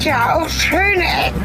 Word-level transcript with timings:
hat 0.00 0.06
ja 0.06 0.36
auch 0.36 0.48
schöne 0.48 1.04
Ecken. 1.04 1.44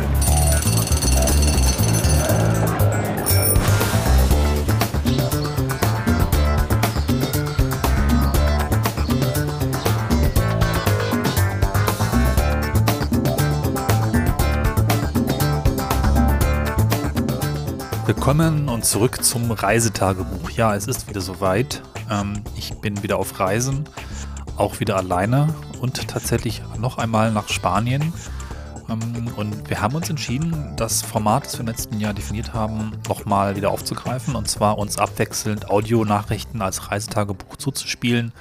Willkommen 18.05 18.69
und 18.69 18.85
zurück 18.85 19.21
zum 19.23 19.51
Reisetagebuch. 19.51 20.51
Ja, 20.51 20.75
es 20.75 20.87
ist 20.87 21.09
wieder 21.09 21.19
soweit. 21.19 21.81
Ähm, 22.09 22.41
ich 22.55 22.73
bin 22.75 23.03
wieder 23.03 23.17
auf 23.17 23.37
Reisen, 23.37 23.83
auch 24.55 24.79
wieder 24.79 24.95
alleine 24.95 25.53
und 25.81 26.07
tatsächlich 26.07 26.61
noch 26.79 26.97
einmal 26.97 27.31
nach 27.31 27.49
Spanien. 27.49 28.13
Und 28.87 29.69
wir 29.69 29.81
haben 29.81 29.95
uns 29.95 30.09
entschieden, 30.09 30.73
das 30.75 31.01
Format, 31.01 31.45
das 31.45 31.53
wir 31.53 31.61
im 31.61 31.67
letzten 31.67 31.99
Jahr 31.99 32.13
definiert 32.13 32.53
haben, 32.53 32.91
nochmal 33.07 33.55
wieder 33.55 33.71
aufzugreifen. 33.71 34.35
Und 34.35 34.47
zwar 34.47 34.77
uns 34.77 34.97
abwechselnd 34.97 35.69
Audionachrichten 35.69 36.61
als 36.61 36.91
Reisetagebuch 36.91 37.55
zuzuspielen, 37.57 38.31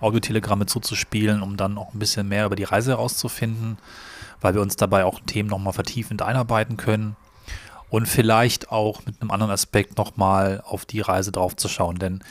Audiotelegramme 0.00 0.66
zuzuspielen, 0.66 1.42
um 1.42 1.56
dann 1.56 1.76
auch 1.76 1.92
ein 1.92 1.98
bisschen 1.98 2.28
mehr 2.28 2.46
über 2.46 2.56
die 2.56 2.64
Reise 2.64 2.92
herauszufinden, 2.92 3.78
weil 4.40 4.54
wir 4.54 4.62
uns 4.62 4.76
dabei 4.76 5.04
auch 5.04 5.20
Themen 5.26 5.48
nochmal 5.48 5.72
vertiefend 5.72 6.22
einarbeiten 6.22 6.76
können 6.76 7.16
und 7.90 8.06
vielleicht 8.06 8.70
auch 8.70 9.04
mit 9.04 9.20
einem 9.20 9.30
anderen 9.30 9.52
Aspekt 9.52 9.98
nochmal 9.98 10.62
auf 10.64 10.86
die 10.86 11.00
Reise 11.00 11.32
draufzuschauen, 11.32 11.98
denn 11.98 12.22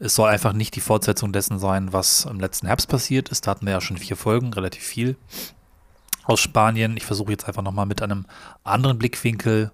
es 0.00 0.16
soll 0.16 0.28
einfach 0.28 0.52
nicht 0.52 0.74
die 0.74 0.80
Fortsetzung 0.80 1.32
dessen 1.32 1.58
sein, 1.58 1.92
was 1.92 2.24
im 2.24 2.40
letzten 2.40 2.66
Herbst 2.66 2.88
passiert 2.88 3.28
ist. 3.28 3.46
Da 3.46 3.52
hatten 3.52 3.64
wir 3.64 3.72
ja 3.72 3.80
schon 3.80 3.96
vier 3.96 4.16
Folgen, 4.16 4.52
relativ 4.52 4.82
viel 4.82 5.16
aus 6.24 6.40
Spanien. 6.40 6.96
Ich 6.96 7.04
versuche 7.04 7.30
jetzt 7.30 7.46
einfach 7.46 7.62
nochmal 7.62 7.86
mit 7.86 8.02
einem 8.02 8.26
anderen 8.62 8.98
Blickwinkel 8.98 9.72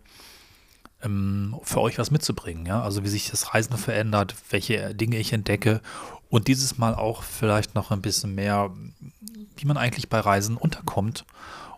ähm, 1.03 1.56
für 1.62 1.81
euch 1.81 1.98
was 1.98 2.11
mitzubringen. 2.11 2.67
Ja? 2.67 2.83
Also 2.83 3.05
wie 3.05 3.09
sich 3.09 3.31
das 3.31 3.55
Reisen 3.55 3.77
verändert, 3.77 4.34
welche 4.51 4.95
Dinge 4.95 5.19
ich 5.19 5.33
entdecke 5.33 5.81
und 6.28 6.48
dieses 6.48 6.78
Mal 6.78 6.95
auch 6.95 7.23
vielleicht 7.23 7.75
noch 7.75 7.91
ein 7.91 8.03
bisschen 8.03 8.34
mehr, 8.34 8.71
wie 9.56 9.67
man 9.67 9.77
eigentlich 9.77 10.09
bei 10.09 10.21
Reisen 10.21 10.56
unterkommt 10.56 11.25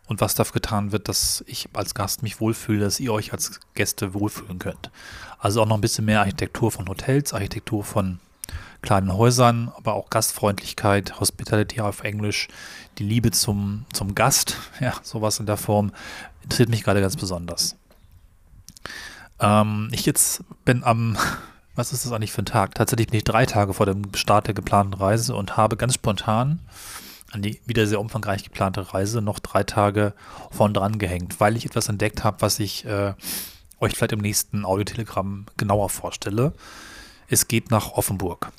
und 0.06 0.20
was 0.20 0.34
dafür 0.34 0.54
getan 0.54 0.92
wird, 0.92 1.08
dass 1.08 1.42
ich 1.46 1.68
als 1.72 1.94
Gast 1.94 2.22
mich 2.22 2.40
wohlfühle, 2.40 2.80
dass 2.80 3.00
ihr 3.00 3.12
euch 3.12 3.32
als 3.32 3.60
Gäste 3.74 4.14
wohlfühlen 4.14 4.58
könnt. 4.58 4.90
Also 5.38 5.62
auch 5.62 5.66
noch 5.66 5.76
ein 5.76 5.80
bisschen 5.80 6.04
mehr 6.04 6.20
Architektur 6.20 6.70
von 6.70 6.88
Hotels, 6.88 7.32
Architektur 7.32 7.82
von 7.82 8.20
kleinen 8.82 9.12
Häusern, 9.12 9.72
aber 9.76 9.94
auch 9.94 10.10
Gastfreundlichkeit, 10.10 11.20
Hospitality 11.20 11.80
auf 11.80 12.02
Englisch, 12.02 12.48
die 12.98 13.04
Liebe 13.04 13.30
zum, 13.30 13.86
zum 13.92 14.14
Gast, 14.14 14.56
ja, 14.80 14.92
sowas 15.02 15.40
in 15.40 15.46
der 15.46 15.56
Form, 15.56 15.92
interessiert 16.42 16.68
mich 16.68 16.84
gerade 16.84 17.00
ganz 17.00 17.16
besonders. 17.16 17.76
Ähm, 19.40 19.88
ich 19.92 20.04
jetzt 20.04 20.44
bin 20.64 20.84
am, 20.84 21.16
was 21.74 21.92
ist 21.92 22.04
das 22.04 22.12
eigentlich 22.12 22.32
für 22.32 22.42
ein 22.42 22.46
Tag? 22.46 22.74
Tatsächlich 22.74 23.08
bin 23.08 23.18
ich 23.18 23.24
drei 23.24 23.46
Tage 23.46 23.72
vor 23.72 23.86
dem 23.86 24.14
Start 24.14 24.48
der 24.48 24.54
geplanten 24.54 24.94
Reise 24.94 25.34
und 25.34 25.56
habe 25.56 25.76
ganz 25.76 25.94
spontan 25.94 26.60
an 27.32 27.42
die 27.42 27.60
wieder 27.64 27.86
sehr 27.86 28.00
umfangreich 28.00 28.44
geplante 28.44 28.92
Reise 28.92 29.22
noch 29.22 29.38
drei 29.38 29.64
Tage 29.64 30.12
vorn 30.50 30.74
dran 30.74 30.98
gehängt, 30.98 31.40
weil 31.40 31.56
ich 31.56 31.64
etwas 31.64 31.88
entdeckt 31.88 32.24
habe, 32.24 32.40
was 32.40 32.60
ich 32.60 32.84
äh, 32.84 33.14
euch 33.80 33.94
vielleicht 33.94 34.12
im 34.12 34.20
nächsten 34.20 34.64
Audiotelegramm 34.64 35.46
genauer 35.56 35.88
vorstelle. 35.88 36.52
Es 37.28 37.48
geht 37.48 37.70
nach 37.70 37.92
Offenburg. 37.92 38.52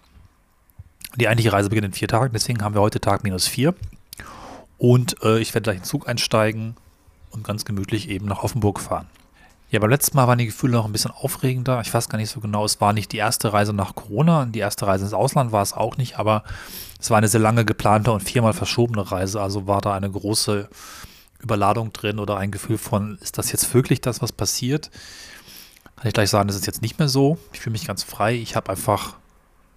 Die 1.15 1.27
eigentliche 1.27 1.53
Reise 1.53 1.69
beginnt 1.69 1.85
in 1.85 1.93
vier 1.93 2.07
Tagen, 2.07 2.33
deswegen 2.33 2.63
haben 2.63 2.73
wir 2.73 2.81
heute 2.81 2.99
Tag 2.99 3.23
minus 3.23 3.47
vier. 3.47 3.75
Und 4.77 5.21
äh, 5.23 5.39
ich 5.39 5.53
werde 5.53 5.63
gleich 5.63 5.75
in 5.75 5.81
den 5.81 5.87
Zug 5.87 6.07
einsteigen 6.07 6.75
und 7.31 7.43
ganz 7.43 7.65
gemütlich 7.65 8.09
eben 8.09 8.25
nach 8.25 8.43
Offenburg 8.43 8.79
fahren. 8.79 9.07
Ja, 9.69 9.79
beim 9.79 9.89
letzten 9.89 10.17
Mal 10.17 10.27
waren 10.27 10.37
die 10.37 10.45
Gefühle 10.45 10.73
noch 10.73 10.85
ein 10.85 10.91
bisschen 10.91 11.11
aufregender. 11.11 11.81
Ich 11.81 11.91
weiß 11.91 12.09
gar 12.09 12.17
nicht 12.17 12.29
so 12.29 12.39
genau, 12.39 12.63
es 12.63 12.79
war 12.79 12.93
nicht 12.93 13.11
die 13.11 13.17
erste 13.17 13.53
Reise 13.53 13.73
nach 13.73 13.95
Corona, 13.95 14.45
die 14.45 14.59
erste 14.59 14.85
Reise 14.85 15.05
ins 15.05 15.13
Ausland 15.13 15.51
war 15.51 15.63
es 15.63 15.73
auch 15.73 15.97
nicht, 15.97 16.19
aber 16.19 16.43
es 16.99 17.09
war 17.09 17.17
eine 17.17 17.27
sehr 17.27 17.39
lange 17.39 17.65
geplante 17.65 18.11
und 18.11 18.21
viermal 18.21 18.53
verschobene 18.53 19.11
Reise, 19.11 19.41
also 19.41 19.65
war 19.65 19.81
da 19.81 19.95
eine 19.95 20.11
große 20.11 20.69
Überladung 21.39 21.91
drin 21.91 22.19
oder 22.19 22.37
ein 22.37 22.51
Gefühl 22.51 22.77
von, 22.77 23.17
ist 23.21 23.37
das 23.37 23.51
jetzt 23.51 23.73
wirklich 23.73 23.99
das, 23.99 24.21
was 24.21 24.31
passiert? 24.31 24.91
Kann 25.95 26.07
ich 26.07 26.13
gleich 26.13 26.29
sagen, 26.29 26.47
das 26.47 26.57
ist 26.57 26.67
jetzt 26.67 26.81
nicht 26.81 26.99
mehr 26.99 27.09
so. 27.09 27.37
Ich 27.51 27.61
fühle 27.61 27.71
mich 27.71 27.87
ganz 27.87 28.03
frei. 28.03 28.35
Ich 28.35 28.55
habe 28.55 28.69
einfach 28.69 29.15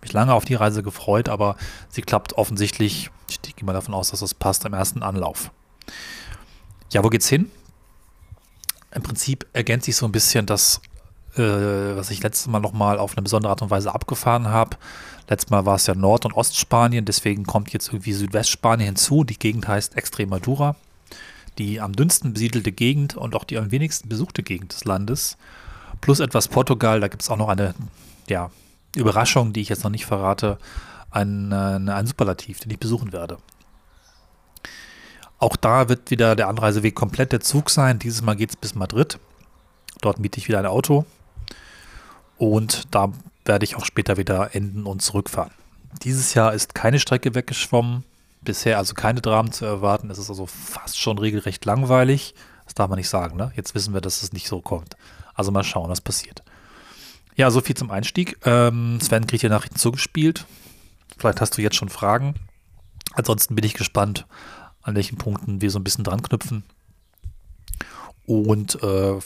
mich 0.06 0.12
lange 0.12 0.34
auf 0.34 0.44
die 0.44 0.54
Reise 0.54 0.82
gefreut, 0.82 1.28
aber 1.28 1.56
sie 1.88 2.02
klappt 2.02 2.34
offensichtlich. 2.34 3.10
Ich 3.28 3.42
gehe 3.42 3.64
mal 3.64 3.72
davon 3.72 3.94
aus, 3.94 4.10
dass 4.10 4.20
das 4.20 4.34
passt 4.34 4.64
im 4.64 4.72
ersten 4.72 5.02
Anlauf. 5.02 5.50
Ja, 6.90 7.02
wo 7.02 7.08
geht's 7.08 7.28
hin? 7.28 7.50
im 8.96 9.02
Prinzip 9.02 9.46
ergänzt 9.52 9.84
sich 9.84 9.94
so 9.94 10.06
ein 10.06 10.12
bisschen 10.12 10.46
das, 10.46 10.80
äh, 11.36 11.42
was 11.42 12.10
ich 12.10 12.22
letztes 12.22 12.46
Mal 12.46 12.60
nochmal 12.60 12.98
auf 12.98 13.12
eine 13.12 13.22
besondere 13.22 13.50
Art 13.50 13.62
und 13.62 13.70
Weise 13.70 13.94
abgefahren 13.94 14.48
habe. 14.48 14.78
Letztes 15.28 15.50
Mal 15.50 15.66
war 15.66 15.76
es 15.76 15.86
ja 15.86 15.94
Nord- 15.94 16.24
und 16.24 16.32
Ostspanien, 16.32 17.04
deswegen 17.04 17.44
kommt 17.44 17.72
jetzt 17.72 17.88
irgendwie 17.88 18.14
Südwestspanien 18.14 18.86
hinzu. 18.86 19.22
Die 19.22 19.38
Gegend 19.38 19.68
heißt 19.68 19.96
Extremadura, 19.96 20.76
die 21.58 21.80
am 21.80 21.92
dünnsten 21.92 22.32
besiedelte 22.32 22.72
Gegend 22.72 23.16
und 23.16 23.34
auch 23.34 23.44
die 23.44 23.58
am 23.58 23.70
wenigsten 23.70 24.08
besuchte 24.08 24.42
Gegend 24.42 24.72
des 24.72 24.84
Landes. 24.84 25.36
Plus 26.00 26.20
etwas 26.20 26.48
Portugal, 26.48 27.00
da 27.00 27.08
gibt 27.08 27.22
es 27.22 27.30
auch 27.30 27.36
noch 27.36 27.48
eine 27.48 27.74
ja, 28.28 28.50
Überraschung, 29.00 29.52
die 29.52 29.60
ich 29.60 29.68
jetzt 29.68 29.84
noch 29.84 29.90
nicht 29.90 30.06
verrate, 30.06 30.58
ein, 31.10 31.52
äh, 31.52 31.90
ein 31.90 32.06
Superlativ, 32.06 32.60
den 32.60 32.70
ich 32.70 32.78
besuchen 32.78 33.12
werde. 33.12 33.38
Auch 35.38 35.56
da 35.56 35.88
wird 35.88 36.10
wieder 36.10 36.34
der 36.34 36.48
Anreiseweg 36.48 36.94
komplett 36.94 37.32
der 37.32 37.40
Zug 37.40 37.70
sein. 37.70 37.98
Dieses 37.98 38.22
Mal 38.22 38.36
geht 38.36 38.50
es 38.50 38.56
bis 38.56 38.74
Madrid. 38.74 39.18
Dort 40.00 40.18
miete 40.18 40.38
ich 40.38 40.48
wieder 40.48 40.58
ein 40.58 40.66
Auto. 40.66 41.04
Und 42.38 42.94
da 42.94 43.12
werde 43.44 43.64
ich 43.64 43.76
auch 43.76 43.84
später 43.84 44.16
wieder 44.16 44.54
enden 44.54 44.84
und 44.84 45.02
zurückfahren. 45.02 45.52
Dieses 46.02 46.34
Jahr 46.34 46.52
ist 46.52 46.74
keine 46.74 46.98
Strecke 46.98 47.34
weggeschwommen. 47.34 48.04
Bisher 48.42 48.78
also 48.78 48.94
keine 48.94 49.20
Dramen 49.20 49.52
zu 49.52 49.64
erwarten. 49.64 50.10
Es 50.10 50.18
ist 50.18 50.30
also 50.30 50.46
fast 50.46 50.98
schon 50.98 51.18
regelrecht 51.18 51.64
langweilig. 51.64 52.34
Das 52.64 52.74
darf 52.74 52.88
man 52.88 52.98
nicht 52.98 53.08
sagen, 53.08 53.36
ne? 53.36 53.52
Jetzt 53.56 53.74
wissen 53.74 53.94
wir, 53.94 54.00
dass 54.00 54.22
es 54.22 54.32
nicht 54.32 54.48
so 54.48 54.60
kommt. 54.60 54.96
Also 55.34 55.50
mal 55.50 55.64
schauen, 55.64 55.90
was 55.90 56.00
passiert. 56.00 56.42
Ja, 57.36 57.50
so 57.50 57.60
viel 57.60 57.76
zum 57.76 57.90
Einstieg. 57.90 58.38
Ähm, 58.44 58.98
Sven 59.00 59.26
kriegt 59.26 59.42
hier 59.42 59.50
Nachrichten 59.50 59.76
zugespielt. 59.76 60.46
Vielleicht 61.18 61.40
hast 61.40 61.56
du 61.56 61.62
jetzt 61.62 61.76
schon 61.76 61.90
Fragen. 61.90 62.34
Ansonsten 63.12 63.54
bin 63.54 63.64
ich 63.64 63.74
gespannt, 63.74 64.26
an 64.82 64.94
welchen 64.94 65.18
Punkten 65.18 65.60
wir 65.60 65.70
so 65.70 65.78
ein 65.78 65.84
bisschen 65.84 66.04
dran 66.04 66.22
knüpfen 66.22 66.64
und 68.26 68.82
äh, 68.82 69.18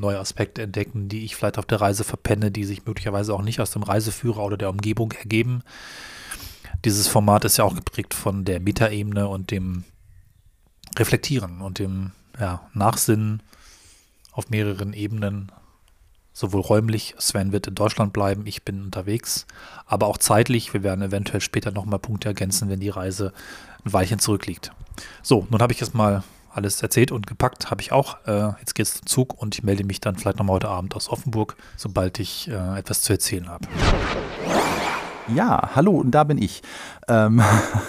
neue 0.00 0.18
Aspekte 0.18 0.62
entdecken, 0.62 1.08
die 1.08 1.24
ich 1.24 1.36
vielleicht 1.36 1.58
auf 1.58 1.66
der 1.66 1.80
Reise 1.80 2.04
verpenne, 2.04 2.50
die 2.50 2.64
sich 2.64 2.84
möglicherweise 2.86 3.32
auch 3.32 3.42
nicht 3.42 3.60
aus 3.60 3.70
dem 3.70 3.82
Reiseführer 3.82 4.44
oder 4.44 4.56
der 4.56 4.70
Umgebung 4.70 5.12
ergeben. 5.12 5.62
Dieses 6.84 7.06
Format 7.06 7.44
ist 7.44 7.58
ja 7.58 7.64
auch 7.64 7.74
geprägt 7.74 8.14
von 8.14 8.44
der 8.44 8.60
Metaebene 8.60 9.28
und 9.28 9.50
dem 9.50 9.84
Reflektieren 10.96 11.60
und 11.60 11.78
dem 11.78 12.12
ja, 12.38 12.62
Nachsinnen 12.74 13.42
auf 14.32 14.50
mehreren 14.50 14.92
Ebenen, 14.92 15.52
sowohl 16.38 16.60
räumlich, 16.60 17.16
Sven 17.18 17.50
wird 17.50 17.66
in 17.66 17.74
Deutschland 17.74 18.12
bleiben, 18.12 18.46
ich 18.46 18.62
bin 18.62 18.84
unterwegs, 18.84 19.44
aber 19.86 20.06
auch 20.06 20.18
zeitlich, 20.18 20.72
wir 20.72 20.84
werden 20.84 21.02
eventuell 21.02 21.40
später 21.40 21.72
nochmal 21.72 21.98
Punkte 21.98 22.28
ergänzen, 22.28 22.70
wenn 22.70 22.78
die 22.78 22.90
Reise 22.90 23.32
ein 23.84 23.92
Weilchen 23.92 24.20
zurückliegt. 24.20 24.70
So, 25.20 25.48
nun 25.50 25.60
habe 25.60 25.72
ich 25.72 25.80
jetzt 25.80 25.94
mal 25.94 26.22
alles 26.52 26.80
erzählt 26.80 27.10
und 27.10 27.26
gepackt, 27.26 27.72
habe 27.72 27.82
ich 27.82 27.90
auch. 27.90 28.18
Äh, 28.26 28.52
jetzt 28.60 28.76
geht 28.76 28.86
es 28.86 28.94
zum 28.94 29.06
Zug 29.06 29.42
und 29.42 29.56
ich 29.56 29.64
melde 29.64 29.82
mich 29.82 30.00
dann 30.00 30.16
vielleicht 30.16 30.38
nochmal 30.38 30.54
heute 30.54 30.68
Abend 30.68 30.94
aus 30.94 31.08
Offenburg, 31.08 31.56
sobald 31.76 32.20
ich 32.20 32.48
äh, 32.48 32.78
etwas 32.78 33.02
zu 33.02 33.12
erzählen 33.12 33.48
habe. 33.48 33.66
Ja, 35.34 35.70
hallo, 35.74 36.02
da 36.06 36.24
bin 36.24 36.38
ich. 36.38 36.62
Ähm, 37.06 37.42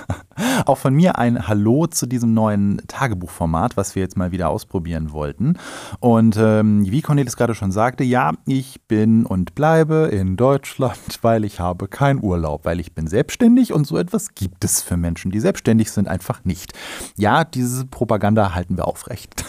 auch 0.65 0.77
von 0.77 0.93
mir 0.93 1.17
ein 1.17 1.47
Hallo 1.47 1.87
zu 1.87 2.05
diesem 2.05 2.33
neuen 2.33 2.81
Tagebuchformat, 2.87 3.77
was 3.77 3.95
wir 3.95 4.03
jetzt 4.03 4.17
mal 4.17 4.31
wieder 4.31 4.49
ausprobieren 4.49 5.13
wollten. 5.13 5.57
Und 5.99 6.35
ähm, 6.37 6.89
wie 6.89 7.01
Cornelis 7.01 7.37
gerade 7.37 7.55
schon 7.55 7.71
sagte, 7.71 8.03
ja, 8.03 8.33
ich 8.45 8.81
bin 8.87 9.25
und 9.25 9.55
bleibe 9.55 10.09
in 10.11 10.35
Deutschland, 10.35 10.99
weil 11.21 11.45
ich 11.45 11.59
habe 11.61 11.87
keinen 11.87 12.21
Urlaub, 12.21 12.65
weil 12.65 12.79
ich 12.79 12.93
bin 12.93 13.07
selbstständig 13.07 13.71
und 13.71 13.87
so 13.87 13.97
etwas 13.97 14.35
gibt 14.35 14.65
es 14.65 14.81
für 14.81 14.97
Menschen, 14.97 15.31
die 15.31 15.39
selbstständig 15.39 15.91
sind, 15.91 16.07
einfach 16.07 16.43
nicht. 16.43 16.73
Ja, 17.17 17.45
diese 17.45 17.85
Propaganda 17.85 18.53
halten 18.53 18.75
wir 18.75 18.87
aufrecht. 18.87 19.45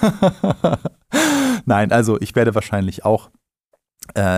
Nein, 1.65 1.91
also 1.91 2.21
ich 2.21 2.37
werde 2.37 2.55
wahrscheinlich 2.55 3.05
auch 3.05 3.31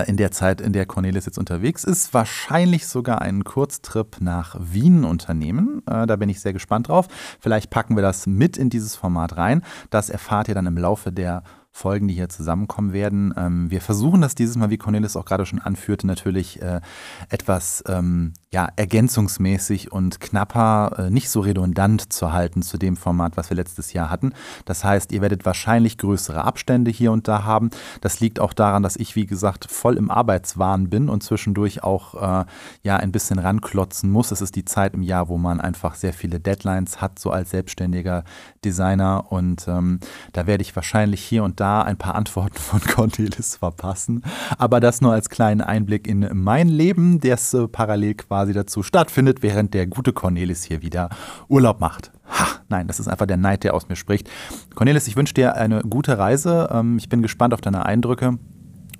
in 0.07 0.17
der 0.17 0.31
Zeit, 0.31 0.61
in 0.61 0.73
der 0.73 0.85
Cornelis 0.85 1.25
jetzt 1.25 1.37
unterwegs 1.37 1.83
ist, 1.83 2.13
wahrscheinlich 2.13 2.87
sogar 2.87 3.21
einen 3.21 3.43
Kurztrip 3.43 4.17
nach 4.19 4.55
Wien 4.59 5.03
unternehmen. 5.03 5.81
Äh, 5.85 6.05
da 6.07 6.15
bin 6.15 6.29
ich 6.29 6.41
sehr 6.41 6.53
gespannt 6.53 6.87
drauf. 6.87 7.07
Vielleicht 7.39 7.69
packen 7.69 7.95
wir 7.95 8.03
das 8.03 8.27
mit 8.27 8.57
in 8.57 8.69
dieses 8.69 8.95
Format 8.95 9.37
rein. 9.37 9.63
Das 9.89 10.09
erfahrt 10.09 10.47
ihr 10.47 10.55
dann 10.55 10.67
im 10.67 10.77
Laufe 10.77 11.11
der 11.11 11.43
Folgen, 11.71 12.07
die 12.07 12.13
hier 12.13 12.29
zusammenkommen 12.29 12.93
werden. 12.93 13.33
Ähm, 13.35 13.71
wir 13.71 13.81
versuchen 13.81 14.21
das 14.21 14.35
dieses 14.35 14.55
Mal, 14.55 14.69
wie 14.69 14.77
Cornelis 14.77 15.15
auch 15.15 15.25
gerade 15.25 15.45
schon 15.45 15.59
anführte, 15.59 16.05
natürlich 16.05 16.61
äh, 16.61 16.81
etwas 17.29 17.83
ähm, 17.87 18.33
ja, 18.53 18.69
ergänzungsmäßig 18.75 19.91
und 19.91 20.19
knapper, 20.19 20.93
äh, 20.99 21.09
nicht 21.09 21.31
so 21.31 21.39
redundant 21.39 22.13
zu 22.13 22.33
halten 22.33 22.61
zu 22.61 22.77
dem 22.77 22.95
Format, 22.95 23.35
was 23.35 23.49
wir 23.49 23.57
letztes 23.57 23.93
Jahr 23.93 24.11
hatten. 24.11 24.33
Das 24.65 24.83
heißt, 24.83 25.11
ihr 25.11 25.21
werdet 25.21 25.43
wahrscheinlich 25.43 25.97
größere 25.97 26.43
Abstände 26.43 26.91
hier 26.91 27.11
und 27.11 27.27
da 27.27 27.45
haben. 27.45 27.71
Das 28.01 28.19
liegt 28.19 28.39
auch 28.39 28.53
daran, 28.53 28.83
dass 28.83 28.95
ich, 28.95 29.15
wie 29.15 29.25
gesagt, 29.25 29.65
voll 29.71 29.97
im 29.97 30.11
Arbeitswahn 30.11 30.91
bin 30.91 31.09
und 31.09 31.23
zwischendurch 31.23 31.83
auch 31.83 32.13
äh, 32.13 32.45
ja 32.83 32.97
ein 32.97 33.11
bisschen 33.11 33.39
ranklotzen 33.39 34.11
muss. 34.11 34.29
Es 34.29 34.41
ist 34.41 34.55
die 34.55 34.65
Zeit 34.65 34.93
im 34.93 35.01
Jahr, 35.01 35.29
wo 35.29 35.39
man 35.39 35.59
einfach 35.59 35.95
sehr 35.95 36.13
viele 36.13 36.39
Deadlines 36.39 37.01
hat, 37.01 37.17
so 37.17 37.31
als 37.31 37.49
selbstständiger 37.49 38.23
Designer. 38.63 39.31
Und 39.31 39.67
ähm, 39.67 39.99
da 40.31 40.45
werde 40.45 40.61
ich 40.61 40.75
wahrscheinlich 40.75 41.23
hier 41.23 41.43
und 41.43 41.59
da 41.59 41.81
ein 41.81 41.97
paar 41.97 42.13
Antworten 42.13 42.59
von 42.59 42.81
Cornelis 42.87 43.55
verpassen. 43.55 44.21
Aber 44.59 44.79
das 44.79 45.01
nur 45.01 45.11
als 45.11 45.29
kleinen 45.29 45.61
Einblick 45.61 46.07
in 46.07 46.29
mein 46.33 46.67
Leben, 46.67 47.19
das 47.19 47.51
äh, 47.55 47.67
parallel 47.67 48.13
quasi 48.13 48.42
quasi 48.43 48.51
dazu 48.51 48.83
stattfindet, 48.83 49.41
während 49.41 49.73
der 49.73 49.87
gute 49.87 50.11
Cornelis 50.11 50.63
hier 50.63 50.81
wieder 50.81 51.09
Urlaub 51.47 51.79
macht. 51.79 52.11
Ha, 52.27 52.59
nein, 52.67 52.87
das 52.87 52.99
ist 52.99 53.07
einfach 53.07 53.25
der 53.25 53.37
Neid, 53.37 53.63
der 53.63 53.73
aus 53.73 53.87
mir 53.87 53.95
spricht. 53.95 54.29
Cornelis, 54.75 55.07
ich 55.07 55.15
wünsche 55.15 55.33
dir 55.33 55.55
eine 55.55 55.81
gute 55.83 56.17
Reise. 56.17 56.67
Ähm, 56.69 56.97
ich 56.97 57.07
bin 57.07 57.21
gespannt 57.21 57.53
auf 57.53 57.61
deine 57.61 57.85
Eindrücke. 57.85 58.37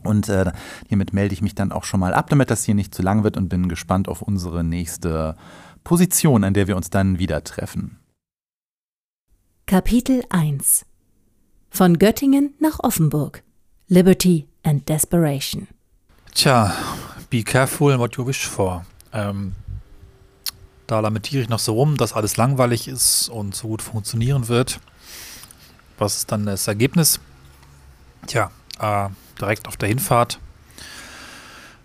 Und 0.05 0.29
äh, 0.29 0.53
hiermit 0.87 1.11
melde 1.11 1.33
ich 1.33 1.41
mich 1.41 1.55
dann 1.55 1.73
auch 1.73 1.83
schon 1.83 1.99
mal 1.99 2.13
ab, 2.13 2.29
damit 2.29 2.51
das 2.51 2.63
hier 2.63 2.73
nicht 2.73 2.95
zu 2.95 3.01
lang 3.01 3.25
wird 3.25 3.35
und 3.35 3.49
bin 3.49 3.67
gespannt 3.67 4.07
auf 4.07 4.21
unsere 4.21 4.63
nächste 4.63 5.35
Position, 5.83 6.45
an 6.45 6.53
der 6.53 6.67
wir 6.67 6.77
uns 6.77 6.89
dann 6.89 7.19
wieder 7.19 7.43
treffen. 7.43 7.99
Kapitel 9.65 10.23
1 10.29 10.85
Von 11.69 11.99
Göttingen 11.99 12.53
nach 12.59 12.79
Offenburg 12.79 13.43
Liberty 13.89 14.47
and 14.63 14.87
Desperation 14.87 15.67
Tja, 16.33 16.73
be 17.29 17.43
careful 17.43 17.97
what 17.97 18.15
you 18.15 18.25
wish 18.25 18.45
for. 18.47 18.85
Ähm, 19.13 19.53
da 20.87 20.99
lamentiere 20.99 21.43
ich 21.43 21.49
noch 21.49 21.59
so 21.59 21.73
rum, 21.73 21.97
dass 21.97 22.13
alles 22.13 22.37
langweilig 22.37 22.87
ist 22.87 23.29
und 23.29 23.55
so 23.55 23.67
gut 23.69 23.81
funktionieren 23.81 24.47
wird. 24.47 24.79
Was 25.97 26.17
ist 26.17 26.31
dann 26.31 26.45
das 26.45 26.67
Ergebnis? 26.67 27.19
Tja, 28.27 28.51
äh, 28.79 29.09
direkt 29.39 29.67
auf 29.67 29.77
der 29.77 29.89
Hinfahrt 29.89 30.39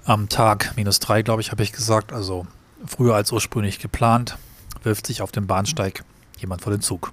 am 0.04 0.28
Tag 0.28 0.72
minus 0.76 1.00
drei, 1.00 1.22
glaube 1.22 1.42
ich, 1.42 1.50
habe 1.50 1.62
ich 1.62 1.72
gesagt, 1.72 2.12
also 2.12 2.46
früher 2.86 3.14
als 3.14 3.31
ursprünglich 3.31 3.78
geplant, 3.78 4.38
wirft 4.82 5.06
sich 5.06 5.20
auf 5.20 5.32
dem 5.32 5.46
Bahnsteig 5.46 6.02
jemand 6.38 6.62
vor 6.62 6.72
den 6.72 6.81
Zug. 6.81 7.12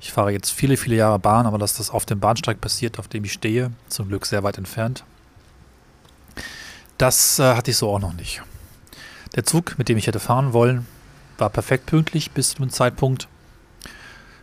Ich 0.00 0.12
fahre 0.12 0.32
jetzt 0.32 0.50
viele, 0.50 0.76
viele 0.76 0.96
Jahre 0.96 1.18
Bahn, 1.18 1.46
aber 1.46 1.58
dass 1.58 1.74
das 1.74 1.90
auf 1.90 2.04
dem 2.04 2.20
Bahnsteig 2.20 2.60
passiert, 2.60 2.98
auf 2.98 3.08
dem 3.08 3.24
ich 3.24 3.32
stehe, 3.32 3.70
zum 3.88 4.08
Glück 4.08 4.26
sehr 4.26 4.42
weit 4.42 4.58
entfernt, 4.58 5.04
das 6.98 7.38
äh, 7.38 7.54
hatte 7.54 7.70
ich 7.70 7.76
so 7.76 7.90
auch 7.90 8.00
noch 8.00 8.12
nicht. 8.12 8.42
Der 9.34 9.44
Zug, 9.44 9.78
mit 9.78 9.88
dem 9.88 9.98
ich 9.98 10.06
hätte 10.06 10.20
fahren 10.20 10.52
wollen, 10.52 10.86
war 11.36 11.50
perfekt 11.50 11.86
pünktlich 11.86 12.30
bis 12.30 12.50
zu 12.50 12.56
dem 12.56 12.70
Zeitpunkt. 12.70 13.28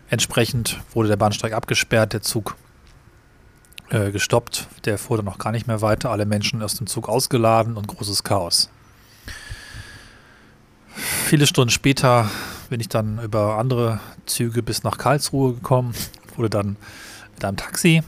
Entsprechend 0.10 0.80
wurde 0.94 1.10
der 1.10 1.18
Bahnsteig 1.18 1.54
abgesperrt, 1.54 2.14
der 2.14 2.22
Zug 2.22 2.56
äh, 3.90 4.12
gestoppt, 4.12 4.68
der 4.86 4.98
fuhr 4.98 5.18
dann 5.18 5.26
noch 5.26 5.38
gar 5.38 5.52
nicht 5.52 5.68
mehr 5.68 5.82
weiter, 5.82 6.12
alle 6.12 6.26
Menschen 6.26 6.62
aus 6.62 6.76
dem 6.76 6.88
Zug 6.88 7.10
ausgeladen 7.10 7.78
und 7.78 7.88
großes 7.88 8.24
Chaos. 8.24 8.70
Viele 11.26 11.48
Stunden 11.48 11.72
später 11.72 12.30
bin 12.70 12.80
ich 12.80 12.90
dann 12.90 13.20
über 13.20 13.58
andere 13.58 14.00
Züge 14.26 14.64
bis 14.64 14.84
nach 14.84 14.98
Karlsruhe 14.98 15.56
gekommen, 15.56 15.94
wurde 16.36 16.50
dann 16.50 16.78
mit 17.34 17.44
einem 17.44 17.58
Taxi 17.58 18.04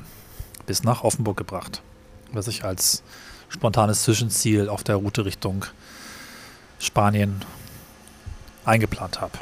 bis 0.66 0.84
nach 0.84 1.04
Offenburg 1.04 1.38
gebracht, 1.38 1.82
was 2.32 2.48
ich 2.48 2.64
als 2.64 3.04
spontanes 3.50 4.04
Zwischenziel 4.04 4.70
auf 4.70 4.84
der 4.84 4.96
Route 4.96 5.26
Richtung 5.26 5.66
Spanien 6.80 7.42
eingeplant 8.66 9.22
habe. 9.22 9.34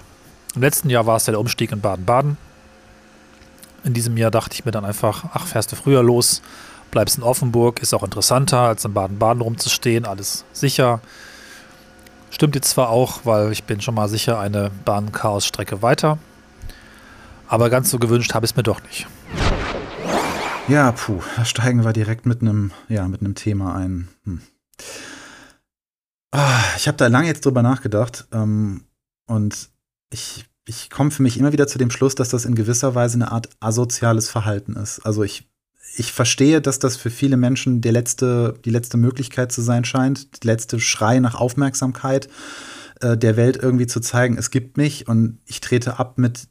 Im 0.55 0.61
letzten 0.61 0.89
Jahr 0.89 1.05
war 1.05 1.17
es 1.17 1.25
der 1.25 1.39
Umstieg 1.39 1.71
in 1.71 1.81
Baden-Baden. 1.81 2.37
In 3.83 3.93
diesem 3.93 4.17
Jahr 4.17 4.31
dachte 4.31 4.53
ich 4.53 4.65
mir 4.65 4.71
dann 4.71 4.85
einfach, 4.85 5.25
ach, 5.33 5.45
fährst 5.45 5.71
du 5.71 5.75
früher 5.75 6.01
los, 6.01 6.41
bleibst 6.91 7.17
in 7.17 7.23
Offenburg, 7.23 7.81
ist 7.81 7.93
auch 7.93 8.03
interessanter, 8.03 8.59
als 8.59 8.85
in 8.85 8.93
Baden-Baden 8.93 9.41
rumzustehen, 9.41 10.05
alles 10.05 10.45
sicher. 10.53 11.01
Stimmt 12.31 12.55
jetzt 12.55 12.69
zwar 12.69 12.89
auch, 12.89 13.21
weil 13.25 13.51
ich 13.51 13.63
bin 13.63 13.81
schon 13.81 13.95
mal 13.95 14.09
sicher 14.09 14.39
eine 14.39 14.71
Bahn-Chaos-Strecke 14.85 15.81
weiter, 15.81 16.17
aber 17.47 17.69
ganz 17.69 17.91
so 17.91 17.99
gewünscht 17.99 18.33
habe 18.33 18.45
ich 18.45 18.51
es 18.51 18.55
mir 18.57 18.63
doch 18.63 18.81
nicht. 18.83 19.07
Ja, 20.67 20.91
puh, 20.93 21.21
da 21.35 21.45
steigen 21.45 21.85
wir 21.85 21.93
direkt 21.93 22.25
mit 22.25 22.41
einem, 22.41 22.71
ja, 22.89 23.07
mit 23.07 23.21
einem 23.21 23.35
Thema 23.35 23.75
ein. 23.75 24.07
Hm. 24.23 24.41
Ah, 26.31 26.63
ich 26.77 26.87
habe 26.87 26.97
da 26.97 27.07
lange 27.07 27.27
jetzt 27.27 27.45
drüber 27.45 27.61
nachgedacht 27.61 28.27
ähm, 28.31 28.85
und 29.27 29.69
ich, 30.09 30.45
ich 30.67 30.89
komme 30.89 31.11
für 31.11 31.23
mich 31.23 31.37
immer 31.37 31.53
wieder 31.53 31.67
zu 31.67 31.77
dem 31.77 31.91
Schluss, 31.91 32.15
dass 32.15 32.29
das 32.29 32.45
in 32.45 32.55
gewisser 32.55 32.95
Weise 32.95 33.15
eine 33.15 33.31
Art 33.31 33.49
asoziales 33.59 34.29
Verhalten 34.29 34.75
ist. 34.75 34.99
Also 35.05 35.23
ich, 35.23 35.49
ich 35.95 36.11
verstehe, 36.11 36.61
dass 36.61 36.79
das 36.79 36.97
für 36.97 37.09
viele 37.09 37.37
Menschen 37.37 37.81
der 37.81 37.91
letzte, 37.91 38.59
die 38.65 38.69
letzte 38.69 38.97
Möglichkeit 38.97 39.51
zu 39.51 39.61
sein 39.61 39.85
scheint, 39.85 40.43
die 40.43 40.47
letzte 40.47 40.79
Schrei 40.79 41.19
nach 41.19 41.35
Aufmerksamkeit 41.35 42.27
äh, 43.01 43.17
der 43.17 43.37
Welt 43.37 43.57
irgendwie 43.57 43.87
zu 43.87 43.99
zeigen, 43.99 44.37
es 44.37 44.51
gibt 44.51 44.77
mich 44.77 45.07
und 45.07 45.39
ich 45.45 45.61
trete 45.61 45.99
ab 45.99 46.17
mit 46.17 46.47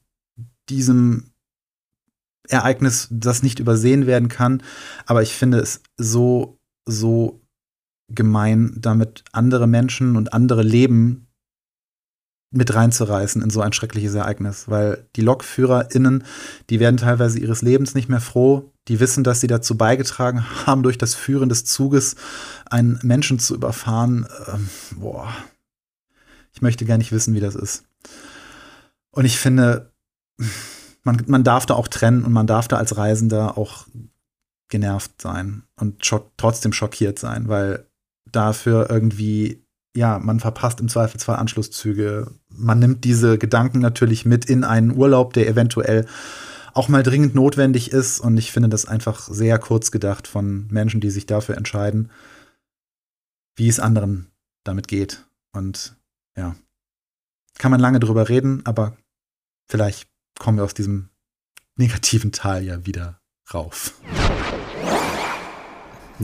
diesem 0.69 1.31
Ereignis, 2.49 3.09
das 3.11 3.43
nicht 3.43 3.59
übersehen 3.59 4.07
werden 4.07 4.29
kann. 4.29 4.63
Aber 5.07 5.23
ich 5.23 5.35
finde 5.35 5.59
es 5.59 5.83
so, 5.97 6.59
so 6.85 7.41
gemein, 8.09 8.77
damit 8.79 9.25
andere 9.33 9.67
Menschen 9.67 10.17
und 10.17 10.33
andere 10.33 10.63
Leben 10.63 11.29
mit 12.55 12.73
reinzureißen 12.73 13.43
in 13.43 13.51
so 13.51 13.61
ein 13.61 13.73
schreckliches 13.73 14.15
Ereignis, 14.15 14.69
weil 14.69 15.09
die 15.17 15.23
LokführerInnen, 15.23 16.25
die 16.71 16.79
werden 16.79 16.97
teilweise 16.97 17.41
ihres 17.41 17.63
Lebens 17.63 17.95
nicht 17.95 18.09
mehr 18.09 18.21
froh. 18.21 18.73
Die 18.87 19.01
wissen, 19.01 19.25
dass 19.25 19.41
sie 19.41 19.49
dazu 19.49 19.77
beigetragen 19.77 20.45
haben, 20.67 20.83
durch 20.83 20.97
das 20.97 21.15
Führen 21.15 21.49
des 21.49 21.65
Zuges 21.65 22.15
einen 22.67 22.99
Menschen 23.03 23.39
zu 23.39 23.55
überfahren. 23.55 24.27
Ähm, 24.53 24.69
boah, 24.97 25.35
ich 26.53 26.63
möchte 26.63 26.85
gar 26.85 26.99
nicht 26.99 27.11
wissen, 27.11 27.35
wie 27.35 27.41
das 27.41 27.57
ist. 27.57 27.85
Und 29.11 29.25
ich 29.25 29.39
finde, 29.39 29.93
man, 31.03 31.23
man 31.27 31.45
darf 31.45 31.67
da 31.67 31.75
auch 31.75 31.89
trennen 31.89 32.25
und 32.25 32.33
man 32.33 32.47
darf 32.47 32.69
da 32.69 32.77
als 32.77 32.97
Reisender 32.97 33.59
auch 33.59 33.87
genervt 34.69 35.21
sein 35.21 35.65
und 35.77 36.05
schock, 36.05 36.33
trotzdem 36.37 36.73
schockiert 36.73 37.19
sein, 37.19 37.49
weil 37.49 37.87
dafür 38.35 38.91
irgendwie, 38.91 39.65
ja, 39.97 40.19
man 40.19 40.41
verpasst 40.41 40.81
im 40.81 40.89
Zweifelsfall 40.89 41.37
Anschlusszüge. 41.37 42.31
Man 42.49 42.79
nimmt 42.79 43.05
diese 43.05 43.39
Gedanken 43.39 43.79
natürlich 43.79 44.25
mit 44.25 44.45
in 44.45 44.65
einen 44.65 44.97
Urlaub, 44.97 45.33
der 45.33 45.49
eventuell 45.49 46.07
auch 46.73 46.89
mal 46.89 47.03
dringend 47.03 47.35
notwendig 47.35 47.93
ist. 47.93 48.21
Und 48.21 48.37
ich 48.37 48.53
finde 48.53 48.69
das 48.69 48.87
einfach 48.87 49.29
sehr 49.29 49.59
kurz 49.59 49.91
gedacht 49.91 50.27
von 50.27 50.67
Menschen, 50.69 51.01
die 51.01 51.11
sich 51.11 51.27
dafür 51.27 51.57
entscheiden, 51.57 52.11
wie 53.57 53.69
es 53.69 53.81
anderen 53.81 54.27
damit 54.65 54.89
geht. 54.89 55.25
Und 55.53 55.97
ja, 56.37 56.57
kann 57.59 57.71
man 57.71 57.81
lange 57.81 58.01
drüber 58.01 58.29
reden, 58.29 58.63
aber 58.65 58.97
vielleicht 59.69 60.09
kommen 60.39 60.59
wir 60.59 60.65
aus 60.65 60.75
diesem 60.75 61.11
negativen 61.77 62.33
Tal 62.33 62.65
ja 62.65 62.85
wieder 62.87 63.21
rauf. 63.53 63.95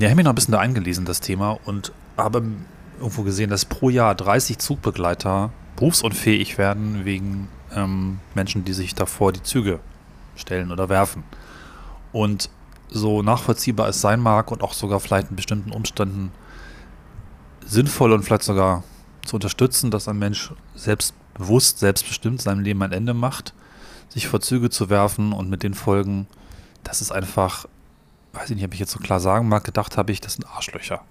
Ja, 0.00 0.06
ich 0.06 0.12
habe 0.12 0.16
mich 0.16 0.24
noch 0.24 0.32
ein 0.32 0.36
bisschen 0.36 0.52
da 0.52 0.60
eingelesen, 0.60 1.04
das 1.04 1.20
Thema, 1.20 1.58
und 1.66 1.92
habe 2.16 2.42
irgendwo 2.98 3.22
gesehen, 3.22 3.50
dass 3.50 3.66
pro 3.66 3.90
Jahr 3.90 4.14
30 4.14 4.56
Zugbegleiter 4.56 5.52
berufsunfähig 5.76 6.56
werden 6.56 7.04
wegen 7.04 7.48
ähm, 7.74 8.18
Menschen, 8.34 8.64
die 8.64 8.72
sich 8.72 8.94
davor 8.94 9.30
die 9.34 9.42
Züge 9.42 9.78
stellen 10.36 10.72
oder 10.72 10.88
werfen. 10.88 11.22
Und 12.12 12.48
so 12.88 13.20
nachvollziehbar 13.20 13.88
es 13.88 14.00
sein 14.00 14.20
mag 14.20 14.50
und 14.50 14.62
auch 14.62 14.72
sogar 14.72 15.00
vielleicht 15.00 15.28
in 15.28 15.36
bestimmten 15.36 15.70
Umständen 15.70 16.32
sinnvoll 17.66 18.12
und 18.12 18.22
vielleicht 18.22 18.44
sogar 18.44 18.84
zu 19.26 19.36
unterstützen, 19.36 19.90
dass 19.90 20.08
ein 20.08 20.18
Mensch 20.18 20.50
selbstbewusst, 20.76 21.78
selbstbestimmt 21.78 22.40
seinem 22.40 22.60
Leben 22.60 22.82
ein 22.82 22.92
Ende 22.92 23.12
macht, 23.12 23.52
sich 24.08 24.28
vor 24.28 24.40
Züge 24.40 24.70
zu 24.70 24.88
werfen 24.88 25.34
und 25.34 25.50
mit 25.50 25.62
den 25.62 25.74
Folgen, 25.74 26.26
das 26.84 27.02
ist 27.02 27.12
einfach 27.12 27.66
weiß 28.32 28.50
ich 28.50 28.56
nicht, 28.56 28.64
ob 28.64 28.74
ich 28.74 28.80
jetzt 28.80 28.92
so 28.92 28.98
klar 28.98 29.20
sagen 29.20 29.48
mag, 29.48 29.64
gedacht 29.64 29.96
habe 29.96 30.12
ich, 30.12 30.20
das 30.20 30.34
sind 30.34 30.46
Arschlöcher. 30.46 31.02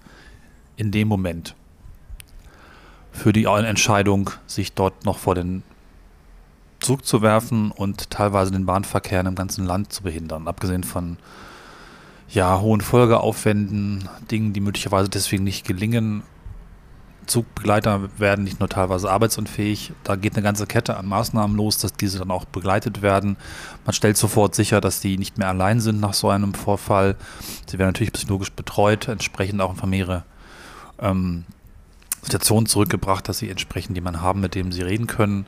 In 0.76 0.90
dem 0.90 1.08
Moment. 1.08 1.54
Für 3.12 3.32
die 3.32 3.44
Entscheidung, 3.44 4.30
sich 4.46 4.72
dort 4.72 5.04
noch 5.04 5.18
vor 5.18 5.34
den 5.34 5.62
Zug 6.80 7.04
zu 7.04 7.22
werfen 7.22 7.70
und 7.70 8.10
teilweise 8.10 8.52
den 8.52 8.66
Bahnverkehr 8.66 9.20
im 9.20 9.34
ganzen 9.34 9.66
Land 9.66 9.92
zu 9.92 10.02
behindern. 10.02 10.48
Abgesehen 10.48 10.84
von 10.84 11.18
ja, 12.28 12.60
hohen 12.60 12.80
Folgeaufwänden, 12.80 14.08
Dingen, 14.30 14.52
die 14.52 14.60
möglicherweise 14.60 15.08
deswegen 15.08 15.44
nicht 15.44 15.66
gelingen, 15.66 16.22
Zugbegleiter 17.30 18.10
werden 18.18 18.44
nicht 18.44 18.58
nur 18.58 18.68
teilweise 18.68 19.10
arbeitsunfähig, 19.10 19.92
da 20.02 20.16
geht 20.16 20.34
eine 20.34 20.42
ganze 20.42 20.66
Kette 20.66 20.96
an 20.96 21.06
Maßnahmen 21.06 21.56
los, 21.56 21.78
dass 21.78 21.92
diese 21.92 22.18
dann 22.18 22.32
auch 22.32 22.44
begleitet 22.44 23.02
werden. 23.02 23.36
Man 23.86 23.94
stellt 23.94 24.16
sofort 24.16 24.56
sicher, 24.56 24.80
dass 24.80 25.00
die 25.00 25.16
nicht 25.16 25.38
mehr 25.38 25.48
allein 25.48 25.80
sind 25.80 26.00
nach 26.00 26.12
so 26.12 26.28
einem 26.28 26.54
Vorfall. 26.54 27.14
Sie 27.66 27.78
werden 27.78 27.90
natürlich 27.90 28.12
psychologisch 28.12 28.50
betreut, 28.50 29.06
entsprechend 29.06 29.60
auch 29.60 29.70
in 29.70 29.76
Familie 29.76 30.24
ähm, 30.98 31.44
Situationen 32.22 32.66
zurückgebracht, 32.66 33.28
dass 33.28 33.38
sie 33.38 33.48
entsprechend 33.48 33.96
jemanden 33.96 34.20
haben, 34.20 34.40
mit 34.40 34.56
dem 34.56 34.72
sie 34.72 34.82
reden 34.82 35.06
können. 35.06 35.46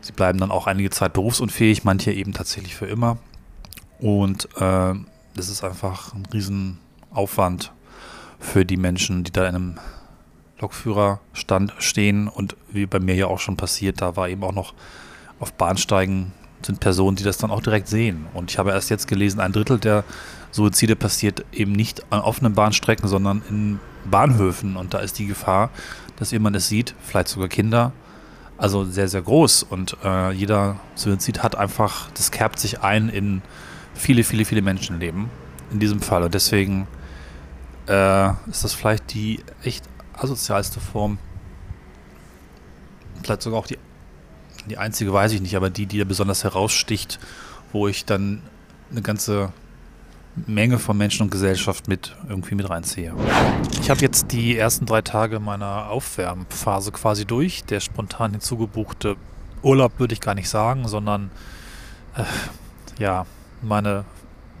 Sie 0.00 0.12
bleiben 0.12 0.38
dann 0.38 0.50
auch 0.50 0.66
einige 0.66 0.88
Zeit 0.88 1.12
berufsunfähig, 1.12 1.84
manche 1.84 2.10
eben 2.10 2.32
tatsächlich 2.32 2.74
für 2.74 2.86
immer. 2.86 3.18
Und 4.00 4.46
äh, 4.56 4.94
das 5.34 5.48
ist 5.50 5.62
einfach 5.62 6.14
ein 6.14 6.26
Riesenaufwand 6.32 7.70
für 8.40 8.64
die 8.64 8.78
Menschen, 8.78 9.24
die 9.24 9.30
da 9.30 9.46
in 9.46 9.54
einem 9.54 9.78
Lokführerstand 10.62 11.74
stehen. 11.78 12.28
Und 12.28 12.56
wie 12.70 12.86
bei 12.86 13.00
mir 13.00 13.14
ja 13.14 13.26
auch 13.26 13.38
schon 13.38 13.56
passiert, 13.56 14.00
da 14.00 14.16
war 14.16 14.28
eben 14.28 14.42
auch 14.42 14.54
noch 14.54 14.74
auf 15.38 15.52
Bahnsteigen 15.52 16.32
sind 16.64 16.80
Personen, 16.80 17.16
die 17.16 17.24
das 17.24 17.38
dann 17.38 17.50
auch 17.50 17.60
direkt 17.60 17.88
sehen. 17.88 18.26
Und 18.34 18.50
ich 18.50 18.58
habe 18.58 18.70
erst 18.70 18.90
jetzt 18.90 19.08
gelesen, 19.08 19.40
ein 19.40 19.52
Drittel 19.52 19.78
der 19.78 20.04
Suizide 20.52 20.96
passiert 20.96 21.44
eben 21.52 21.72
nicht 21.72 22.04
an 22.12 22.20
offenen 22.20 22.54
Bahnstrecken, 22.54 23.08
sondern 23.08 23.42
in 23.48 23.80
Bahnhöfen. 24.08 24.76
Und 24.76 24.94
da 24.94 24.98
ist 24.98 25.18
die 25.18 25.26
Gefahr, 25.26 25.70
dass 26.16 26.30
jemand 26.30 26.56
es 26.56 26.68
sieht, 26.68 26.94
vielleicht 27.02 27.28
sogar 27.28 27.48
Kinder, 27.48 27.92
also 28.58 28.84
sehr, 28.84 29.08
sehr 29.08 29.22
groß. 29.22 29.64
Und 29.64 29.96
äh, 30.04 30.30
jeder 30.32 30.76
Suizid 30.94 31.42
hat 31.42 31.56
einfach, 31.56 32.10
das 32.12 32.30
kerbt 32.30 32.58
sich 32.58 32.80
ein 32.80 33.08
in 33.08 33.42
viele, 33.94 34.24
viele, 34.24 34.44
viele 34.44 34.62
Menschenleben 34.62 35.30
in 35.72 35.80
diesem 35.80 36.00
Fall. 36.00 36.22
Und 36.22 36.34
deswegen 36.34 36.86
äh, 37.88 38.28
ist 38.48 38.62
das 38.64 38.74
vielleicht 38.74 39.14
die 39.14 39.40
echt 39.64 39.84
asozialste 40.22 40.80
Form, 40.80 41.18
vielleicht 43.22 43.42
sogar 43.42 43.58
auch 43.60 43.66
die 43.66 43.78
die 44.68 44.78
einzige 44.78 45.12
weiß 45.12 45.32
ich 45.32 45.40
nicht, 45.40 45.56
aber 45.56 45.70
die, 45.70 45.86
die 45.86 45.98
da 45.98 46.04
besonders 46.04 46.44
heraussticht, 46.44 47.18
wo 47.72 47.88
ich 47.88 48.04
dann 48.04 48.42
eine 48.90 49.02
ganze 49.02 49.52
Menge 50.46 50.78
von 50.78 50.96
Menschen 50.96 51.22
und 51.22 51.30
Gesellschaft 51.30 51.88
mit 51.88 52.16
irgendwie 52.28 52.54
mit 52.54 52.70
reinziehe. 52.70 53.12
Ich 53.80 53.90
habe 53.90 54.00
jetzt 54.00 54.32
die 54.32 54.56
ersten 54.56 54.86
drei 54.86 55.02
Tage 55.02 55.40
meiner 55.40 55.90
Aufwärmphase 55.90 56.92
quasi 56.92 57.26
durch. 57.26 57.64
Der 57.64 57.80
spontan 57.80 58.30
hinzugebuchte 58.30 59.16
Urlaub 59.62 59.98
würde 59.98 60.14
ich 60.14 60.20
gar 60.20 60.34
nicht 60.34 60.48
sagen, 60.48 60.88
sondern 60.88 61.30
äh, 62.16 62.24
ja, 62.98 63.26
meine 63.60 64.04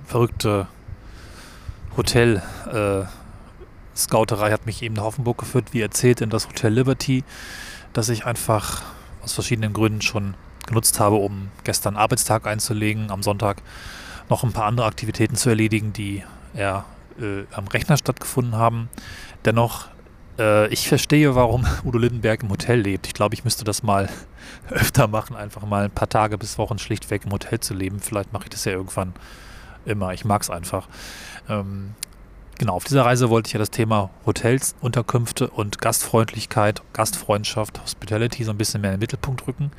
verrückte 0.04 0.66
Hotel 1.96 2.42
äh, 2.70 3.04
Scouterei 3.96 4.50
hat 4.50 4.66
mich 4.66 4.82
eben 4.82 4.94
nach 4.94 5.04
Offenburg 5.04 5.38
geführt, 5.38 5.72
wie 5.72 5.80
erzählt, 5.80 6.20
in 6.20 6.30
das 6.30 6.48
Hotel 6.48 6.72
Liberty, 6.72 7.24
dass 7.92 8.08
ich 8.08 8.24
einfach 8.24 8.82
aus 9.22 9.32
verschiedenen 9.32 9.72
Gründen 9.72 10.02
schon 10.02 10.34
genutzt 10.66 11.00
habe, 11.00 11.16
um 11.16 11.48
gestern 11.64 11.96
Arbeitstag 11.96 12.46
einzulegen, 12.46 13.10
am 13.10 13.22
Sonntag 13.22 13.62
noch 14.28 14.44
ein 14.44 14.52
paar 14.52 14.64
andere 14.64 14.86
Aktivitäten 14.86 15.36
zu 15.36 15.50
erledigen, 15.50 15.92
die 15.92 16.22
eher 16.54 16.84
äh, 17.20 17.44
am 17.52 17.66
Rechner 17.68 17.96
stattgefunden 17.96 18.56
haben. 18.56 18.88
Dennoch, 19.44 19.88
äh, 20.38 20.68
ich 20.68 20.88
verstehe, 20.88 21.34
warum 21.34 21.66
Udo 21.84 21.98
Lindenberg 21.98 22.42
im 22.42 22.50
Hotel 22.50 22.80
lebt. 22.80 23.06
Ich 23.06 23.14
glaube, 23.14 23.34
ich 23.34 23.44
müsste 23.44 23.64
das 23.64 23.82
mal 23.82 24.08
öfter 24.70 25.06
machen, 25.08 25.36
einfach 25.36 25.62
mal 25.62 25.84
ein 25.84 25.90
paar 25.90 26.08
Tage 26.08 26.38
bis 26.38 26.58
Wochen 26.58 26.78
schlichtweg 26.78 27.24
im 27.24 27.32
Hotel 27.32 27.60
zu 27.60 27.74
leben. 27.74 28.00
Vielleicht 28.00 28.32
mache 28.32 28.44
ich 28.44 28.50
das 28.50 28.64
ja 28.64 28.72
irgendwann 28.72 29.12
immer. 29.84 30.12
Ich 30.12 30.24
mag 30.24 30.42
es 30.42 30.50
einfach. 30.50 30.88
Ähm, 31.48 31.94
Genau, 32.62 32.74
auf 32.74 32.84
dieser 32.84 33.04
Reise 33.04 33.28
wollte 33.28 33.48
ich 33.48 33.54
ja 33.54 33.58
das 33.58 33.72
Thema 33.72 34.10
Hotels, 34.24 34.76
Unterkünfte 34.80 35.50
und 35.50 35.80
Gastfreundlichkeit, 35.80 36.80
Gastfreundschaft, 36.92 37.82
Hospitality 37.82 38.44
so 38.44 38.52
ein 38.52 38.56
bisschen 38.56 38.82
mehr 38.82 38.92
in 38.92 38.98
den 38.98 39.00
Mittelpunkt 39.00 39.48
rücken, 39.48 39.72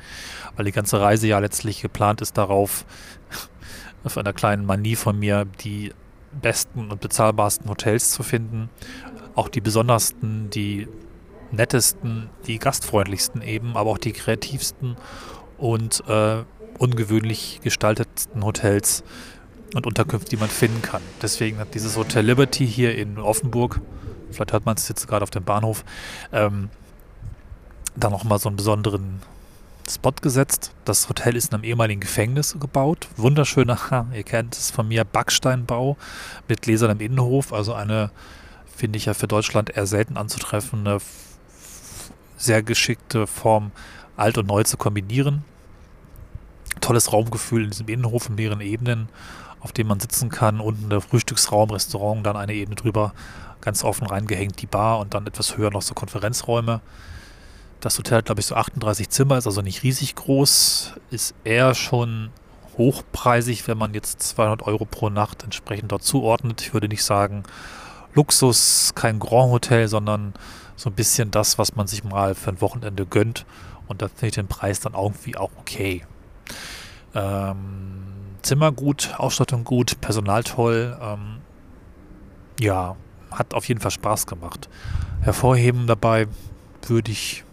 weil 0.54 0.66
die 0.66 0.70
ganze 0.70 1.00
Reise 1.00 1.26
ja 1.26 1.38
letztlich 1.38 1.80
geplant 1.80 2.20
ist 2.20 2.36
darauf, 2.36 2.84
auf 4.04 4.18
einer 4.18 4.34
kleinen 4.34 4.66
Manie 4.66 4.96
von 4.96 5.18
mir, 5.18 5.46
die 5.62 5.94
besten 6.42 6.90
und 6.90 7.00
bezahlbarsten 7.00 7.70
Hotels 7.70 8.10
zu 8.10 8.22
finden, 8.22 8.68
auch 9.34 9.48
die 9.48 9.62
besondersten, 9.62 10.50
die 10.50 10.86
nettesten, 11.52 12.28
die 12.46 12.58
gastfreundlichsten 12.58 13.40
eben, 13.40 13.78
aber 13.78 13.92
auch 13.92 13.98
die 13.98 14.12
kreativsten 14.12 14.96
und 15.56 16.04
äh, 16.06 16.44
ungewöhnlich 16.78 17.60
gestaltetsten 17.62 18.44
Hotels 18.44 19.04
und 19.74 19.86
Unterkünfte, 19.86 20.30
die 20.30 20.36
man 20.36 20.48
finden 20.48 20.82
kann. 20.82 21.02
Deswegen 21.22 21.58
hat 21.58 21.74
dieses 21.74 21.96
Hotel 21.96 22.24
Liberty 22.24 22.66
hier 22.66 22.96
in 22.96 23.18
Offenburg, 23.18 23.80
vielleicht 24.30 24.52
hört 24.52 24.66
man 24.66 24.76
es 24.76 24.88
jetzt 24.88 25.06
gerade 25.06 25.22
auf 25.22 25.30
dem 25.30 25.44
Bahnhof, 25.44 25.84
ähm, 26.32 26.70
da 27.96 28.10
nochmal 28.10 28.38
so 28.38 28.48
einen 28.48 28.56
besonderen 28.56 29.20
Spot 29.88 30.12
gesetzt. 30.20 30.72
Das 30.84 31.08
Hotel 31.08 31.36
ist 31.36 31.48
in 31.48 31.54
einem 31.54 31.64
ehemaligen 31.64 32.00
Gefängnis 32.00 32.56
gebaut. 32.58 33.08
Wunderschöner, 33.16 34.06
ihr 34.14 34.22
kennt 34.22 34.56
es 34.56 34.70
von 34.70 34.88
mir, 34.88 35.04
Backsteinbau 35.04 35.96
mit 36.48 36.62
gläsernem 36.62 37.00
Innenhof. 37.00 37.52
Also 37.52 37.74
eine, 37.74 38.10
finde 38.74 38.96
ich 38.96 39.06
ja 39.06 39.14
für 39.14 39.28
Deutschland 39.28 39.70
eher 39.76 39.86
selten 39.86 40.16
anzutreffende, 40.16 40.98
sehr 42.36 42.62
geschickte 42.62 43.26
Form, 43.26 43.72
alt 44.16 44.38
und 44.38 44.46
neu 44.46 44.62
zu 44.62 44.76
kombinieren. 44.76 45.44
Tolles 46.80 47.12
Raumgefühl 47.12 47.64
in 47.64 47.70
diesem 47.70 47.88
Innenhof 47.88 48.28
in 48.28 48.34
mehreren 48.34 48.60
Ebenen 48.60 49.08
auf 49.64 49.72
dem 49.72 49.88
man 49.88 49.98
sitzen 49.98 50.28
kann. 50.28 50.60
Unten 50.60 50.90
der 50.90 51.00
Frühstücksraum, 51.00 51.70
Restaurant, 51.70 52.24
dann 52.24 52.36
eine 52.36 52.52
Ebene 52.52 52.76
drüber, 52.76 53.14
ganz 53.62 53.82
offen 53.82 54.06
reingehängt 54.06 54.60
die 54.60 54.66
Bar 54.66 55.00
und 55.00 55.14
dann 55.14 55.26
etwas 55.26 55.56
höher 55.56 55.70
noch 55.70 55.82
so 55.82 55.94
Konferenzräume. 55.94 56.80
Das 57.80 57.98
Hotel 57.98 58.18
hat, 58.18 58.26
glaube 58.26 58.40
ich, 58.40 58.46
so 58.46 58.54
38 58.54 59.08
Zimmer, 59.08 59.38
ist 59.38 59.46
also 59.46 59.62
nicht 59.62 59.82
riesig 59.82 60.14
groß, 60.14 60.92
ist 61.10 61.34
eher 61.44 61.74
schon 61.74 62.30
hochpreisig, 62.76 63.66
wenn 63.66 63.78
man 63.78 63.94
jetzt 63.94 64.22
200 64.22 64.62
Euro 64.62 64.84
pro 64.84 65.08
Nacht 65.08 65.42
entsprechend 65.42 65.92
dort 65.92 66.02
zuordnet. 66.02 66.60
Ich 66.60 66.74
würde 66.74 66.88
nicht 66.88 67.04
sagen 67.04 67.44
Luxus, 68.14 68.92
kein 68.94 69.18
Grand 69.18 69.50
Hotel, 69.50 69.88
sondern 69.88 70.34
so 70.76 70.90
ein 70.90 70.94
bisschen 70.94 71.30
das, 71.30 71.58
was 71.58 71.74
man 71.74 71.86
sich 71.86 72.04
mal 72.04 72.34
für 72.34 72.50
ein 72.50 72.60
Wochenende 72.60 73.06
gönnt. 73.06 73.46
Und 73.86 74.02
da 74.02 74.08
finde 74.08 74.26
ich 74.26 74.34
den 74.34 74.48
Preis 74.48 74.80
dann 74.80 74.94
irgendwie 74.94 75.36
auch 75.36 75.50
okay. 75.58 76.04
Ähm, 77.14 78.13
Zimmer 78.44 78.72
gut, 78.72 79.14
Ausstattung 79.18 79.64
gut, 79.64 80.00
Personal 80.00 80.44
toll. 80.44 80.96
Ähm, 81.00 81.40
ja, 82.60 82.96
hat 83.30 83.54
auf 83.54 83.66
jeden 83.66 83.80
Fall 83.80 83.90
Spaß 83.90 84.26
gemacht. 84.26 84.68
Hervorheben 85.22 85.86
dabei 85.86 86.28
würde 86.86 87.10
ich 87.10 87.44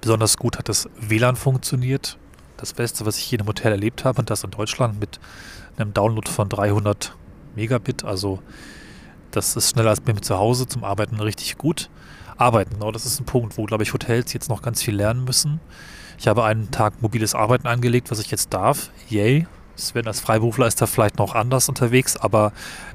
besonders 0.00 0.36
gut 0.36 0.58
hat 0.58 0.68
das 0.68 0.88
WLAN 1.00 1.36
funktioniert. 1.36 2.18
Das 2.56 2.72
Beste, 2.72 3.06
was 3.06 3.18
ich 3.18 3.24
hier 3.24 3.40
im 3.40 3.46
Hotel 3.46 3.72
erlebt 3.72 4.04
habe, 4.04 4.20
und 4.20 4.30
das 4.30 4.44
in 4.44 4.50
Deutschland 4.50 4.98
mit 4.98 5.20
einem 5.76 5.94
Download 5.94 6.28
von 6.28 6.48
300 6.48 7.14
Megabit. 7.54 8.04
Also 8.04 8.40
das 9.30 9.56
ist 9.56 9.70
schneller 9.70 9.90
als 9.90 10.00
bei 10.00 10.12
mir 10.12 10.20
zu 10.20 10.38
Hause 10.38 10.66
zum 10.66 10.84
Arbeiten 10.84 11.20
richtig 11.20 11.58
gut. 11.58 11.90
Arbeiten, 12.36 12.74
genau, 12.74 12.92
das 12.92 13.04
ist 13.04 13.20
ein 13.20 13.26
Punkt, 13.26 13.58
wo, 13.58 13.64
glaube 13.64 13.82
ich, 13.82 13.92
Hotels 13.92 14.32
jetzt 14.32 14.48
noch 14.48 14.62
ganz 14.62 14.82
viel 14.82 14.94
lernen 14.94 15.24
müssen. 15.24 15.60
Ich 16.18 16.28
habe 16.28 16.44
einen 16.44 16.70
Tag 16.70 17.00
mobiles 17.02 17.34
Arbeiten 17.34 17.66
angelegt, 17.66 18.10
was 18.10 18.20
ich 18.20 18.30
jetzt 18.30 18.52
darf. 18.52 18.90
Yay, 19.08 19.46
Sven 19.78 20.06
als 20.06 20.20
Freiberufler 20.20 20.66
ist 20.66 20.80
da 20.82 20.86
vielleicht 20.86 21.18
noch 21.18 21.34
anders 21.34 21.68
unterwegs, 21.68 22.16
aber 22.16 22.52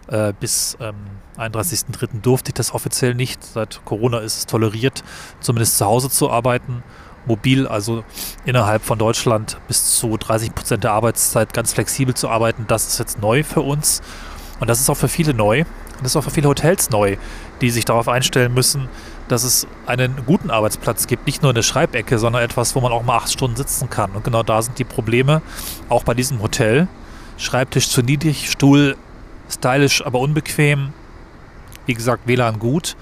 äh, 0.07 0.33
bis 0.39 0.77
ähm, 0.79 0.95
31.03. 1.37 2.21
durfte 2.21 2.49
ich 2.49 2.53
das 2.53 2.73
offiziell 2.73 3.15
nicht. 3.15 3.43
Seit 3.43 3.81
Corona 3.85 4.19
ist 4.19 4.37
es 4.37 4.45
toleriert, 4.45 5.03
zumindest 5.39 5.77
zu 5.77 5.85
Hause 5.85 6.09
zu 6.09 6.29
arbeiten. 6.29 6.83
Mobil, 7.25 7.67
also 7.67 8.03
innerhalb 8.43 8.83
von 8.83 8.99
Deutschland 8.99 9.57
bis 9.67 9.95
zu 9.95 10.17
30 10.17 10.53
Prozent 10.53 10.83
der 10.83 10.91
Arbeitszeit 10.91 11.53
ganz 11.53 11.71
flexibel 11.73 12.13
zu 12.13 12.27
arbeiten, 12.27 12.65
das 12.67 12.87
ist 12.87 12.99
jetzt 12.99 13.21
neu 13.21 13.43
für 13.43 13.61
uns. 13.61 14.01
Und 14.59 14.69
das 14.69 14.81
ist 14.81 14.89
auch 14.89 14.97
für 14.97 15.07
viele 15.07 15.33
neu. 15.33 15.61
Und 15.61 16.01
das 16.01 16.11
ist 16.11 16.15
auch 16.17 16.23
für 16.23 16.31
viele 16.31 16.49
Hotels 16.49 16.89
neu, 16.89 17.17
die 17.61 17.69
sich 17.69 17.85
darauf 17.85 18.09
einstellen 18.09 18.53
müssen, 18.53 18.89
dass 19.27 19.43
es 19.43 19.67
einen 19.85 20.25
guten 20.25 20.51
Arbeitsplatz 20.51 21.07
gibt, 21.07 21.25
nicht 21.25 21.41
nur 21.41 21.51
eine 21.51 21.63
Schreibecke, 21.63 22.19
sondern 22.19 22.43
etwas, 22.43 22.75
wo 22.75 22.81
man 22.81 22.91
auch 22.91 23.03
mal 23.03 23.17
acht 23.17 23.31
Stunden 23.31 23.55
sitzen 23.55 23.89
kann. 23.89 24.11
Und 24.11 24.23
genau 24.23 24.43
da 24.43 24.61
sind 24.61 24.79
die 24.79 24.83
Probleme, 24.83 25.41
auch 25.89 26.03
bei 26.03 26.13
diesem 26.13 26.41
Hotel. 26.41 26.87
Schreibtisch 27.37 27.89
zu 27.89 28.01
niedrig, 28.01 28.51
Stuhl 28.51 28.95
stylisch, 29.49 30.05
aber 30.05 30.19
unbequem. 30.19 30.93
Wie 31.85 31.93
gesagt, 31.93 32.27
WLAN 32.27 32.59
gut. 32.59 32.95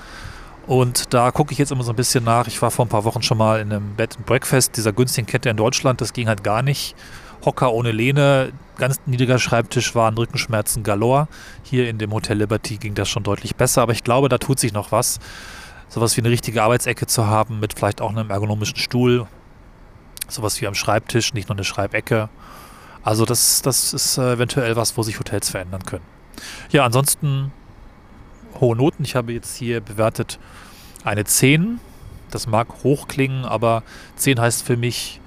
Und 0.67 1.13
da 1.13 1.31
gucke 1.31 1.51
ich 1.51 1.57
jetzt 1.57 1.71
immer 1.71 1.83
so 1.83 1.91
ein 1.91 1.95
bisschen 1.95 2.23
nach. 2.23 2.47
Ich 2.47 2.61
war 2.61 2.71
vor 2.71 2.85
ein 2.85 2.89
paar 2.89 3.03
Wochen 3.03 3.21
schon 3.21 3.37
mal 3.37 3.59
in 3.59 3.71
einem 3.71 3.95
Bed 3.95 4.15
and 4.17 4.25
Breakfast 4.25 4.77
dieser 4.77 4.93
günstigen 4.93 5.27
Kette 5.27 5.49
in 5.49 5.57
Deutschland. 5.57 6.01
Das 6.01 6.13
ging 6.13 6.27
halt 6.27 6.43
gar 6.43 6.61
nicht. 6.61 6.95
Hocker 7.43 7.73
ohne 7.73 7.91
Lehne, 7.91 8.53
ganz 8.77 8.99
niedriger 9.07 9.39
Schreibtisch 9.39 9.95
waren 9.95 10.15
Rückenschmerzen 10.15 10.83
galore. 10.83 11.27
Hier 11.63 11.89
in 11.89 11.97
dem 11.97 12.13
Hotel 12.13 12.37
Liberty 12.37 12.77
ging 12.77 12.93
das 12.93 13.09
schon 13.09 13.23
deutlich 13.23 13.55
besser, 13.55 13.81
aber 13.81 13.93
ich 13.93 14.03
glaube, 14.03 14.29
da 14.29 14.37
tut 14.37 14.59
sich 14.59 14.73
noch 14.73 14.91
was 14.91 15.19
sowas 15.91 16.15
wie 16.15 16.21
eine 16.21 16.29
richtige 16.29 16.63
Arbeitsecke 16.63 17.05
zu 17.05 17.27
haben 17.27 17.59
mit 17.59 17.73
vielleicht 17.73 18.01
auch 18.01 18.09
einem 18.09 18.29
ergonomischen 18.29 18.77
Stuhl, 18.77 19.27
sowas 20.29 20.59
wie 20.61 20.67
am 20.67 20.73
Schreibtisch, 20.73 21.33
nicht 21.33 21.49
nur 21.49 21.57
eine 21.57 21.65
Schreibecke. 21.65 22.29
Also 23.03 23.25
das, 23.25 23.61
das 23.61 23.93
ist 23.93 24.17
äh, 24.17 24.33
eventuell 24.33 24.75
was, 24.77 24.95
wo 24.95 25.03
sich 25.03 25.19
Hotels 25.19 25.49
verändern 25.49 25.83
können. 25.83 26.05
Ja, 26.71 26.85
ansonsten 26.85 27.51
hohe 28.59 28.75
Noten. 28.75 29.03
Ich 29.03 29.15
habe 29.15 29.33
jetzt 29.33 29.57
hier 29.57 29.81
bewertet 29.81 30.39
eine 31.03 31.25
10. 31.25 31.81
Das 32.29 32.47
mag 32.47 32.67
hoch 32.83 33.09
klingen, 33.09 33.43
aber 33.43 33.83
10 34.15 34.39
heißt 34.39 34.63
für 34.63 34.77
mich 34.77 35.19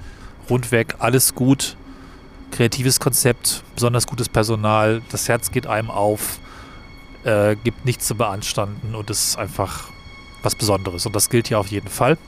rundweg 0.48 0.96
alles 1.00 1.34
gut. 1.34 1.76
Kreatives 2.52 3.00
Konzept, 3.00 3.64
besonders 3.74 4.06
gutes 4.06 4.30
Personal, 4.30 5.02
das 5.10 5.28
Herz 5.28 5.50
geht 5.50 5.66
einem 5.66 5.90
auf, 5.90 6.38
äh, 7.24 7.56
gibt 7.56 7.84
nichts 7.84 8.06
zu 8.06 8.14
beanstanden 8.14 8.94
und 8.94 9.10
es 9.10 9.30
ist 9.30 9.38
einfach 9.38 9.90
was 10.44 10.54
Besonderes. 10.54 11.06
Und 11.06 11.14
das 11.14 11.30
gilt 11.30 11.48
hier 11.48 11.58
auf 11.58 11.68
jeden 11.68 11.88
Fall. 11.88 12.18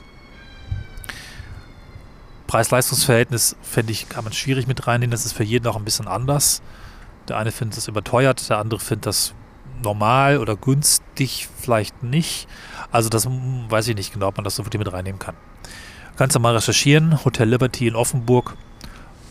Preis-Leistungs-Verhältnis, 2.47 3.55
finde 3.61 3.91
ich, 3.91 4.09
kann 4.09 4.23
man 4.23 4.33
schwierig 4.33 4.67
mit 4.67 4.87
reinnehmen. 4.87 5.11
Das 5.11 5.25
ist 5.25 5.33
für 5.33 5.43
jeden 5.43 5.67
auch 5.67 5.75
ein 5.75 5.85
bisschen 5.85 6.07
anders. 6.07 6.61
Der 7.27 7.37
eine 7.37 7.51
findet 7.51 7.77
es 7.77 7.87
überteuert, 7.87 8.49
der 8.49 8.59
andere 8.59 8.79
findet 8.79 9.05
das 9.05 9.33
normal 9.83 10.37
oder 10.37 10.55
günstig 10.55 11.47
vielleicht 11.59 12.03
nicht. 12.03 12.47
Also 12.91 13.09
das 13.09 13.25
hm, 13.25 13.65
weiß 13.69 13.89
ich 13.89 13.95
nicht 13.95 14.13
genau, 14.13 14.27
ob 14.27 14.37
man 14.37 14.45
das 14.45 14.55
so 14.55 14.65
wirklich 14.65 14.79
mit 14.79 14.91
reinnehmen 14.91 15.19
kann. 15.19 15.35
Kannst 16.15 16.35
du 16.35 16.39
mal 16.39 16.55
recherchieren, 16.55 17.23
Hotel 17.25 17.49
Liberty 17.49 17.87
in 17.87 17.95
Offenburg, 17.95 18.55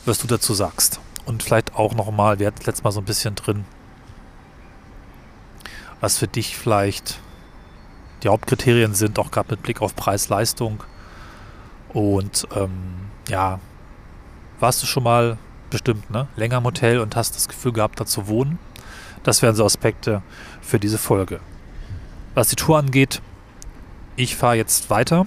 was 0.05 0.19
du 0.19 0.27
dazu 0.27 0.55
sagst. 0.55 1.01
Und 1.25 1.43
vielleicht 1.43 1.75
auch 1.75 1.95
nochmal, 1.95 2.39
wir 2.39 2.47
hatten 2.47 2.63
letztes 2.65 2.85
Mal 2.85 2.93
so 2.93 3.01
ein 3.01 3.07
bisschen 3.07 3.35
drin, 3.35 3.65
was 6.01 6.19
für 6.19 6.29
dich 6.29 6.57
vielleicht 6.57 7.19
die 8.23 8.29
Hauptkriterien 8.29 8.95
sind, 8.95 9.19
auch 9.19 9.31
gerade 9.31 9.53
mit 9.53 9.63
Blick 9.63 9.83
auf 9.83 9.95
Preis-Leistung. 9.95 10.83
Und 11.91 12.47
ähm, 12.55 12.71
ja, 13.29 13.61
warst 14.61 14.83
du 14.83 14.87
schon 14.87 15.03
mal 15.03 15.39
bestimmt, 15.71 16.11
ne? 16.11 16.29
Länger 16.37 16.59
im 16.59 16.65
Hotel 16.65 17.01
und 17.01 17.17
hast 17.17 17.37
das 17.37 17.49
Gefühl 17.49 17.73
gehabt, 17.73 18.01
da 18.01 18.07
zu 18.07 18.29
wohnen. 18.29 18.59
Das 19.23 19.43
wären 19.43 19.55
so 19.55 19.65
Aspekte 19.65 20.23
für 20.61 20.79
diese 20.79 20.99
Folge. 20.99 21.41
Was 22.35 22.49
die 22.49 22.57
Tour 22.57 22.79
angeht, 22.79 23.21
ich 24.17 24.37
fahre 24.37 24.57
jetzt 24.57 24.91
weiter. 24.91 25.27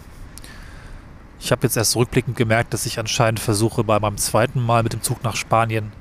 Ich 1.39 1.51
habe 1.51 1.63
jetzt 1.63 1.77
erst 1.77 1.95
rückblickend 1.95 2.35
gemerkt, 2.35 2.73
dass 2.73 2.85
ich 2.85 2.99
anscheinend 2.99 3.39
versuche, 3.39 3.83
bei 3.83 3.99
meinem 3.99 4.17
zweiten 4.17 4.61
Mal 4.61 4.83
mit 4.83 4.93
dem 4.93 5.01
Zug 5.01 5.23
nach 5.23 5.35
Spanien 5.35 5.91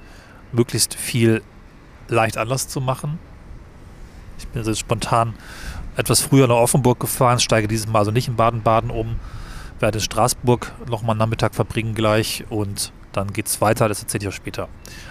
möglichst 0.53 0.95
viel 0.95 1.43
leicht 2.09 2.39
anders 2.39 2.69
zu 2.69 2.81
machen. 2.81 3.19
Ich 4.39 4.49
bin 4.49 4.65
jetzt 4.65 4.79
spontan 4.79 5.35
etwas 5.99 6.21
früher 6.21 6.47
nach 6.47 6.57
Offenburg 6.57 7.01
gefahren, 7.01 7.41
steige 7.41 7.67
dieses 7.67 7.89
Mal 7.89 7.99
also 7.99 8.13
nicht 8.13 8.29
in 8.29 8.37
Baden-Baden 8.37 8.91
um, 8.91 9.17
werde 9.81 9.99
in 9.99 10.03
Straßburg 10.03 10.73
nochmal 10.89 11.15
einen 11.15 11.19
Nachmittag 11.19 11.55
verbringen 11.55 11.95
gleich 11.95 12.45
und 12.51 12.93
dann 13.13 13.33
geht 13.33 13.49
es 13.49 13.61
weiter, 13.61 13.89
das 13.89 14.01
erzähle 14.01 14.23
ich 14.23 14.29
auch 14.29 14.33
später. 14.33 14.69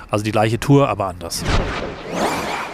Also 0.09 0.23
die 0.23 0.31
gleiche 0.31 0.59
Tour, 0.59 0.87
aber 0.87 1.07
anders. 1.07 1.43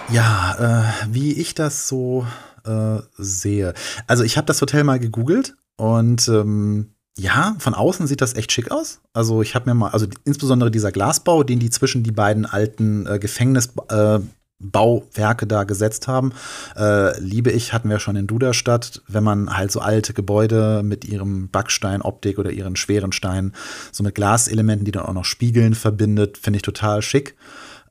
Ja, 0.09 0.83
äh, 0.83 1.13
wie 1.13 1.33
ich 1.33 1.55
das 1.55 1.87
so 1.87 2.27
äh, 2.65 2.99
sehe. 3.17 3.73
Also 4.05 4.23
ich 4.23 4.37
habe 4.37 4.45
das 4.45 4.61
Hotel 4.61 4.83
mal 4.83 4.99
gegoogelt 4.99 5.55
und 5.75 6.27
ähm, 6.27 6.93
ja, 7.17 7.55
von 7.57 7.73
außen 7.73 8.05
sieht 8.05 8.21
das 8.21 8.35
echt 8.35 8.51
schick 8.51 8.69
aus. 8.69 9.01
Also 9.13 9.41
ich 9.41 9.55
habe 9.55 9.69
mir 9.69 9.73
mal, 9.73 9.89
also 9.89 10.05
insbesondere 10.23 10.69
dieser 10.69 10.91
Glasbau, 10.91 11.43
den 11.43 11.57
die 11.57 11.71
zwischen 11.71 12.03
die 12.03 12.11
beiden 12.11 12.45
alten 12.45 13.07
äh, 13.07 13.17
Gefängnisbauwerke 13.17 14.23
äh, 14.71 15.45
da 15.45 15.63
gesetzt 15.63 16.07
haben, 16.07 16.33
äh, 16.75 17.19
liebe 17.19 17.51
ich, 17.51 17.73
hatten 17.73 17.89
wir 17.89 17.99
schon 17.99 18.15
in 18.15 18.27
Duderstadt, 18.27 19.01
wenn 19.07 19.23
man 19.23 19.55
halt 19.55 19.71
so 19.71 19.79
alte 19.79 20.13
Gebäude 20.13 20.81
mit 20.83 21.05
ihrem 21.05 21.49
Backsteinoptik 21.49 22.39
oder 22.39 22.51
ihren 22.51 22.75
schweren 22.75 23.11
Steinen 23.11 23.53
so 23.91 24.03
mit 24.03 24.15
Glaselementen, 24.15 24.85
die 24.85 24.91
dann 24.91 25.05
auch 25.05 25.13
noch 25.13 25.25
spiegeln, 25.25 25.75
verbindet, 25.75 26.37
finde 26.37 26.57
ich 26.57 26.63
total 26.63 27.01
schick. 27.01 27.35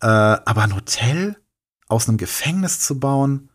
Äh, 0.00 0.06
aber 0.06 0.62
ein 0.62 0.74
Hotel 0.74 1.36
aus 1.88 2.08
einem 2.08 2.18
Gefängnis 2.18 2.80
zu 2.80 2.98
bauen, 2.98 3.50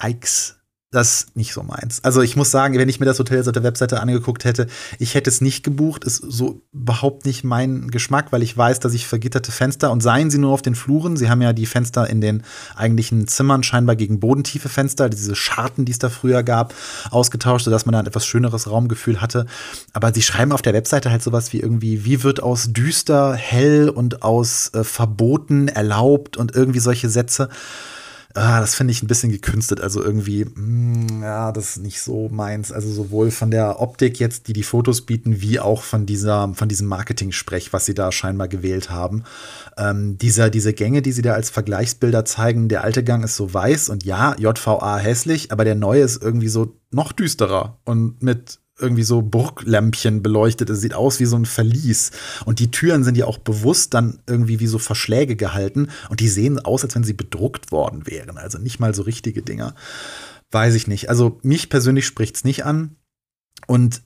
Yikes 0.00 0.57
das 0.90 1.26
nicht 1.34 1.52
so 1.52 1.62
meins. 1.62 2.02
Also 2.02 2.22
ich 2.22 2.34
muss 2.34 2.50
sagen, 2.50 2.78
wenn 2.78 2.88
ich 2.88 2.98
mir 2.98 3.04
das 3.04 3.18
Hotel 3.18 3.40
auf 3.40 3.52
der 3.52 3.62
Webseite 3.62 4.00
angeguckt 4.00 4.46
hätte, 4.46 4.68
ich 4.98 5.14
hätte 5.14 5.28
es 5.28 5.42
nicht 5.42 5.62
gebucht. 5.62 6.02
Ist 6.02 6.16
so 6.16 6.62
überhaupt 6.72 7.26
nicht 7.26 7.44
mein 7.44 7.90
Geschmack, 7.90 8.32
weil 8.32 8.42
ich 8.42 8.56
weiß, 8.56 8.80
dass 8.80 8.94
ich 8.94 9.06
vergitterte 9.06 9.52
Fenster 9.52 9.90
und 9.90 10.02
seien 10.02 10.30
sie 10.30 10.38
nur 10.38 10.52
auf 10.52 10.62
den 10.62 10.74
Fluren. 10.74 11.18
Sie 11.18 11.28
haben 11.28 11.42
ja 11.42 11.52
die 11.52 11.66
Fenster 11.66 12.08
in 12.08 12.22
den 12.22 12.42
eigentlichen 12.74 13.28
Zimmern 13.28 13.62
scheinbar 13.62 13.96
gegen 13.96 14.18
bodentiefe 14.18 14.70
Fenster, 14.70 15.10
diese 15.10 15.36
Scharten, 15.36 15.84
die 15.84 15.92
es 15.92 15.98
da 15.98 16.08
früher 16.08 16.42
gab, 16.42 16.72
ausgetauscht, 17.10 17.66
sodass 17.66 17.84
man 17.84 17.92
da 17.92 17.98
ein 17.98 18.06
etwas 18.06 18.24
schöneres 18.24 18.70
Raumgefühl 18.70 19.20
hatte. 19.20 19.44
Aber 19.92 20.14
sie 20.14 20.22
schreiben 20.22 20.52
auf 20.52 20.62
der 20.62 20.72
Webseite 20.72 21.10
halt 21.10 21.22
sowas 21.22 21.52
wie 21.52 21.60
irgendwie, 21.60 22.06
wie 22.06 22.22
wird 22.22 22.42
aus 22.42 22.72
düster 22.72 23.34
hell 23.34 23.90
und 23.90 24.22
aus 24.22 24.70
äh, 24.72 24.84
verboten 24.84 25.68
erlaubt 25.68 26.38
und 26.38 26.54
irgendwie 26.54 26.80
solche 26.80 27.10
Sätze 27.10 27.50
ah, 28.38 28.60
das 28.60 28.74
finde 28.74 28.92
ich 28.92 29.02
ein 29.02 29.06
bisschen 29.08 29.30
gekünstet. 29.30 29.80
Also 29.80 30.02
irgendwie, 30.02 30.44
mh, 30.44 30.52
hm, 30.54 31.22
ja, 31.22 31.52
das 31.52 31.70
ist 31.70 31.82
nicht 31.82 32.00
so 32.00 32.28
meins. 32.28 32.72
Also 32.72 32.90
sowohl 32.90 33.30
von 33.30 33.50
der 33.50 33.80
Optik 33.80 34.20
jetzt, 34.20 34.48
die 34.48 34.52
die 34.52 34.62
Fotos 34.62 35.02
bieten, 35.02 35.40
wie 35.40 35.60
auch 35.60 35.82
von 35.82 36.06
dieser, 36.06 36.52
von 36.54 36.68
diesem 36.68 36.86
Marketing-Sprech, 36.86 37.72
was 37.72 37.86
sie 37.86 37.94
da 37.94 38.12
scheinbar 38.12 38.48
gewählt 38.48 38.90
haben. 38.90 39.24
Ähm, 39.76 40.18
dieser, 40.18 40.50
diese 40.50 40.72
Gänge, 40.72 41.02
die 41.02 41.12
sie 41.12 41.22
da 41.22 41.34
als 41.34 41.50
Vergleichsbilder 41.50 42.24
zeigen, 42.24 42.68
der 42.68 42.84
alte 42.84 43.04
Gang 43.04 43.24
ist 43.24 43.36
so 43.36 43.52
weiß 43.52 43.88
und 43.88 44.04
ja, 44.04 44.36
JVA 44.38 44.96
hässlich, 44.98 45.52
aber 45.52 45.64
der 45.64 45.74
neue 45.74 46.02
ist 46.02 46.22
irgendwie 46.22 46.48
so 46.48 46.76
noch 46.90 47.12
düsterer 47.12 47.78
und 47.84 48.22
mit 48.22 48.60
irgendwie 48.78 49.02
so 49.02 49.22
Burglämpchen 49.22 50.22
beleuchtet. 50.22 50.70
Es 50.70 50.80
sieht 50.80 50.94
aus 50.94 51.20
wie 51.20 51.26
so 51.26 51.36
ein 51.36 51.46
Verlies. 51.46 52.10
Und 52.44 52.58
die 52.58 52.70
Türen 52.70 53.04
sind 53.04 53.16
ja 53.16 53.26
auch 53.26 53.38
bewusst 53.38 53.94
dann 53.94 54.20
irgendwie 54.26 54.60
wie 54.60 54.66
so 54.66 54.78
Verschläge 54.78 55.36
gehalten. 55.36 55.88
Und 56.08 56.20
die 56.20 56.28
sehen 56.28 56.58
aus, 56.58 56.84
als 56.84 56.94
wenn 56.94 57.04
sie 57.04 57.12
bedruckt 57.12 57.72
worden 57.72 58.06
wären. 58.06 58.38
Also 58.38 58.58
nicht 58.58 58.80
mal 58.80 58.94
so 58.94 59.02
richtige 59.02 59.42
Dinger. 59.42 59.74
Weiß 60.50 60.74
ich 60.74 60.86
nicht. 60.86 61.10
Also 61.10 61.38
mich 61.42 61.68
persönlich 61.68 62.06
spricht 62.06 62.36
es 62.36 62.44
nicht 62.44 62.64
an. 62.64 62.96
Und 63.66 64.02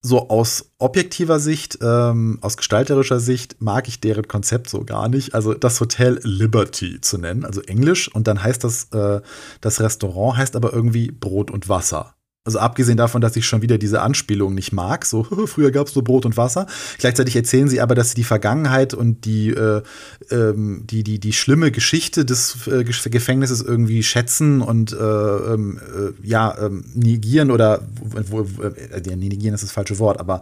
so 0.00 0.28
aus 0.28 0.72
objektiver 0.78 1.40
Sicht, 1.40 1.78
ähm, 1.82 2.38
aus 2.40 2.56
gestalterischer 2.56 3.18
Sicht 3.18 3.60
mag 3.60 3.88
ich 3.88 4.00
deren 4.00 4.28
Konzept 4.28 4.68
so 4.70 4.84
gar 4.84 5.08
nicht. 5.08 5.34
Also 5.34 5.54
das 5.54 5.80
Hotel 5.80 6.20
Liberty 6.22 7.00
zu 7.00 7.18
nennen, 7.18 7.44
also 7.44 7.60
Englisch. 7.62 8.08
Und 8.14 8.28
dann 8.28 8.42
heißt 8.42 8.62
das, 8.62 8.84
äh, 8.92 9.20
das 9.60 9.80
Restaurant 9.80 10.36
heißt 10.36 10.56
aber 10.56 10.72
irgendwie 10.72 11.10
Brot 11.10 11.50
und 11.50 11.68
Wasser. 11.68 12.14
Also 12.48 12.60
abgesehen 12.60 12.96
davon, 12.96 13.20
dass 13.20 13.36
ich 13.36 13.44
schon 13.44 13.60
wieder 13.60 13.76
diese 13.76 14.00
Anspielung 14.00 14.54
nicht 14.54 14.72
mag, 14.72 15.04
so 15.04 15.22
früher 15.46 15.70
gab 15.70 15.86
es 15.86 15.94
nur 15.94 16.02
Brot 16.02 16.24
und 16.24 16.38
Wasser. 16.38 16.66
Gleichzeitig 16.96 17.36
erzählen 17.36 17.68
sie 17.68 17.82
aber, 17.82 17.94
dass 17.94 18.08
sie 18.08 18.14
die 18.14 18.24
Vergangenheit 18.24 18.94
und 18.94 19.26
die, 19.26 19.50
äh, 19.50 19.82
ähm, 20.30 20.84
die, 20.86 21.04
die, 21.04 21.20
die 21.20 21.34
schlimme 21.34 21.70
Geschichte 21.70 22.24
des 22.24 22.66
äh, 22.66 22.84
Gefängnisses 22.84 23.60
irgendwie 23.60 24.02
schätzen 24.02 24.62
und 24.62 24.94
äh, 24.94 24.96
ähm, 24.96 25.78
äh, 25.78 26.26
ja, 26.26 26.56
ähm, 26.58 26.86
negieren 26.94 27.50
oder 27.50 27.82
wo, 28.00 28.40
äh, 28.40 29.14
negieren 29.14 29.54
ist 29.54 29.64
das 29.64 29.72
falsche 29.72 29.98
Wort, 29.98 30.18
aber 30.18 30.40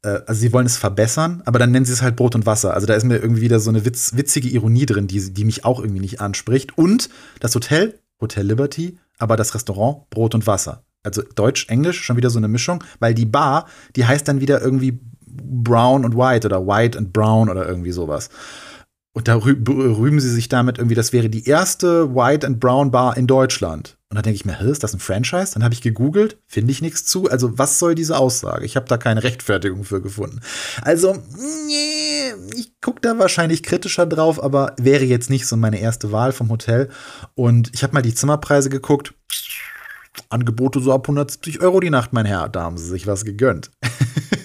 äh, 0.00 0.20
also 0.26 0.40
sie 0.40 0.54
wollen 0.54 0.64
es 0.64 0.78
verbessern, 0.78 1.42
aber 1.44 1.58
dann 1.58 1.70
nennen 1.70 1.84
sie 1.84 1.92
es 1.92 2.00
halt 2.00 2.16
Brot 2.16 2.34
und 2.34 2.46
Wasser. 2.46 2.72
Also 2.72 2.86
da 2.86 2.94
ist 2.94 3.04
mir 3.04 3.18
irgendwie 3.18 3.42
wieder 3.42 3.60
so 3.60 3.68
eine 3.68 3.84
witz, 3.84 4.12
witzige 4.16 4.48
Ironie 4.48 4.86
drin, 4.86 5.06
die, 5.06 5.34
die 5.34 5.44
mich 5.44 5.66
auch 5.66 5.80
irgendwie 5.80 6.00
nicht 6.00 6.22
anspricht. 6.22 6.78
Und 6.78 7.10
das 7.40 7.54
Hotel, 7.54 7.98
Hotel 8.22 8.46
Liberty, 8.46 8.96
aber 9.18 9.36
das 9.36 9.54
Restaurant 9.54 10.08
Brot 10.08 10.34
und 10.34 10.46
Wasser 10.46 10.82
also 11.02 11.22
Deutsch, 11.34 11.68
Englisch, 11.68 12.02
schon 12.02 12.16
wieder 12.16 12.30
so 12.30 12.38
eine 12.38 12.48
Mischung, 12.48 12.82
weil 13.00 13.14
die 13.14 13.26
Bar, 13.26 13.66
die 13.96 14.04
heißt 14.06 14.26
dann 14.28 14.40
wieder 14.40 14.60
irgendwie 14.60 15.00
Brown 15.26 16.04
und 16.04 16.16
White 16.16 16.46
oder 16.46 16.66
White 16.66 16.98
and 16.98 17.12
Brown 17.12 17.48
oder 17.48 17.66
irgendwie 17.66 17.92
sowas. 17.92 18.28
Und 19.14 19.28
da 19.28 19.36
rühmen 19.36 20.20
sie 20.20 20.30
sich 20.30 20.48
damit 20.48 20.78
irgendwie, 20.78 20.94
das 20.94 21.12
wäre 21.12 21.28
die 21.28 21.46
erste 21.46 22.14
White 22.14 22.46
and 22.46 22.60
Brown 22.60 22.90
Bar 22.90 23.16
in 23.18 23.26
Deutschland. 23.26 23.98
Und 24.08 24.16
da 24.16 24.22
denke 24.22 24.36
ich 24.36 24.46
mir, 24.46 24.58
ist 24.60 24.82
das 24.82 24.94
ein 24.94 25.00
Franchise? 25.00 25.52
Dann 25.52 25.64
habe 25.64 25.74
ich 25.74 25.82
gegoogelt, 25.82 26.38
finde 26.46 26.72
ich 26.72 26.80
nichts 26.80 27.04
zu. 27.04 27.30
Also, 27.30 27.58
was 27.58 27.78
soll 27.78 27.94
diese 27.94 28.16
Aussage? 28.16 28.64
Ich 28.64 28.74
habe 28.76 28.86
da 28.86 28.96
keine 28.96 29.22
Rechtfertigung 29.22 29.84
für 29.84 30.00
gefunden. 30.00 30.40
Also, 30.80 31.14
nee, 31.66 32.34
ich 32.56 32.80
gucke 32.80 33.00
da 33.02 33.18
wahrscheinlich 33.18 33.62
kritischer 33.62 34.06
drauf, 34.06 34.42
aber 34.42 34.74
wäre 34.80 35.04
jetzt 35.04 35.28
nicht 35.28 35.46
so 35.46 35.56
meine 35.56 35.80
erste 35.80 36.10
Wahl 36.10 36.32
vom 36.32 36.48
Hotel. 36.48 36.88
Und 37.34 37.70
ich 37.74 37.82
habe 37.82 37.92
mal 37.92 38.02
die 38.02 38.14
Zimmerpreise 38.14 38.70
geguckt. 38.70 39.14
Angebote 40.28 40.80
so 40.80 40.92
ab 40.92 41.04
170 41.04 41.60
Euro 41.60 41.80
die 41.80 41.90
Nacht, 41.90 42.12
mein 42.12 42.26
Herr. 42.26 42.48
Da 42.48 42.62
haben 42.62 42.78
sie 42.78 42.86
sich 42.86 43.06
was 43.06 43.24
gegönnt. 43.24 43.70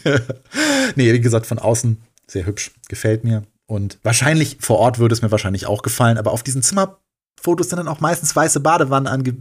nee, 0.95 1.13
wie 1.13 1.21
gesagt, 1.21 1.45
von 1.45 1.59
außen 1.59 2.01
sehr 2.27 2.45
hübsch. 2.45 2.71
Gefällt 2.87 3.23
mir. 3.23 3.43
Und 3.65 3.99
wahrscheinlich 4.03 4.57
vor 4.61 4.79
Ort 4.79 4.99
würde 4.99 5.13
es 5.13 5.21
mir 5.21 5.31
wahrscheinlich 5.31 5.65
auch 5.65 5.81
gefallen, 5.81 6.17
aber 6.17 6.31
auf 6.31 6.43
diesen 6.43 6.63
Zimmerfotos 6.63 7.69
sind 7.69 7.77
dann 7.77 7.87
auch 7.89 7.99
meistens 7.99 8.35
weiße 8.35 8.61
Badewannen 8.61 9.07
ange 9.07 9.35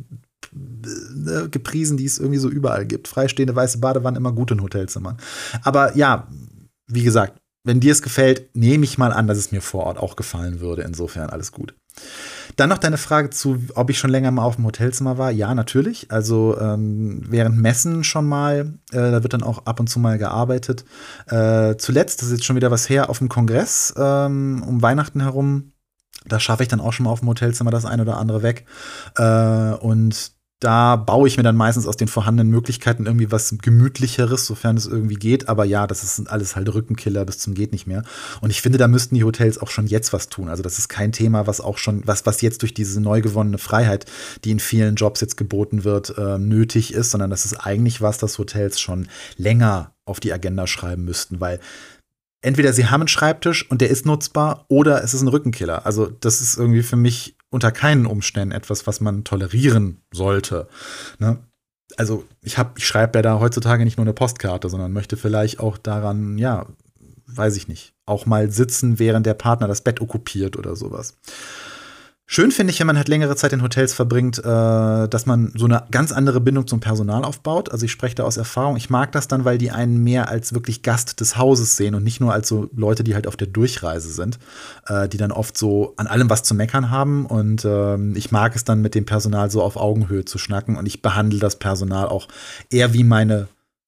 äh, 0.53 1.49
gepriesen, 1.49 1.97
die 1.97 2.05
es 2.05 2.19
irgendwie 2.19 2.39
so 2.39 2.49
überall 2.49 2.87
gibt. 2.87 3.09
Freistehende 3.09 3.55
weiße 3.55 3.79
Badewannen 3.79 4.17
immer 4.17 4.33
gut 4.33 4.51
in 4.51 4.63
Hotelzimmern. 4.63 5.17
Aber 5.63 5.97
ja, 5.97 6.29
wie 6.89 7.03
gesagt, 7.03 7.41
wenn 7.65 7.81
dir 7.81 7.93
es 7.93 8.03
gefällt, 8.03 8.55
nehme 8.55 8.85
ich 8.85 8.99
mal 8.99 9.13
an, 9.13 9.27
dass 9.27 9.39
es 9.39 9.51
mir 9.51 9.61
vor 9.61 9.85
Ort 9.85 9.99
auch 9.99 10.17
gefallen 10.17 10.61
würde. 10.61 10.83
Insofern 10.83 11.31
alles 11.31 11.51
gut. 11.51 11.75
Dann 12.55 12.69
noch 12.69 12.79
deine 12.79 12.99
Frage 12.99 13.31
zu, 13.31 13.59
ob 13.75 13.91
ich 13.91 13.99
schon 13.99 14.11
länger 14.11 14.31
mal 14.31 14.45
auf 14.45 14.57
dem 14.57 14.65
Hotelzimmer 14.65 15.19
war. 15.19 15.31
Ja, 15.31 15.55
natürlich. 15.55 16.11
Also 16.11 16.57
ähm, 16.61 17.23
während 17.29 17.59
Messen 17.59 18.05
schon 18.05 18.27
mal. 18.27 18.75
Äh, 18.93 19.11
da 19.11 19.23
wird 19.23 19.33
dann 19.33 19.43
auch 19.43 19.67
ab 19.67 19.81
und 19.81 19.89
zu 19.89 19.99
mal 19.99 20.19
gearbeitet. 20.19 20.85
Äh, 21.29 21.77
zuletzt, 21.77 22.23
das 22.23 22.29
ist 22.29 22.39
jetzt 22.39 22.45
schon 22.45 22.57
wieder 22.57 22.71
was 22.71 22.89
her, 22.89 23.11
auf 23.11 23.19
dem 23.19 23.29
Kongress 23.29 23.95
ähm, 23.97 24.63
um 24.67 24.83
Weihnachten 24.83 25.21
herum. 25.21 25.73
Da 26.27 26.41
schaffe 26.41 26.63
ich 26.63 26.69
dann 26.69 26.81
auch 26.81 26.93
schon 26.93 27.05
mal 27.05 27.11
auf 27.11 27.21
dem 27.21 27.29
Hotelzimmer 27.29 27.71
das 27.71 27.85
ein 27.85 28.01
oder 28.01 28.19
andere 28.19 28.43
weg. 28.43 28.67
Äh, 29.17 29.75
und 29.75 30.36
da 30.61 30.97
baue 30.97 31.29
ich 31.29 31.37
mir 31.37 31.43
dann 31.43 31.57
meistens 31.57 31.87
aus 31.87 31.99
den 31.99 32.09
vorhandenen 32.09 32.51
Möglichkeiten 32.51 33.05
irgendwie 33.05 33.31
was 33.31 33.57
gemütlicheres, 33.61 34.47
sofern 34.47 34.79
es 34.79 34.87
irgendwie 34.87 35.17
geht. 35.17 35.51
Aber 35.51 35.67
ja, 35.67 35.87
das 35.87 36.03
ist 36.03 36.29
alles 36.29 36.57
halt 36.57 36.73
Rückenkiller 36.73 37.27
bis 37.27 37.39
zum 37.39 37.55
geht 37.55 37.73
nicht 37.73 37.87
mehr. 37.87 38.05
Und 38.41 38.49
ich 38.49 38.63
finde, 38.63 38.79
da 38.79 38.89
müssten 38.89 39.17
die 39.17 39.25
Hotels 39.25 39.59
auch 39.59 39.69
schon 39.69 39.87
jetzt 39.87 40.15
was 40.15 40.31
tun. 40.31 40.49
Also 40.49 40.63
das 40.63 40.79
ist 40.79 40.89
kein 40.89 41.13
Thema, 41.13 41.47
was 41.47 41.61
auch 41.61 41.77
schon, 41.77 42.03
was, 42.07 42.25
was 42.25 42.41
jetzt 42.41 42.63
durch 42.63 42.73
diese 42.73 43.03
neu 43.03 43.21
gewonnene 43.21 43.59
Freiheit, 43.59 44.07
die 44.45 44.51
in 44.51 44.61
vielen 44.61 44.95
Jobs 44.95 45.21
jetzt 45.21 45.37
geboten 45.37 45.85
wird, 45.85 46.17
äh, 46.17 46.39
nötig 46.39 46.95
ist, 46.95 47.11
sondern 47.11 47.29
das 47.29 47.45
ist 47.45 47.55
eigentlich 47.55 48.01
was, 48.01 48.17
das 48.17 48.39
Hotels 48.39 48.81
schon 48.81 49.09
länger 49.37 49.93
auf 50.07 50.21
die 50.21 50.33
Agenda 50.33 50.67
schreiben 50.67 51.05
müssten, 51.05 51.41
weil 51.41 51.61
entweder 52.41 52.73
sie 52.73 52.87
haben 52.87 53.03
einen 53.03 53.09
Schreibtisch 53.09 53.69
und 53.71 53.81
der 53.81 53.91
ist 53.91 54.07
nutzbar 54.07 54.65
oder 54.69 55.03
es 55.03 55.13
ist 55.13 55.21
ein 55.21 55.29
Rückenkiller. 55.29 55.85
Also 55.85 56.07
das 56.07 56.41
ist 56.41 56.57
irgendwie 56.57 56.83
für 56.83 56.97
mich 56.97 57.37
unter 57.51 57.73
keinen 57.73 58.07
Umständen 58.07 58.53
etwas, 58.53 58.87
was 58.87 59.01
man 59.01 59.25
tolerieren 59.25 60.03
sollte. 60.13 60.69
Ne? 61.19 61.39
Also 61.97 62.25
ich 62.43 62.59
habe, 62.59 62.73
ich 62.77 62.87
schreibe 62.87 63.19
ja 63.19 63.23
da 63.23 63.41
heutzutage 63.41 63.85
nicht 63.85 63.97
nur 63.97 64.05
eine 64.05 64.13
Postkarte, 64.13 64.69
sondern 64.69 64.93
möchte 64.93 65.17
vielleicht 65.17 65.61
auch 65.61 65.79
daran, 65.79 66.39
ja, 66.39 66.67
weiß 67.27 67.57
ich 67.57 67.69
nicht, 67.69 67.95
auch 68.05 68.27
mal 68.27 68.51
sitzen, 68.51 68.99
während 68.99 69.27
der 69.27 69.35
Partner 69.35 69.69
das 69.69 69.81
Bett 69.81 70.01
okkupiert 70.01 70.57
oder 70.57 70.77
sowas. 70.77 71.15
Schön 72.29 72.51
finde 72.51 72.73
ich, 72.73 72.81
wenn 72.81 72.89
man 72.89 72.97
halt 72.97 73.07
längere 73.07 73.37
Zeit 73.37 73.53
in 73.53 73.63
Hotels 73.63 73.95
verbringt, 73.95 74.39
äh, 74.39 74.43
dass 74.43 75.27
man 75.27 75.53
so 75.55 75.65
eine 75.67 75.85
ganz 75.93 76.11
andere 76.11 76.41
Bindung 76.41 76.67
zum 76.67 76.81
Personal 76.81 77.25
aufbaut. 77.25 77.71
Also 77.71 77.85
ich 77.85 77.93
spreche 77.93 78.17
da 78.17 78.25
aus 78.25 78.37
Erfahrung. 78.37 78.77
Ich 78.77 78.91
mag 78.91 79.13
das 79.13 79.29
dann, 79.29 79.45
weil 79.45 79.59
die 79.59 79.71
einen 79.71 80.03
mehr 80.03 80.29
als 80.29 80.53
wirklich 80.53 80.83
Gast 80.83 81.21
des 81.21 81.37
Hauses 81.37 81.77
sehen 81.77 81.95
und 81.95 82.03
nicht 82.03 82.21
nur 82.21 82.33
als 82.33 82.49
so 82.49 82.69
Leute, 82.75 83.05
die 83.05 83.15
halt 83.15 83.29
auf 83.29 83.37
der 83.37 83.47
Durchreise 83.47 84.11
sind, 84.11 84.41
äh, 84.89 85.09
die 85.09 85.19
dann 85.19 85.31
oft 85.31 85.57
so 85.57 85.95
an 85.99 86.09
allem 86.09 86.29
was 86.29 86.43
zu 86.43 86.57
meckern 86.57 86.91
haben. 86.91 87.27
Und 87.27 87.65
äh, 87.65 87.97
ich 88.15 88.33
mag 88.33 88.57
es 88.57 88.65
dann 88.65 88.83
mit 88.83 88.97
dem 88.97 89.07
Personal 89.07 89.49
so 89.49 89.63
auf 89.63 89.77
Augenhöhe 89.77 90.25
zu 90.25 90.39
schnacken. 90.39 90.77
Und 90.77 90.87
ich 90.87 91.03
behandle 91.03 91.39
das 91.39 91.55
Personal 91.61 92.09
auch 92.09 92.27
eher 92.71 92.93
wie 92.93 93.05
meine 93.05 93.47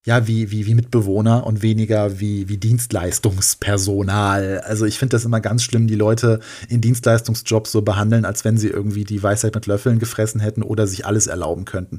ja, 0.08 0.26
wie, 0.26 0.50
wie, 0.50 0.64
wie 0.64 0.74
Mitbewohner 0.74 1.46
und 1.46 1.60
weniger 1.60 2.18
wie, 2.18 2.48
wie 2.48 2.56
Dienstleistungspersonal. 2.56 4.60
Also 4.60 4.86
ich 4.86 4.98
finde 4.98 5.16
das 5.16 5.26
immer 5.26 5.42
ganz 5.42 5.62
schlimm, 5.62 5.86
die 5.86 5.96
Leute 5.96 6.40
in 6.70 6.80
Dienstleistungsjobs 6.80 7.70
so 7.70 7.82
behandeln, 7.82 8.24
als 8.24 8.42
wenn 8.42 8.56
sie 8.56 8.68
irgendwie 8.68 9.04
die 9.04 9.22
Weisheit 9.22 9.54
mit 9.54 9.66
Löffeln 9.66 9.98
gefressen 9.98 10.40
hätten 10.40 10.62
oder 10.62 10.86
sich 10.86 11.04
alles 11.04 11.26
erlauben 11.26 11.66
könnten. 11.66 11.98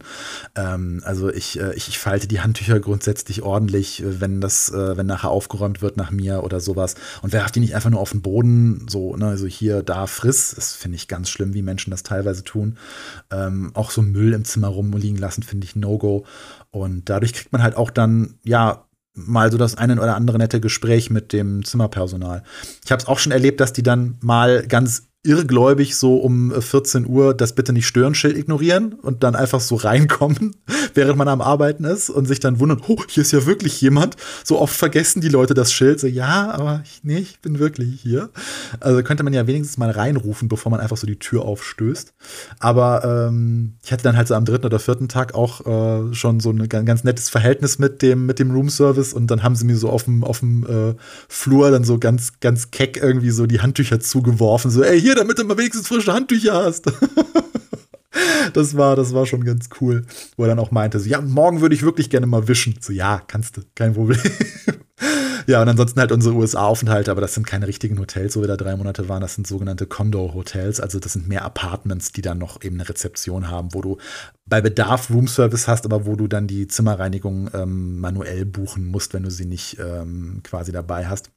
Ähm, 0.56 1.04
also 1.06 1.32
ich, 1.32 1.60
äh, 1.60 1.76
ich, 1.76 1.88
ich, 1.88 2.00
falte 2.00 2.28
die 2.28 2.40
Handtücher 2.40 2.80
grundsätzlich 2.80 3.44
ordentlich, 3.44 4.02
äh, 4.02 4.20
wenn 4.20 4.42
das, 4.42 4.72
äh, 4.72 4.98
wenn 4.98 5.06
nachher 5.06 5.30
aufgeräumt 5.30 5.84
wird 5.84 5.96
nach 5.96 6.10
mir 6.10 6.44
oder 6.44 6.62
sowas 6.62 6.96
und 7.22 7.32
werfe 7.32 7.52
die 7.52 7.60
nicht 7.60 7.76
einfach 7.76 7.92
nur 7.92 8.00
auf 8.00 8.10
den 8.10 8.24
Boden, 8.24 8.88
so, 8.90 9.16
ne, 9.18 9.28
also 9.28 9.46
hier, 9.46 9.84
da, 9.84 10.08
friss. 10.08 10.54
Das 10.56 10.74
finde 10.74 10.96
ich 10.96 11.08
ganz 11.08 11.30
schlimm, 11.30 11.54
wie 11.54 11.62
Menschen 11.62 11.92
das 11.92 12.02
teilweise 12.02 12.44
tun. 12.44 12.76
Ähm, 13.30 13.70
auch 13.76 13.92
so 13.92 14.02
Müll 14.02 14.34
im 14.34 14.46
Zimmer 14.46 14.70
rumliegen 14.70 15.20
lassen, 15.20 15.44
finde 15.44 15.66
ich 15.66 15.76
No-Go. 15.76 16.26
Und 16.72 17.10
dadurch 17.10 17.34
kriegt 17.34 17.52
man 17.52 17.64
halt 17.64 17.76
auch 17.76 17.90
dann, 17.90 18.36
ja, 18.44 18.86
mal 19.14 19.52
so 19.52 19.58
das 19.58 19.76
eine 19.76 20.00
oder 20.00 20.16
andere 20.16 20.38
nette 20.38 20.62
Gespräch 20.62 21.10
mit 21.10 21.34
dem 21.34 21.66
Zimmerpersonal. 21.66 22.44
Ich 22.86 22.92
habe 22.92 23.02
es 23.02 23.08
auch 23.08 23.20
schon 23.20 23.32
erlebt, 23.32 23.60
dass 23.60 23.74
die 23.74 23.84
dann 23.84 24.18
mal 24.22 24.66
ganz 24.68 25.09
irrgläubig 25.30 25.96
so 25.96 26.18
um 26.18 26.52
14 26.52 27.06
Uhr 27.06 27.36
das 27.36 27.54
bitte 27.54 27.72
nicht 27.72 27.86
stören 27.86 28.16
Schild 28.16 28.36
ignorieren 28.36 28.94
und 28.94 29.24
dann 29.24 29.36
einfach 29.36 29.60
so 29.60 29.76
reinkommen, 29.90 30.56
während 30.96 31.18
man 31.18 31.28
am 31.28 31.42
Arbeiten 31.42 31.84
ist 31.84 32.10
und 32.10 32.26
sich 32.26 32.40
dann 32.40 32.60
wundern, 32.60 32.82
oh, 32.88 32.98
hier 33.08 33.22
ist 33.22 33.32
ja 33.32 33.46
wirklich 33.46 33.80
jemand. 33.80 34.16
So 34.44 34.60
oft 34.60 34.76
vergessen 34.76 35.22
die 35.22 35.30
Leute 35.30 35.54
das 35.54 35.72
Schild. 35.72 36.00
So, 36.00 36.08
ja, 36.08 36.50
aber 36.52 36.82
ich, 36.84 37.02
nee, 37.04 37.20
ich 37.20 37.40
bin 37.40 37.60
wirklich 37.60 38.02
hier. 38.02 38.30
Also 38.80 39.04
könnte 39.04 39.24
man 39.24 39.34
ja 39.34 39.46
wenigstens 39.46 39.78
mal 39.78 39.92
reinrufen, 39.92 40.50
bevor 40.50 40.72
man 40.72 40.80
einfach 40.80 40.98
so 40.98 41.06
die 41.06 41.20
Tür 41.20 41.44
aufstößt. 41.44 42.14
Aber 42.58 43.28
ähm, 43.30 43.74
ich 43.84 43.92
hatte 43.92 44.04
dann 44.04 44.18
halt 44.18 44.28
so 44.28 44.34
am 44.34 44.46
dritten 44.46 44.66
oder 44.66 44.80
vierten 44.80 45.10
Tag 45.10 45.36
auch 45.36 45.66
äh, 45.66 46.14
schon 46.16 46.40
so 46.40 46.50
ein 46.50 46.68
ganz 46.68 47.04
nettes 47.04 47.30
Verhältnis 47.30 47.78
mit 47.78 48.02
dem, 48.02 48.26
mit 48.26 48.40
dem 48.40 48.50
Roomservice 48.52 49.14
und 49.14 49.28
dann 49.28 49.44
haben 49.44 49.56
sie 49.56 49.66
mir 49.66 49.78
so 49.78 49.90
auf 49.90 50.06
dem, 50.06 50.24
auf 50.24 50.40
dem 50.40 50.66
äh, 50.66 50.96
Flur 51.28 51.70
dann 51.70 51.84
so 51.84 52.00
ganz, 52.00 52.40
ganz 52.40 52.72
keck 52.72 52.98
irgendwie 52.98 53.30
so 53.30 53.46
die 53.46 53.60
Handtücher 53.60 54.00
zugeworfen. 54.00 54.72
So, 54.72 54.84
ey, 54.84 55.00
hier, 55.00 55.16
damit 55.20 55.38
du 55.38 55.44
mal 55.44 55.58
wenigstens 55.58 55.88
frische 55.88 56.14
Handtücher 56.14 56.54
hast. 56.54 56.86
das 58.54 58.76
war, 58.76 58.96
das 58.96 59.14
war 59.14 59.26
schon 59.26 59.44
ganz 59.44 59.70
cool. 59.80 60.06
Wo 60.38 60.44
er 60.44 60.50
dann 60.50 60.60
auch 60.60 60.72
meinte, 60.72 61.00
so, 61.00 61.10
ja, 61.10 61.22
morgen 61.22 61.62
würde 61.62 61.76
ich 61.76 61.84
wirklich 61.84 62.10
gerne 62.10 62.28
mal 62.28 62.48
wischen. 62.48 62.76
So, 62.80 62.94
ja, 62.94 63.22
kannst 63.28 63.58
du, 63.58 63.62
kein 63.76 63.94
Problem. 63.94 64.20
ja, 65.48 65.62
und 65.62 65.70
ansonsten 65.70 66.00
halt 66.00 66.12
unsere 66.12 66.36
USA-Aufenthalte, 66.36 67.12
aber 67.12 67.22
das 67.22 67.34
sind 67.34 67.46
keine 67.46 67.68
richtigen 67.68 68.00
Hotels, 68.00 68.36
wo 68.36 68.42
wir 68.42 68.48
da 68.48 68.58
drei 68.58 68.76
Monate 68.76 69.10
waren. 69.10 69.22
Das 69.22 69.36
sind 69.36 69.48
sogenannte 69.48 69.86
Condo-Hotels. 69.86 70.80
Also 70.80 71.00
das 71.00 71.14
sind 71.14 71.28
mehr 71.28 71.44
Apartments, 71.44 72.12
die 72.12 72.22
dann 72.22 72.38
noch 72.38 72.62
eben 72.64 72.76
eine 72.76 72.90
Rezeption 72.90 73.50
haben, 73.50 73.74
wo 73.74 73.82
du 73.82 73.98
bei 74.46 74.62
Bedarf 74.62 75.10
Roomservice 75.10 75.68
hast, 75.68 75.86
aber 75.86 76.06
wo 76.06 76.16
du 76.16 76.28
dann 76.28 76.48
die 76.48 76.68
Zimmerreinigung 76.68 77.50
ähm, 77.54 78.00
manuell 78.00 78.46
buchen 78.46 78.86
musst, 78.86 79.14
wenn 79.14 79.24
du 79.24 79.32
sie 79.32 79.46
nicht 79.46 79.78
ähm, 79.80 80.42
quasi 80.44 80.72
dabei 80.72 81.08
hast. 81.08 81.32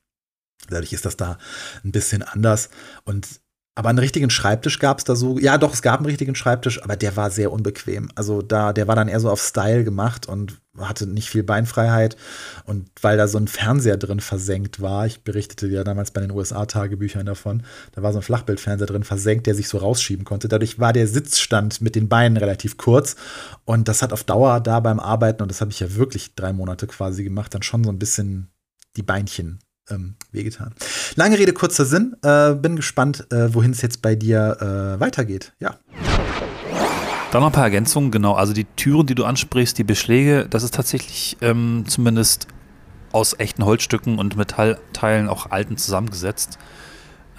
Dadurch 0.69 0.93
ist 0.93 1.05
das 1.05 1.17
da 1.17 1.39
ein 1.85 1.93
bisschen 1.93 2.23
anders. 2.23 2.71
Und 3.05 3.42
aber 3.75 3.89
einen 3.89 3.99
richtigen 3.99 4.29
Schreibtisch 4.29 4.79
gab 4.79 4.99
es 4.99 5.05
da 5.05 5.17
so. 5.17 5.39
Ja, 5.39 5.57
doch, 5.57 5.73
es 5.73 5.81
gab 5.81 6.01
einen 6.01 6.07
richtigen 6.07 6.35
Schreibtisch, 6.35 6.83
aber 6.83 6.95
der 6.95 7.17
war 7.17 7.31
sehr 7.31 7.51
unbequem. 7.51 8.11
Also 8.15 8.43
da, 8.43 8.75
der 8.75 8.87
war 8.87 8.97
dann 8.97 9.09
eher 9.09 9.21
so 9.21 9.31
auf 9.31 9.41
Style 9.41 9.83
gemacht 9.83 10.27
und 10.27 10.61
hatte 10.77 11.07
nicht 11.07 11.31
viel 11.31 11.43
Beinfreiheit. 11.43 12.19
Und 12.67 12.91
weil 13.01 13.17
da 13.17 13.29
so 13.29 13.39
ein 13.39 13.49
Fernseher 13.49 13.97
drin 13.97 14.21
versenkt 14.21 14.83
war, 14.83 15.07
ich 15.07 15.25
berichtete 15.25 15.69
ja 15.69 15.85
damals 15.85 16.11
bei 16.11 16.21
den 16.21 16.33
USA-Tagebüchern 16.33 17.25
davon, 17.25 17.63
da 17.93 18.03
war 18.03 18.13
so 18.13 18.19
ein 18.19 18.23
Flachbildfernseher 18.23 18.87
drin 18.87 19.05
versenkt, 19.05 19.47
der 19.47 19.55
sich 19.55 19.69
so 19.69 19.79
rausschieben 19.79 20.27
konnte. 20.27 20.49
Dadurch 20.49 20.79
war 20.79 20.93
der 20.93 21.09
Sitzstand 21.09 21.81
mit 21.81 21.95
den 21.95 22.11
Beinen 22.11 22.37
relativ 22.37 22.77
kurz. 22.77 23.17
Und 23.65 23.89
das 23.89 24.03
hat 24.03 24.13
auf 24.13 24.25
Dauer 24.25 24.61
da 24.61 24.81
beim 24.81 25.01
Arbeiten, 25.01 25.43
und 25.43 25.51
das 25.51 25.63
habe 25.63 25.71
ich 25.71 25.81
ja 25.81 25.95
wirklich 25.95 26.35
drei 26.35 26.53
Monate 26.53 26.87
quasi 26.87 27.25
gemacht, 27.25 27.55
dann 27.55 27.63
schon 27.63 27.85
so 27.85 27.91
ein 27.91 27.99
bisschen 27.99 28.51
die 28.97 29.03
Beinchen 29.03 29.61
ähm, 29.91 30.15
wehgetan. 30.31 30.75
Lange 31.17 31.39
Rede, 31.39 31.53
kurzer 31.53 31.85
Sinn. 31.85 32.17
Äh, 32.23 32.55
bin 32.55 32.77
gespannt, 32.77 33.27
äh, 33.33 33.53
wohin 33.55 33.73
es 33.73 33.83
jetzt 33.83 34.03
bei 34.03 34.15
dir 34.15 34.57
äh, 34.61 35.01
weitergeht. 35.01 35.53
Ja. 35.61 35.77
Dann 37.31 37.41
noch 37.41 37.49
ein 37.49 37.53
paar 37.53 37.65
Ergänzungen, 37.65 38.11
genau. 38.11 38.35
Also 38.35 38.53
die 38.53 38.65
Türen, 38.65 39.07
die 39.07 39.15
du 39.15 39.25
ansprichst, 39.25 39.79
die 39.79 39.85
Beschläge, 39.85 40.47
das 40.51 40.63
ist 40.63 40.75
tatsächlich 40.75 41.39
ähm, 41.41 41.85
zumindest 41.89 42.47
aus 43.13 43.39
echten 43.39 43.65
Holzstücken 43.65 44.19
und 44.19 44.37
Metallteilen 44.37 45.29
auch 45.29 45.51
alten 45.51 45.77
zusammengesetzt. 45.77 46.59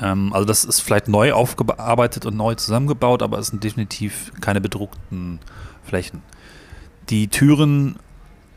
Ähm, 0.01 0.33
also 0.33 0.45
das 0.45 0.65
ist 0.65 0.79
vielleicht 0.79 1.07
neu 1.07 1.33
aufgearbeitet 1.33 2.25
und 2.25 2.35
neu 2.35 2.55
zusammengebaut, 2.55 3.21
aber 3.21 3.37
es 3.37 3.47
sind 3.47 3.63
definitiv 3.63 4.31
keine 4.41 4.61
bedruckten 4.61 5.39
Flächen. 5.83 6.21
Die 7.09 7.27
Türen 7.27 7.97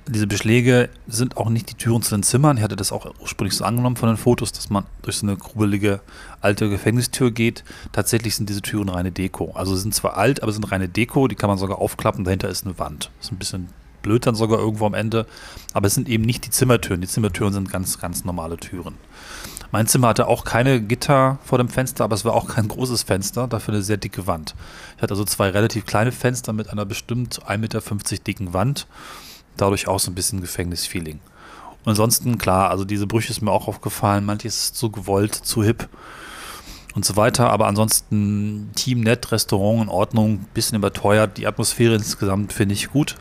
diese 0.08 0.26
Beschläge 0.26 0.88
sind 1.08 1.36
auch 1.36 1.48
nicht 1.48 1.70
die 1.70 1.74
Türen 1.74 2.02
zu 2.02 2.14
den 2.14 2.22
Zimmern. 2.22 2.56
Ich 2.56 2.62
hatte 2.62 2.76
das 2.76 2.92
auch 2.92 3.12
ursprünglich 3.20 3.56
so 3.56 3.64
angenommen 3.64 3.96
von 3.96 4.08
den 4.08 4.16
Fotos, 4.16 4.52
dass 4.52 4.70
man 4.70 4.84
durch 5.02 5.16
so 5.16 5.26
eine 5.26 5.36
grubelige 5.36 6.00
alte 6.40 6.68
Gefängnistür 6.68 7.32
geht. 7.32 7.64
Tatsächlich 7.92 8.36
sind 8.36 8.48
diese 8.48 8.62
Türen 8.62 8.88
reine 8.88 9.10
Deko. 9.10 9.52
Also 9.54 9.74
sie 9.74 9.82
sind 9.82 9.94
zwar 9.94 10.16
alt, 10.16 10.42
aber 10.42 10.52
sind 10.52 10.70
reine 10.70 10.88
Deko. 10.88 11.26
Die 11.26 11.34
kann 11.34 11.48
man 11.48 11.58
sogar 11.58 11.78
aufklappen. 11.78 12.24
Dahinter 12.24 12.48
ist 12.48 12.64
eine 12.64 12.78
Wand. 12.78 13.10
Ist 13.20 13.32
ein 13.32 13.38
bisschen 13.38 13.68
blöd 14.02 14.26
dann 14.26 14.36
sogar 14.36 14.60
irgendwo 14.60 14.86
am 14.86 14.94
Ende. 14.94 15.26
Aber 15.72 15.88
es 15.88 15.94
sind 15.94 16.08
eben 16.08 16.24
nicht 16.24 16.46
die 16.46 16.50
Zimmertüren. 16.50 17.00
Die 17.00 17.08
Zimmertüren 17.08 17.52
sind 17.52 17.72
ganz, 17.72 17.98
ganz 17.98 18.24
normale 18.24 18.56
Türen. 18.58 18.94
Mein 19.72 19.88
Zimmer 19.88 20.08
hatte 20.08 20.28
auch 20.28 20.44
keine 20.44 20.80
Gitter 20.80 21.38
vor 21.44 21.58
dem 21.58 21.68
Fenster, 21.68 22.04
aber 22.04 22.14
es 22.14 22.24
war 22.24 22.34
auch 22.34 22.46
kein 22.46 22.68
großes 22.68 23.02
Fenster, 23.02 23.48
dafür 23.48 23.74
eine 23.74 23.82
sehr 23.82 23.96
dicke 23.96 24.28
Wand. 24.28 24.54
Ich 24.96 25.02
hatte 25.02 25.12
also 25.12 25.24
zwei 25.24 25.50
relativ 25.50 25.84
kleine 25.86 26.12
Fenster 26.12 26.52
mit 26.52 26.70
einer 26.70 26.86
bestimmt 26.86 27.42
1,50 27.42 27.58
Meter 27.58 27.82
dicken 28.24 28.54
Wand 28.54 28.86
dadurch 29.60 29.88
auch 29.88 30.00
so 30.00 30.10
ein 30.10 30.14
bisschen 30.14 30.40
Gefängnisfeeling. 30.40 31.20
Und 31.84 31.90
ansonsten, 31.90 32.36
klar, 32.36 32.70
also 32.70 32.84
diese 32.84 33.06
Brüche 33.06 33.30
ist 33.30 33.42
mir 33.42 33.52
auch 33.52 33.68
aufgefallen, 33.68 34.24
manches 34.24 34.56
ist 34.56 34.76
zu 34.76 34.90
gewollt, 34.90 35.34
zu 35.34 35.62
hip 35.62 35.88
und 36.96 37.04
so 37.04 37.14
weiter. 37.14 37.50
Aber 37.50 37.68
ansonsten 37.68 38.70
Team 38.74 39.02
nett, 39.02 39.30
Restaurant 39.30 39.84
in 39.84 39.88
Ordnung, 39.88 40.46
bisschen 40.52 40.76
überteuert. 40.76 41.38
Die 41.38 41.46
Atmosphäre 41.46 41.94
insgesamt 41.94 42.52
finde 42.52 42.74
ich 42.74 42.90
gut. 42.90 43.14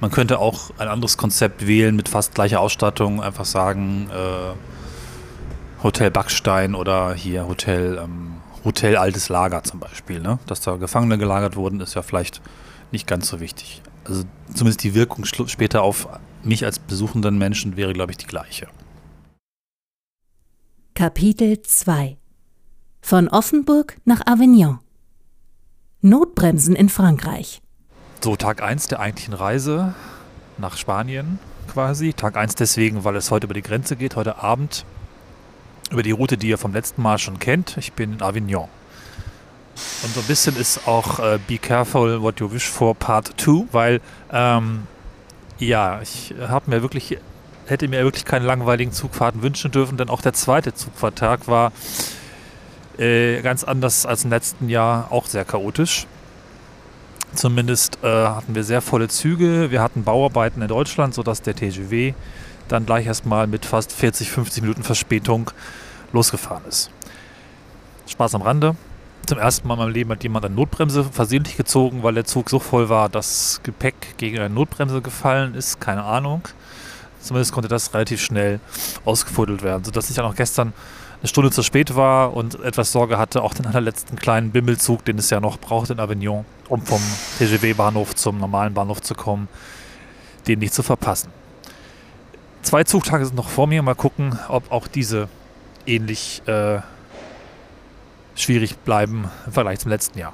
Man 0.00 0.10
könnte 0.10 0.38
auch 0.38 0.70
ein 0.76 0.88
anderes 0.88 1.16
Konzept 1.16 1.66
wählen 1.66 1.96
mit 1.96 2.10
fast 2.10 2.34
gleicher 2.34 2.60
Ausstattung, 2.60 3.22
einfach 3.22 3.46
sagen 3.46 4.10
äh, 4.10 5.82
Hotel 5.82 6.10
Backstein 6.10 6.74
oder 6.74 7.14
hier 7.14 7.46
Hotel, 7.46 8.00
ähm, 8.04 8.34
Hotel 8.64 8.98
Altes 8.98 9.30
Lager 9.30 9.62
zum 9.62 9.80
Beispiel. 9.80 10.20
Ne? 10.20 10.38
Dass 10.46 10.60
da 10.60 10.76
Gefangene 10.76 11.16
gelagert 11.16 11.56
wurden, 11.56 11.80
ist 11.80 11.94
ja 11.94 12.02
vielleicht 12.02 12.42
nicht 12.92 13.06
ganz 13.06 13.28
so 13.28 13.40
wichtig 13.40 13.80
also 14.04 14.24
zumindest 14.54 14.82
die 14.84 14.94
Wirkung 14.94 15.24
später 15.24 15.82
auf 15.82 16.08
mich 16.42 16.64
als 16.64 16.78
besuchenden 16.78 17.38
Menschen 17.38 17.76
wäre, 17.76 17.92
glaube 17.92 18.12
ich, 18.12 18.18
die 18.18 18.26
gleiche. 18.26 18.68
Kapitel 20.94 21.60
2 21.62 22.16
Von 23.00 23.28
Offenburg 23.28 23.96
nach 24.04 24.26
Avignon 24.26 24.78
Notbremsen 26.02 26.76
in 26.76 26.88
Frankreich 26.88 27.62
So, 28.22 28.36
Tag 28.36 28.62
1 28.62 28.88
der 28.88 29.00
eigentlichen 29.00 29.34
Reise 29.34 29.94
nach 30.58 30.76
Spanien 30.76 31.38
quasi. 31.72 32.12
Tag 32.12 32.36
1 32.36 32.54
deswegen, 32.54 33.04
weil 33.04 33.16
es 33.16 33.30
heute 33.30 33.46
über 33.46 33.54
die 33.54 33.62
Grenze 33.62 33.96
geht, 33.96 34.16
heute 34.16 34.42
Abend 34.42 34.84
über 35.90 36.02
die 36.02 36.12
Route, 36.12 36.36
die 36.36 36.48
ihr 36.48 36.58
vom 36.58 36.72
letzten 36.72 37.02
Mal 37.02 37.18
schon 37.18 37.38
kennt. 37.38 37.76
Ich 37.76 37.92
bin 37.92 38.14
in 38.14 38.22
Avignon. 38.22 38.68
Und 40.02 40.14
so 40.14 40.20
ein 40.20 40.26
bisschen 40.26 40.56
ist 40.56 40.86
auch 40.86 41.18
äh, 41.18 41.38
Be 41.46 41.58
Careful 41.58 42.22
What 42.22 42.40
You 42.40 42.52
Wish 42.52 42.68
For 42.68 42.94
Part 42.94 43.32
2, 43.36 43.66
weil 43.72 44.00
ähm, 44.32 44.86
ja, 45.58 46.00
ich 46.02 46.34
habe 46.40 46.70
mir 46.70 46.82
wirklich, 46.82 47.18
hätte 47.66 47.88
mir 47.88 48.02
wirklich 48.04 48.24
keine 48.24 48.44
langweiligen 48.44 48.92
Zugfahrten 48.92 49.42
wünschen 49.42 49.70
dürfen, 49.70 49.96
denn 49.96 50.08
auch 50.08 50.22
der 50.22 50.32
zweite 50.32 50.74
Zugfahrttag 50.74 51.48
war 51.48 51.72
äh, 52.98 53.40
ganz 53.42 53.64
anders 53.64 54.06
als 54.06 54.24
im 54.24 54.30
letzten 54.30 54.68
Jahr, 54.68 55.08
auch 55.10 55.26
sehr 55.26 55.44
chaotisch. 55.44 56.06
Zumindest 57.34 57.98
äh, 58.02 58.06
hatten 58.06 58.54
wir 58.54 58.62
sehr 58.62 58.80
volle 58.80 59.08
Züge. 59.08 59.70
Wir 59.70 59.82
hatten 59.82 60.04
Bauarbeiten 60.04 60.62
in 60.62 60.68
Deutschland, 60.68 61.14
sodass 61.14 61.42
der 61.42 61.56
TGW 61.56 62.14
dann 62.68 62.86
gleich 62.86 63.06
erstmal 63.06 63.46
mit 63.46 63.66
fast 63.66 63.92
40, 63.92 64.30
50 64.30 64.62
Minuten 64.62 64.84
Verspätung 64.84 65.50
losgefahren 66.12 66.64
ist. 66.68 66.90
Spaß 68.06 68.36
am 68.36 68.42
Rande. 68.42 68.76
Zum 69.26 69.38
ersten 69.38 69.66
Mal 69.66 69.74
in 69.74 69.80
meinem 69.80 69.92
Leben 69.92 70.10
hat 70.10 70.22
jemand 70.22 70.44
eine 70.44 70.54
Notbremse 70.54 71.04
versehentlich 71.04 71.56
gezogen, 71.56 72.02
weil 72.02 72.14
der 72.14 72.24
Zug 72.24 72.50
so 72.50 72.58
voll 72.58 72.90
war, 72.90 73.08
dass 73.08 73.60
Gepäck 73.62 74.18
gegen 74.18 74.38
eine 74.38 74.52
Notbremse 74.52 75.00
gefallen 75.00 75.54
ist. 75.54 75.80
Keine 75.80 76.04
Ahnung. 76.04 76.42
Zumindest 77.20 77.52
konnte 77.52 77.68
das 77.68 77.94
relativ 77.94 78.20
schnell 78.20 78.60
ausgefuddelt 79.06 79.62
werden, 79.62 79.82
sodass 79.82 80.10
ich 80.10 80.16
dann 80.16 80.26
auch 80.26 80.34
gestern 80.34 80.74
eine 81.20 81.28
Stunde 81.28 81.50
zu 81.50 81.62
spät 81.62 81.96
war 81.96 82.34
und 82.34 82.62
etwas 82.62 82.92
Sorge 82.92 83.16
hatte, 83.16 83.42
auch 83.42 83.54
den 83.54 83.66
allerletzten 83.66 84.18
kleinen 84.18 84.50
Bimmelzug, 84.50 85.06
den 85.06 85.16
es 85.16 85.30
ja 85.30 85.40
noch 85.40 85.58
braucht 85.58 85.88
in 85.88 86.00
Avignon, 86.00 86.44
um 86.68 86.82
vom 86.82 87.00
TGW-Bahnhof 87.38 88.14
zum 88.14 88.38
normalen 88.38 88.74
Bahnhof 88.74 89.00
zu 89.00 89.14
kommen, 89.14 89.48
den 90.46 90.58
nicht 90.58 90.74
zu 90.74 90.82
verpassen. 90.82 91.30
Zwei 92.60 92.84
Zugtage 92.84 93.24
sind 93.24 93.36
noch 93.36 93.48
vor 93.48 93.66
mir. 93.66 93.82
Mal 93.82 93.94
gucken, 93.94 94.38
ob 94.48 94.70
auch 94.70 94.86
diese 94.86 95.28
ähnlich 95.86 96.42
äh, 96.46 96.80
schwierig 98.34 98.76
bleiben 98.78 99.30
im 99.46 99.52
Vergleich 99.52 99.80
zum 99.80 99.90
letzten 99.90 100.18
Jahr. 100.18 100.32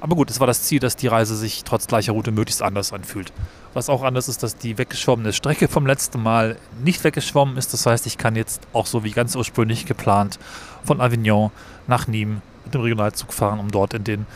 Aber 0.00 0.16
gut, 0.16 0.30
es 0.30 0.40
war 0.40 0.48
das 0.48 0.62
Ziel, 0.62 0.80
dass 0.80 0.96
die 0.96 1.06
Reise 1.06 1.36
sich 1.36 1.62
trotz 1.62 1.86
gleicher 1.86 2.12
Route 2.12 2.32
möglichst 2.32 2.60
anders 2.60 2.92
anfühlt. 2.92 3.32
Was 3.72 3.88
auch 3.88 4.02
anders 4.02 4.28
ist, 4.28 4.42
dass 4.42 4.56
die 4.56 4.76
weggeschwommene 4.76 5.32
Strecke 5.32 5.68
vom 5.68 5.86
letzten 5.86 6.20
Mal 6.20 6.56
nicht 6.82 7.04
weggeschwommen 7.04 7.56
ist. 7.56 7.72
Das 7.72 7.86
heißt, 7.86 8.06
ich 8.06 8.18
kann 8.18 8.34
jetzt 8.34 8.62
auch 8.72 8.86
so 8.86 9.04
wie 9.04 9.12
ganz 9.12 9.36
ursprünglich 9.36 9.86
geplant 9.86 10.40
von 10.82 11.00
Avignon 11.00 11.52
nach 11.86 12.08
Nîmes 12.08 12.40
mit 12.64 12.74
dem 12.74 12.80
Regionalzug 12.80 13.32
fahren, 13.32 13.60
um 13.60 13.70
dort 13.70 13.94
in 13.94 14.02
den 14.02 14.26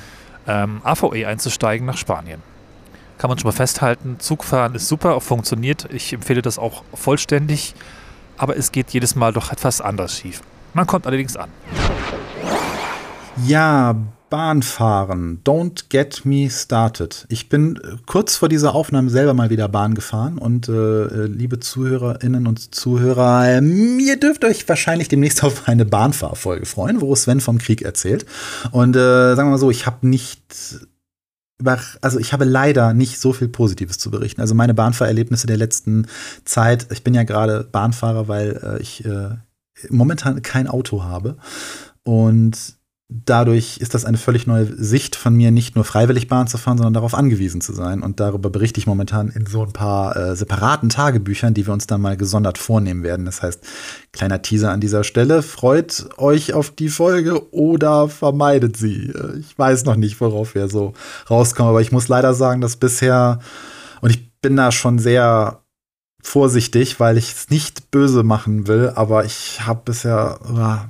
ähm, 0.47 0.81
AVE 0.85 1.27
einzusteigen 1.27 1.85
nach 1.85 1.97
Spanien. 1.97 2.41
Kann 3.19 3.29
man 3.29 3.39
schon 3.39 3.49
mal 3.49 3.57
festhalten, 3.57 4.21
Zugfahren 4.21 4.75
ist 4.77 4.87
super, 4.87 5.21
funktioniert. 5.21 5.89
Ich 5.91 6.13
empfehle 6.13 6.43
das 6.43 6.61
auch 6.61 6.85
vollständig, 6.95 7.75
aber 8.37 8.57
es 8.57 8.71
geht 8.71 8.91
jedes 8.91 9.17
Mal 9.17 9.33
doch 9.33 9.51
etwas 9.51 9.81
anders 9.81 10.17
schief. 10.17 10.43
Man 10.75 10.87
kommt 10.87 11.07
allerdings 11.07 11.37
an. 11.37 11.51
Ja, 13.45 13.95
Bahnfahren. 14.31 15.43
Don't 15.45 15.85
get 15.91 16.25
me 16.25 16.49
started. 16.51 17.27
Ich 17.29 17.49
bin 17.49 17.77
äh, 17.77 17.97
kurz 18.07 18.37
vor 18.37 18.49
dieser 18.49 18.75
Aufnahme 18.75 19.11
selber 19.11 19.35
mal 19.35 19.51
wieder 19.51 19.69
Bahn 19.69 19.95
gefahren 19.95 20.39
und 20.39 20.69
äh, 20.69 20.73
äh 20.73 21.27
liebe 21.27 21.61
Zuhörerinnen 21.61 22.47
und 22.47 22.75
Zuhörer, 22.75 23.61
ihr 23.63 24.19
dürft 24.19 24.45
euch 24.45 24.69
wahrscheinlich 24.69 25.09
demnächst 25.09 25.45
auf 25.45 25.69
eine 25.69 25.85
Bahnfahrfolge 25.85 26.67
freuen, 26.67 27.01
wo 27.01 27.15
Sven 27.15 27.41
vom 27.41 27.59
Krieg 27.59 27.83
erzählt. 27.83 28.27
Und 28.73 28.97
äh, 28.97 29.35
sagen 29.37 29.49
wir 29.49 29.53
mal 29.53 29.59
so, 29.59 29.71
ich 29.71 29.87
habe 29.87 30.07
nicht 30.09 30.87
also 32.03 32.19
ich 32.19 32.35
habe 32.35 32.45
leider 32.45 32.93
nicht 32.93 33.19
so 33.19 33.33
viel 33.33 33.49
Positives 33.49 33.97
zu 33.97 34.11
berichten. 34.11 34.43
Also 34.43 34.55
meine 34.55 34.75
Bahnfahrerlebnisse 34.75 35.47
der 35.47 35.57
letzten 35.57 36.07
Zeit, 36.45 36.89
ich 36.93 37.03
bin 37.03 37.15
ja 37.15 37.23
gerade 37.23 37.65
Bahnfahrer, 37.65 38.29
weil 38.29 38.61
äh, 38.63 38.83
ich 38.83 39.05
äh, 39.07 39.31
momentan 39.89 40.43
kein 40.43 40.69
Auto 40.69 41.03
habe. 41.03 41.37
Und 42.03 42.76
dadurch 43.09 43.79
ist 43.79 43.95
das 43.95 44.05
eine 44.05 44.19
völlig 44.19 44.49
neue 44.49 44.67
Sicht 44.67 45.15
von 45.15 45.35
mir, 45.35 45.53
nicht 45.53 45.77
nur 45.77 45.85
freiwillig 45.85 46.27
Bahn 46.27 46.49
zu 46.49 46.59
fahren, 46.59 46.77
sondern 46.77 46.95
darauf 46.95 47.15
angewiesen 47.15 47.61
zu 47.61 47.73
sein. 47.73 48.03
Und 48.03 48.19
darüber 48.19 48.51
berichte 48.51 48.81
ich 48.81 48.87
momentan 48.87 49.29
in 49.29 49.47
so 49.47 49.63
ein 49.63 49.73
paar 49.73 50.17
äh, 50.17 50.35
separaten 50.35 50.89
Tagebüchern, 50.89 51.55
die 51.55 51.67
wir 51.67 51.73
uns 51.73 51.87
dann 51.87 52.01
mal 52.01 52.17
gesondert 52.17 52.59
vornehmen 52.59 53.05
werden. 53.05 53.25
Das 53.25 53.43
heißt, 53.43 53.63
kleiner 54.13 54.43
Teaser 54.43 54.73
an 54.73 54.81
dieser 54.81 55.05
Stelle, 55.05 55.43
freut 55.43 56.09
euch 56.17 56.53
auf 56.53 56.71
die 56.71 56.89
Folge 56.89 57.53
oder 57.53 58.09
vermeidet 58.09 58.77
sie. 58.77 59.11
Äh, 59.11 59.39
ich 59.39 59.57
weiß 59.57 59.85
noch 59.85 59.97
nicht, 59.97 60.21
worauf 60.21 60.57
wir 60.57 60.69
so 60.69 60.95
rauskommen, 61.31 61.71
aber 61.71 61.83
ich 61.83 61.93
muss 61.93 62.09
leider 62.09 62.35
sagen, 62.35 62.61
dass 62.61 62.77
bisher, 62.77 63.39
und 64.01 64.11
ich 64.11 64.33
bin 64.41 64.57
da 64.57 64.73
schon 64.73 64.99
sehr 64.99 65.61
vorsichtig, 66.27 66.99
weil 66.99 67.17
ich 67.17 67.33
es 67.33 67.51
nicht 67.51 67.91
böse 67.93 68.25
machen 68.25 68.67
will, 68.67 68.93
aber 68.95 69.25
ich 69.25 69.65
habe 69.65 69.83
bisher 69.85 70.41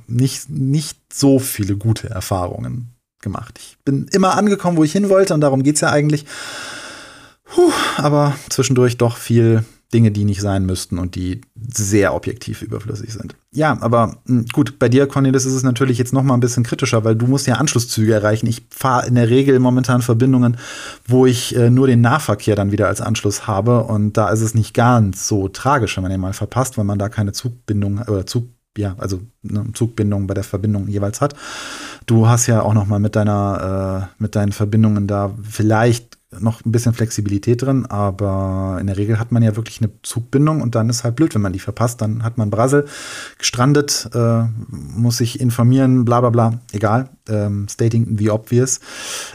nicht, 0.07 0.49
nicht 0.49 0.97
so 1.13 1.37
viele 1.37 1.77
gute 1.77 2.09
Erfahrungen 2.09 2.95
gemacht. 3.21 3.59
Ich 3.59 3.77
bin 3.85 4.07
immer 4.11 4.35
angekommen, 4.35 4.77
wo 4.77 4.83
ich 4.83 4.91
hin 4.91 5.09
wollte 5.09 5.35
und 5.35 5.41
darum 5.41 5.61
geht 5.61 5.75
es 5.75 5.81
ja 5.81 5.91
eigentlich. 5.91 6.25
Puh, 7.45 7.71
aber 7.97 8.35
zwischendurch 8.49 8.97
doch 8.97 9.15
viel 9.15 9.63
Dinge, 9.93 10.11
die 10.11 10.25
nicht 10.25 10.41
sein 10.41 10.65
müssten 10.65 10.99
und 10.99 11.15
die 11.15 11.41
sehr 11.71 12.13
objektiv 12.13 12.61
überflüssig 12.61 13.13
sind. 13.13 13.35
Ja, 13.53 13.77
aber 13.79 14.17
hm, 14.25 14.45
gut, 14.51 14.79
bei 14.79 14.89
dir, 14.89 15.07
Cornelis, 15.07 15.45
ist 15.45 15.53
es 15.53 15.63
natürlich 15.63 15.97
jetzt 15.97 16.13
noch 16.13 16.23
mal 16.23 16.33
ein 16.33 16.41
bisschen 16.41 16.63
kritischer, 16.63 17.05
weil 17.05 17.15
du 17.15 17.25
musst 17.25 17.47
ja 17.47 17.55
Anschlusszüge 17.55 18.13
erreichen. 18.13 18.47
Ich 18.47 18.63
fahre 18.69 19.07
in 19.07 19.15
der 19.15 19.29
Regel 19.29 19.59
momentan 19.59 20.01
Verbindungen, 20.01 20.57
wo 21.07 21.25
ich 21.25 21.55
äh, 21.55 21.69
nur 21.69 21.87
den 21.87 22.01
Nahverkehr 22.01 22.55
dann 22.55 22.71
wieder 22.71 22.87
als 22.87 22.99
Anschluss 22.99 23.47
habe 23.47 23.83
und 23.83 24.17
da 24.17 24.29
ist 24.29 24.41
es 24.41 24.53
nicht 24.53 24.73
ganz 24.73 25.27
so 25.27 25.47
tragisch, 25.47 25.95
wenn 25.95 26.03
man 26.03 26.11
den 26.11 26.21
mal 26.21 26.33
verpasst, 26.33 26.77
weil 26.77 26.85
man 26.85 26.99
da 26.99 27.07
keine 27.07 27.31
Zugbindung 27.31 27.99
oder 27.99 28.25
Zug 28.25 28.49
ja, 28.77 28.95
also 28.99 29.21
eine 29.47 29.73
Zugbindung 29.73 30.27
bei 30.27 30.35
der 30.35 30.43
Verbindung 30.43 30.87
jeweils 30.87 31.19
hat. 31.19 31.33
Du 32.05 32.27
hast 32.27 32.45
ja 32.45 32.61
auch 32.61 32.75
noch 32.75 32.85
mal 32.85 32.99
mit 32.99 33.15
deiner, 33.15 34.09
äh, 34.19 34.21
mit 34.21 34.35
deinen 34.35 34.51
Verbindungen 34.51 35.07
da 35.07 35.31
vielleicht 35.41 36.16
noch 36.39 36.63
ein 36.65 36.71
bisschen 36.71 36.93
Flexibilität 36.93 37.61
drin, 37.61 37.85
aber 37.85 38.77
in 38.79 38.87
der 38.87 38.97
Regel 38.97 39.19
hat 39.19 39.31
man 39.31 39.43
ja 39.43 39.55
wirklich 39.55 39.81
eine 39.81 39.91
Zugbindung 40.03 40.61
und 40.61 40.75
dann 40.75 40.89
ist 40.89 41.03
halt 41.03 41.15
blöd, 41.15 41.33
wenn 41.35 41.41
man 41.41 41.53
die 41.53 41.59
verpasst. 41.59 42.01
Dann 42.01 42.23
hat 42.23 42.37
man 42.37 42.49
Brassel 42.49 42.85
gestrandet, 43.37 44.09
äh, 44.13 44.43
muss 44.69 45.17
sich 45.17 45.39
informieren, 45.39 46.05
bla 46.05 46.21
bla 46.21 46.29
bla, 46.29 46.59
egal. 46.71 47.09
Ähm, 47.29 47.67
stating 47.69 48.17
the 48.17 48.29
obvious. 48.29 48.79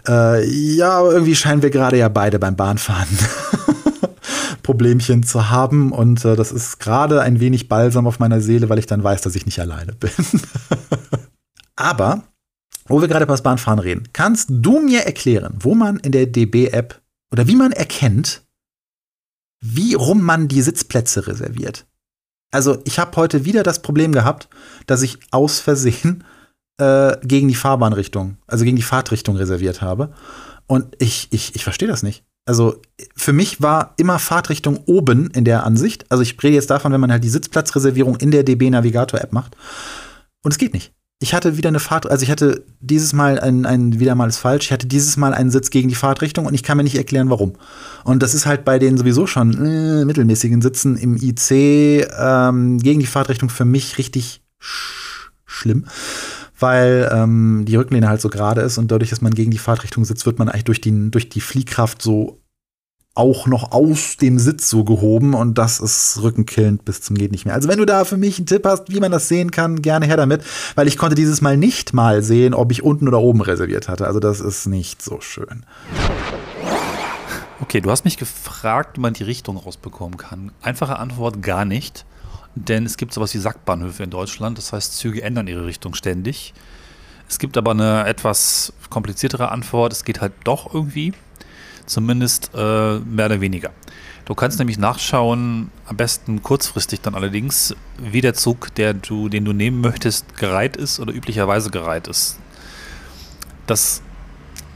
Äh, 0.08 0.46
ja, 0.48 0.98
aber 0.98 1.12
irgendwie 1.12 1.34
scheinen 1.34 1.62
wir 1.62 1.70
gerade 1.70 1.98
ja 1.98 2.08
beide 2.08 2.38
beim 2.38 2.56
Bahnfahren 2.56 3.08
Problemchen 4.62 5.22
zu 5.22 5.50
haben 5.50 5.92
und 5.92 6.24
äh, 6.24 6.36
das 6.36 6.52
ist 6.52 6.78
gerade 6.78 7.20
ein 7.20 7.40
wenig 7.40 7.68
balsam 7.68 8.06
auf 8.06 8.18
meiner 8.18 8.40
Seele, 8.40 8.68
weil 8.68 8.78
ich 8.78 8.86
dann 8.86 9.02
weiß, 9.02 9.22
dass 9.22 9.34
ich 9.34 9.46
nicht 9.46 9.60
alleine 9.60 9.92
bin. 9.92 10.10
aber 11.76 12.22
wo 12.86 13.00
wir 13.00 13.08
gerade 13.08 13.24
über 13.24 13.34
das 13.34 13.42
Bahnfahren 13.42 13.78
reden, 13.78 14.08
kannst 14.12 14.48
du 14.50 14.80
mir 14.80 15.00
erklären, 15.00 15.54
wo 15.60 15.74
man 15.74 15.98
in 15.98 16.12
der 16.12 16.26
DB-App 16.26 17.00
oder 17.30 17.46
wie 17.46 17.56
man 17.56 17.72
erkennt, 17.72 18.42
wie 19.60 19.94
rum 19.94 20.22
man 20.22 20.48
die 20.48 20.62
Sitzplätze 20.62 21.26
reserviert? 21.26 21.86
Also 22.50 22.82
ich 22.84 22.98
habe 22.98 23.16
heute 23.16 23.44
wieder 23.44 23.62
das 23.62 23.80
Problem 23.80 24.12
gehabt, 24.12 24.48
dass 24.86 25.02
ich 25.02 25.18
aus 25.30 25.60
Versehen 25.60 26.24
äh, 26.78 27.16
gegen 27.22 27.48
die 27.48 27.54
Fahrbahnrichtung, 27.54 28.36
also 28.46 28.64
gegen 28.64 28.76
die 28.76 28.82
Fahrtrichtung 28.82 29.36
reserviert 29.36 29.80
habe. 29.80 30.12
Und 30.66 30.94
ich, 30.98 31.28
ich, 31.30 31.54
ich 31.54 31.64
verstehe 31.64 31.88
das 31.88 32.02
nicht. 32.02 32.24
Also 32.44 32.82
für 33.16 33.32
mich 33.32 33.62
war 33.62 33.94
immer 33.96 34.18
Fahrtrichtung 34.18 34.78
oben 34.86 35.30
in 35.30 35.44
der 35.44 35.64
Ansicht. 35.64 36.10
Also 36.10 36.22
ich 36.22 36.42
rede 36.42 36.56
jetzt 36.56 36.70
davon, 36.70 36.92
wenn 36.92 37.00
man 37.00 37.12
halt 37.12 37.24
die 37.24 37.28
Sitzplatzreservierung 37.28 38.16
in 38.16 38.32
der 38.32 38.42
DB 38.42 38.68
Navigator 38.68 39.20
App 39.20 39.32
macht. 39.32 39.56
Und 40.42 40.50
es 40.50 40.58
geht 40.58 40.74
nicht 40.74 40.92
ich 41.22 41.34
hatte 41.34 41.56
wieder 41.56 41.68
eine 41.68 41.78
Fahrt, 41.78 42.10
also 42.10 42.24
ich 42.24 42.30
hatte 42.30 42.64
dieses 42.80 43.12
Mal 43.12 43.38
ein, 43.38 43.64
ein, 43.64 44.00
wieder 44.00 44.16
mal 44.16 44.28
ist 44.28 44.38
falsch, 44.38 44.66
ich 44.66 44.72
hatte 44.72 44.88
dieses 44.88 45.16
Mal 45.16 45.32
einen 45.32 45.50
Sitz 45.50 45.70
gegen 45.70 45.88
die 45.88 45.94
Fahrtrichtung 45.94 46.46
und 46.46 46.54
ich 46.54 46.64
kann 46.64 46.76
mir 46.76 46.82
nicht 46.82 46.96
erklären, 46.96 47.30
warum. 47.30 47.52
Und 48.02 48.24
das 48.24 48.34
ist 48.34 48.44
halt 48.44 48.64
bei 48.64 48.80
den 48.80 48.98
sowieso 48.98 49.28
schon 49.28 49.52
äh, 49.64 50.04
mittelmäßigen 50.04 50.60
Sitzen 50.60 50.96
im 50.96 51.16
IC 51.16 52.08
ähm, 52.18 52.78
gegen 52.78 52.98
die 52.98 53.06
Fahrtrichtung 53.06 53.50
für 53.50 53.64
mich 53.64 53.98
richtig 53.98 54.42
sch 54.58 55.30
schlimm. 55.46 55.86
Weil 56.58 57.08
ähm, 57.12 57.64
die 57.66 57.76
Rücklehne 57.76 58.08
halt 58.08 58.20
so 58.20 58.28
gerade 58.28 58.60
ist 58.62 58.78
und 58.78 58.90
dadurch, 58.90 59.10
dass 59.10 59.20
man 59.20 59.34
gegen 59.34 59.50
die 59.52 59.58
Fahrtrichtung 59.58 60.04
sitzt, 60.04 60.26
wird 60.26 60.40
man 60.40 60.48
eigentlich 60.48 60.64
durch, 60.64 60.80
die, 60.80 61.10
durch 61.10 61.28
die 61.28 61.40
Fliehkraft 61.40 62.02
so 62.02 62.41
auch 63.14 63.46
noch 63.46 63.72
aus 63.72 64.16
dem 64.16 64.38
Sitz 64.38 64.70
so 64.70 64.84
gehoben 64.84 65.34
und 65.34 65.58
das 65.58 65.80
ist 65.80 66.20
rückenkillend 66.22 66.84
bis 66.84 67.02
zum 67.02 67.16
geht 67.16 67.30
nicht 67.30 67.44
mehr. 67.44 67.54
Also 67.54 67.68
wenn 67.68 67.78
du 67.78 67.84
da 67.84 68.04
für 68.04 68.16
mich 68.16 68.38
einen 68.38 68.46
Tipp 68.46 68.64
hast, 68.64 68.90
wie 68.90 69.00
man 69.00 69.12
das 69.12 69.28
sehen 69.28 69.50
kann, 69.50 69.82
gerne 69.82 70.06
her 70.06 70.16
damit, 70.16 70.42
weil 70.76 70.88
ich 70.88 70.96
konnte 70.96 71.14
dieses 71.14 71.42
Mal 71.42 71.58
nicht 71.58 71.92
mal 71.92 72.22
sehen, 72.22 72.54
ob 72.54 72.72
ich 72.72 72.82
unten 72.82 73.08
oder 73.08 73.20
oben 73.20 73.42
reserviert 73.42 73.88
hatte. 73.88 74.06
Also 74.06 74.18
das 74.18 74.40
ist 74.40 74.66
nicht 74.66 75.02
so 75.02 75.20
schön. 75.20 75.66
Okay, 77.60 77.82
du 77.82 77.90
hast 77.90 78.04
mich 78.04 78.16
gefragt, 78.16 78.96
wie 78.96 79.00
man 79.00 79.12
die 79.12 79.24
Richtung 79.24 79.58
rausbekommen 79.58 80.16
kann. 80.16 80.50
Einfache 80.62 80.98
Antwort 80.98 81.42
gar 81.42 81.66
nicht, 81.66 82.06
denn 82.54 82.86
es 82.86 82.96
gibt 82.96 83.12
sowas 83.12 83.34
wie 83.34 83.38
Sackbahnhöfe 83.38 84.02
in 84.02 84.10
Deutschland, 84.10 84.56
das 84.56 84.72
heißt 84.72 84.96
Züge 84.96 85.22
ändern 85.22 85.48
ihre 85.48 85.66
Richtung 85.66 85.94
ständig. 85.94 86.54
Es 87.28 87.38
gibt 87.38 87.56
aber 87.56 87.70
eine 87.72 88.06
etwas 88.06 88.72
kompliziertere 88.90 89.50
Antwort, 89.50 89.92
es 89.92 90.04
geht 90.04 90.20
halt 90.20 90.32
doch 90.44 90.72
irgendwie. 90.72 91.12
Zumindest 91.92 92.52
äh, 92.54 93.00
mehr 93.00 93.26
oder 93.26 93.42
weniger. 93.42 93.70
Du 94.24 94.34
kannst 94.34 94.58
nämlich 94.58 94.78
nachschauen, 94.78 95.70
am 95.84 95.96
besten 95.98 96.42
kurzfristig 96.42 97.02
dann 97.02 97.14
allerdings, 97.14 97.76
wie 97.98 98.22
der 98.22 98.32
Zug, 98.32 98.74
der 98.76 98.94
du, 98.94 99.28
den 99.28 99.44
du 99.44 99.52
nehmen 99.52 99.82
möchtest, 99.82 100.38
gereiht 100.38 100.78
ist 100.78 101.00
oder 101.00 101.12
üblicherweise 101.12 101.70
gereiht 101.70 102.08
ist. 102.08 102.38
Das 103.66 104.00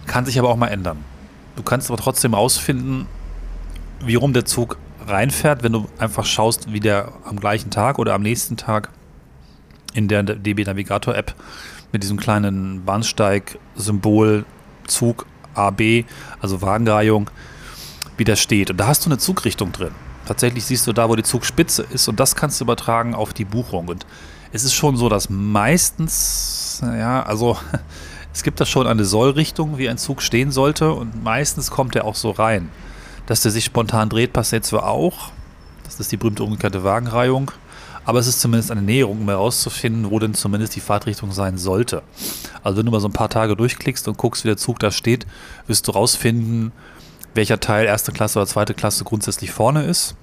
Kann 0.07 0.27
sich 0.27 0.39
aber 0.39 0.51
auch 0.51 0.57
mal 0.57 0.69
ändern. 0.69 0.99
Du 1.57 1.63
kannst 1.63 1.91
aber 1.91 2.01
trotzdem 2.01 2.35
rausfinden, 2.35 3.07
wie 4.05 4.17
rum 4.17 4.35
der 4.35 4.45
Zug 4.45 4.77
reinfährt, 5.07 5.63
wenn 5.63 5.73
du 5.73 5.89
einfach 5.99 6.27
schaust, 6.27 6.71
wie 6.71 6.81
der 6.81 7.13
am 7.25 7.41
gleichen 7.41 7.71
Tag 7.71 7.99
oder 7.99 8.13
am 8.13 8.23
nächsten 8.23 8.59
Tag 8.59 8.91
in 9.95 10.07
der 10.07 10.23
DB 10.23 10.65
Navigator 10.65 11.15
App 11.15 11.35
mit 11.93 12.03
diesem 12.03 12.19
kleinen 12.19 12.85
Bahnsteig-Symbol 12.85 14.45
Zug 14.87 15.27
AB, 15.57 16.05
also 16.41 16.63
Wagenreihung, 16.63 17.31
wie 18.17 18.25
der 18.25 18.37
steht. 18.37 18.71
Und 18.71 18.79
da 18.79 18.87
hast 18.87 19.05
du 19.05 19.11
eine 19.11 19.19
Zugrichtung 19.19 19.73
drin. 19.73 19.93
Tatsächlich 20.27 20.65
siehst 20.65 20.87
du 20.87 20.93
da, 20.93 21.09
wo 21.09 21.17
die 21.17 21.23
Zugspitze 21.23 21.87
ist 21.91 22.09
und 22.09 22.19
das 22.19 22.35
kannst 22.35 22.61
du 22.61 22.65
übertragen 22.65 23.15
auf 23.15 23.33
die 23.33 23.45
Buchung. 23.45 23.89
Und 23.89 24.07
es 24.53 24.65
ist 24.65 24.75
schon 24.75 24.97
so, 24.97 25.09
dass 25.09 25.31
meistens, 25.31 26.81
ja, 26.83 27.23
also 27.23 27.57
es 28.33 28.43
gibt 28.43 28.61
da 28.61 28.67
schon 28.67 28.87
eine 28.87 29.05
Sollrichtung, 29.05 29.79
wie 29.79 29.89
ein 29.89 29.99
Zug 29.99 30.23
stehen 30.23 30.51
sollte 30.51 30.93
und 30.93 31.23
meistens 31.23 31.71
kommt 31.71 31.95
er 31.95 32.05
auch 32.05 32.17
so 32.17 32.31
rein. 32.31 32.71
Dass 33.27 33.43
der 33.43 33.51
sich 33.51 33.65
spontan 33.65 34.09
dreht, 34.09 34.33
passiert 34.33 34.65
zwar 34.65 34.87
auch. 34.89 35.31
Das 35.85 36.01
ist 36.01 36.11
die 36.11 36.17
berühmte 36.17 36.43
umgekehrte 36.43 36.85
Wagenreihung. 36.85 37.53
Aber 38.07 38.21
es 38.21 38.29
ist 38.29 38.41
zumindest 38.41 38.71
eine 38.71 38.83
Näherung, 38.83 39.23
um 39.23 39.29
herauszufinden, 39.29 40.13
wo 40.13 40.21
denn 40.21 40.33
zumindest 40.33 40.77
die 40.77 40.81
Fahrtrichtung 40.81 41.33
sein 41.33 41.59
sollte. 41.59 42.05
Also 42.63 42.79
wenn 42.79 42.87
du 42.87 42.93
mal 42.93 43.01
so 43.01 43.09
ein 43.09 43.13
paar 43.13 43.29
Tage 43.29 43.57
durchklickst 43.57 44.07
und 44.07 44.17
guckst, 44.17 44.45
wie 44.45 44.49
der 44.49 44.57
Zug 44.57 44.79
da 44.79 44.93
steht, 44.93 45.27
wirst 45.67 45.89
du 45.89 45.93
rausfinden, 45.93 46.71
welcher 47.35 47.59
Teil 47.59 47.85
erste 47.85 48.13
Klasse 48.13 48.39
oder 48.39 48.47
zweite 48.47 48.75
Klasse 48.75 49.03
grundsätzlich 49.03 49.51
vorne 49.51 49.85
ist. 49.85 50.15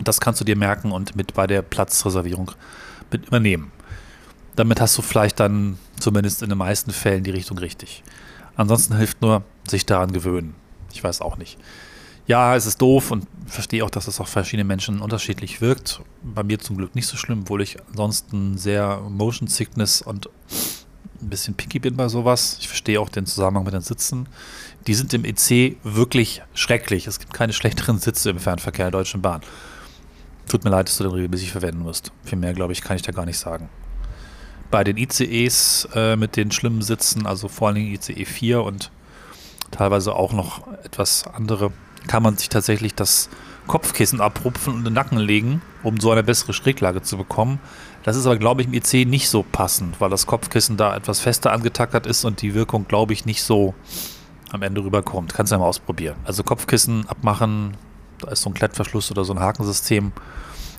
Das 0.00 0.20
kannst 0.20 0.40
du 0.40 0.44
dir 0.44 0.54
merken 0.54 0.92
und 0.92 1.16
mit 1.16 1.34
bei 1.34 1.48
der 1.48 1.62
Platzreservierung 1.62 2.52
mit 3.10 3.26
übernehmen. 3.26 3.72
Damit 4.54 4.80
hast 4.80 4.96
du 4.96 5.02
vielleicht 5.02 5.40
dann 5.40 5.78
zumindest 5.98 6.42
in 6.42 6.50
den 6.50 6.58
meisten 6.58 6.92
Fällen 6.92 7.24
die 7.24 7.30
Richtung 7.32 7.58
richtig. 7.58 8.04
Ansonsten 8.54 8.96
hilft 8.96 9.22
nur, 9.22 9.42
sich 9.66 9.86
daran 9.86 10.12
gewöhnen. 10.12 10.54
Ich 10.92 11.02
weiß 11.02 11.20
auch 11.20 11.36
nicht 11.36 11.58
ja, 12.26 12.56
es 12.56 12.66
ist 12.66 12.80
doof 12.82 13.12
und 13.12 13.26
verstehe 13.46 13.84
auch, 13.84 13.90
dass 13.90 14.08
es 14.08 14.20
auf 14.20 14.28
verschiedene 14.28 14.64
Menschen 14.64 15.00
unterschiedlich 15.00 15.60
wirkt. 15.60 16.00
Bei 16.22 16.42
mir 16.42 16.58
zum 16.58 16.76
Glück 16.76 16.94
nicht 16.94 17.06
so 17.06 17.16
schlimm, 17.16 17.42
obwohl 17.42 17.62
ich 17.62 17.76
ansonsten 17.88 18.58
sehr 18.58 19.00
Motion 19.08 19.48
Sickness 19.48 20.02
und 20.02 20.28
ein 21.22 21.30
bisschen 21.30 21.54
picky 21.54 21.78
bin 21.78 21.96
bei 21.96 22.08
sowas. 22.08 22.58
Ich 22.60 22.68
verstehe 22.68 23.00
auch 23.00 23.08
den 23.08 23.26
Zusammenhang 23.26 23.64
mit 23.64 23.74
den 23.74 23.80
Sitzen. 23.80 24.28
Die 24.86 24.94
sind 24.94 25.14
im 25.14 25.24
EC 25.24 25.76
wirklich 25.82 26.42
schrecklich. 26.54 27.06
Es 27.06 27.18
gibt 27.20 27.32
keine 27.32 27.52
schlechteren 27.52 27.98
Sitze 27.98 28.30
im 28.30 28.38
Fernverkehr 28.38 28.86
der 28.86 28.92
Deutschen 28.92 29.22
Bahn. 29.22 29.40
Tut 30.48 30.64
mir 30.64 30.70
leid, 30.70 30.88
dass 30.88 30.98
du 30.98 31.04
den 31.04 31.12
regelmäßig 31.12 31.52
verwenden 31.52 31.82
musst. 31.82 32.12
Viel 32.24 32.38
mehr, 32.38 32.54
glaube 32.54 32.72
ich, 32.72 32.82
kann 32.82 32.96
ich 32.96 33.02
da 33.02 33.12
gar 33.12 33.26
nicht 33.26 33.38
sagen. 33.38 33.68
Bei 34.70 34.84
den 34.84 34.96
ICEs 34.96 35.88
äh, 35.94 36.16
mit 36.16 36.36
den 36.36 36.50
schlimmen 36.50 36.82
Sitzen, 36.82 37.26
also 37.26 37.48
vor 37.48 37.68
allen 37.68 37.76
Dingen 37.76 37.94
ICE 37.94 38.24
4 38.24 38.62
und 38.62 38.90
teilweise 39.70 40.14
auch 40.14 40.32
noch 40.32 40.66
etwas 40.84 41.26
andere 41.26 41.72
kann 42.06 42.22
man 42.22 42.36
sich 42.36 42.48
tatsächlich 42.48 42.94
das 42.94 43.28
Kopfkissen 43.66 44.20
abrupfen 44.20 44.74
und 44.74 44.84
den 44.84 44.92
Nacken 44.92 45.18
legen, 45.18 45.62
um 45.82 45.98
so 45.98 46.10
eine 46.10 46.22
bessere 46.22 46.52
Schräglage 46.52 47.02
zu 47.02 47.16
bekommen. 47.16 47.58
Das 48.04 48.16
ist 48.16 48.26
aber, 48.26 48.36
glaube 48.36 48.62
ich, 48.62 48.68
im 48.68 48.74
IC 48.74 49.08
nicht 49.08 49.28
so 49.28 49.42
passend, 49.42 50.00
weil 50.00 50.10
das 50.10 50.26
Kopfkissen 50.26 50.76
da 50.76 50.94
etwas 50.94 51.20
fester 51.20 51.52
angetackert 51.52 52.06
ist 52.06 52.24
und 52.24 52.42
die 52.42 52.54
Wirkung, 52.54 52.86
glaube 52.86 53.12
ich, 53.12 53.26
nicht 53.26 53.42
so 53.42 53.74
am 54.52 54.62
Ende 54.62 54.82
rüberkommt. 54.84 55.34
Kannst 55.34 55.50
du 55.50 55.56
ja 55.56 55.58
mal 55.58 55.66
ausprobieren. 55.66 56.16
Also 56.24 56.44
Kopfkissen 56.44 57.08
abmachen, 57.08 57.76
da 58.20 58.28
ist 58.28 58.42
so 58.42 58.50
ein 58.50 58.54
Klettverschluss 58.54 59.10
oder 59.10 59.24
so 59.24 59.32
ein 59.32 59.40
Hakensystem 59.40 60.12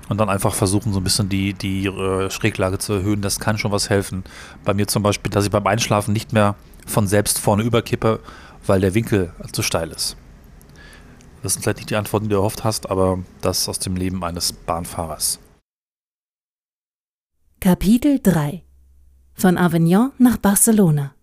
und 0.09 0.17
dann 0.17 0.29
einfach 0.29 0.53
versuchen, 0.53 0.93
so 0.93 1.01
ein 1.01 1.03
bisschen 1.03 1.27
die, 1.27 1.53
die 1.53 1.87
äh, 1.87 2.29
Schräglage 2.29 2.79
zu 2.79 2.93
erhöhen. 2.93 3.21
Das 3.21 3.39
kann 3.39 3.57
schon 3.57 3.71
was 3.71 3.89
helfen. 3.89 4.23
Bei 4.63 4.73
mir 4.73 4.87
zum 4.87 5.03
Beispiel, 5.03 5.29
dass 5.29 5.45
ich 5.45 5.51
beim 5.51 5.67
Einschlafen 5.67 6.13
nicht 6.13 6.31
mehr 6.31 6.55
von 6.85 7.07
selbst 7.07 7.39
vorne 7.39 7.63
überkippe, 7.63 8.21
weil 8.65 8.79
der 8.79 8.93
Winkel 8.93 9.33
zu 9.51 9.61
steil 9.61 9.91
ist. 9.91 10.15
Das 11.43 11.53
sind 11.53 11.63
vielleicht 11.63 11.77
nicht 11.77 11.89
die 11.89 11.95
Antworten, 11.95 12.25
die 12.25 12.31
du 12.31 12.37
erhofft 12.37 12.63
hast, 12.63 12.89
aber 12.89 13.19
das 13.41 13.69
aus 13.69 13.79
dem 13.79 13.95
Leben 13.95 14.23
eines 14.23 14.51
Bahnfahrers. 14.51 15.39
Kapitel 17.59 18.19
3 18.21 18.63
Von 19.33 19.57
Avignon 19.57 20.11
nach 20.17 20.37
Barcelona. 20.37 21.13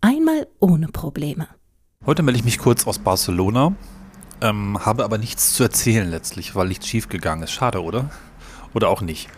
Einmal 0.00 0.46
ohne 0.60 0.88
Probleme. 0.88 1.48
Heute 2.06 2.22
melde 2.22 2.38
ich 2.38 2.44
mich 2.44 2.58
kurz 2.58 2.86
aus 2.86 2.98
Barcelona, 2.98 3.74
ähm, 4.40 4.78
habe 4.84 5.04
aber 5.04 5.18
nichts 5.18 5.52
zu 5.52 5.62
erzählen 5.62 6.08
letztlich, 6.08 6.54
weil 6.54 6.68
nichts 6.68 6.86
schiefgegangen 6.86 7.44
ist. 7.44 7.52
Schade, 7.52 7.82
oder? 7.82 8.10
Oder 8.72 8.88
auch 8.88 9.02
nicht. 9.02 9.28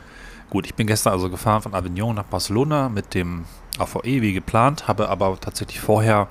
Gut, 0.51 0.67
ich 0.67 0.75
bin 0.75 0.87
gestern 0.87 1.15
also 1.15 1.31
gefahren 1.31 1.63
von 1.63 1.75
Avignon 1.75 2.15
nach 2.15 2.25
Barcelona 2.25 2.89
mit 2.89 3.15
dem 3.15 3.45
AVE 3.79 4.23
wie 4.23 4.33
geplant, 4.33 4.87
habe 4.87 5.09
aber 5.09 5.41
tatsächlich 5.41 5.81
vorher 5.81 6.29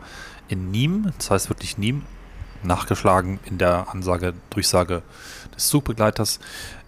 in 0.48 0.72
Nîmes, 0.72 1.12
das 1.18 1.32
heißt 1.32 1.50
wirklich 1.50 1.76
Nîmes, 1.78 2.04
nachgeschlagen 2.63 3.39
in 3.45 3.58
der 3.58 3.89
Ansage, 3.89 4.34
Durchsage 4.50 5.02
des 5.56 5.67
Zugbegleiters 5.67 6.39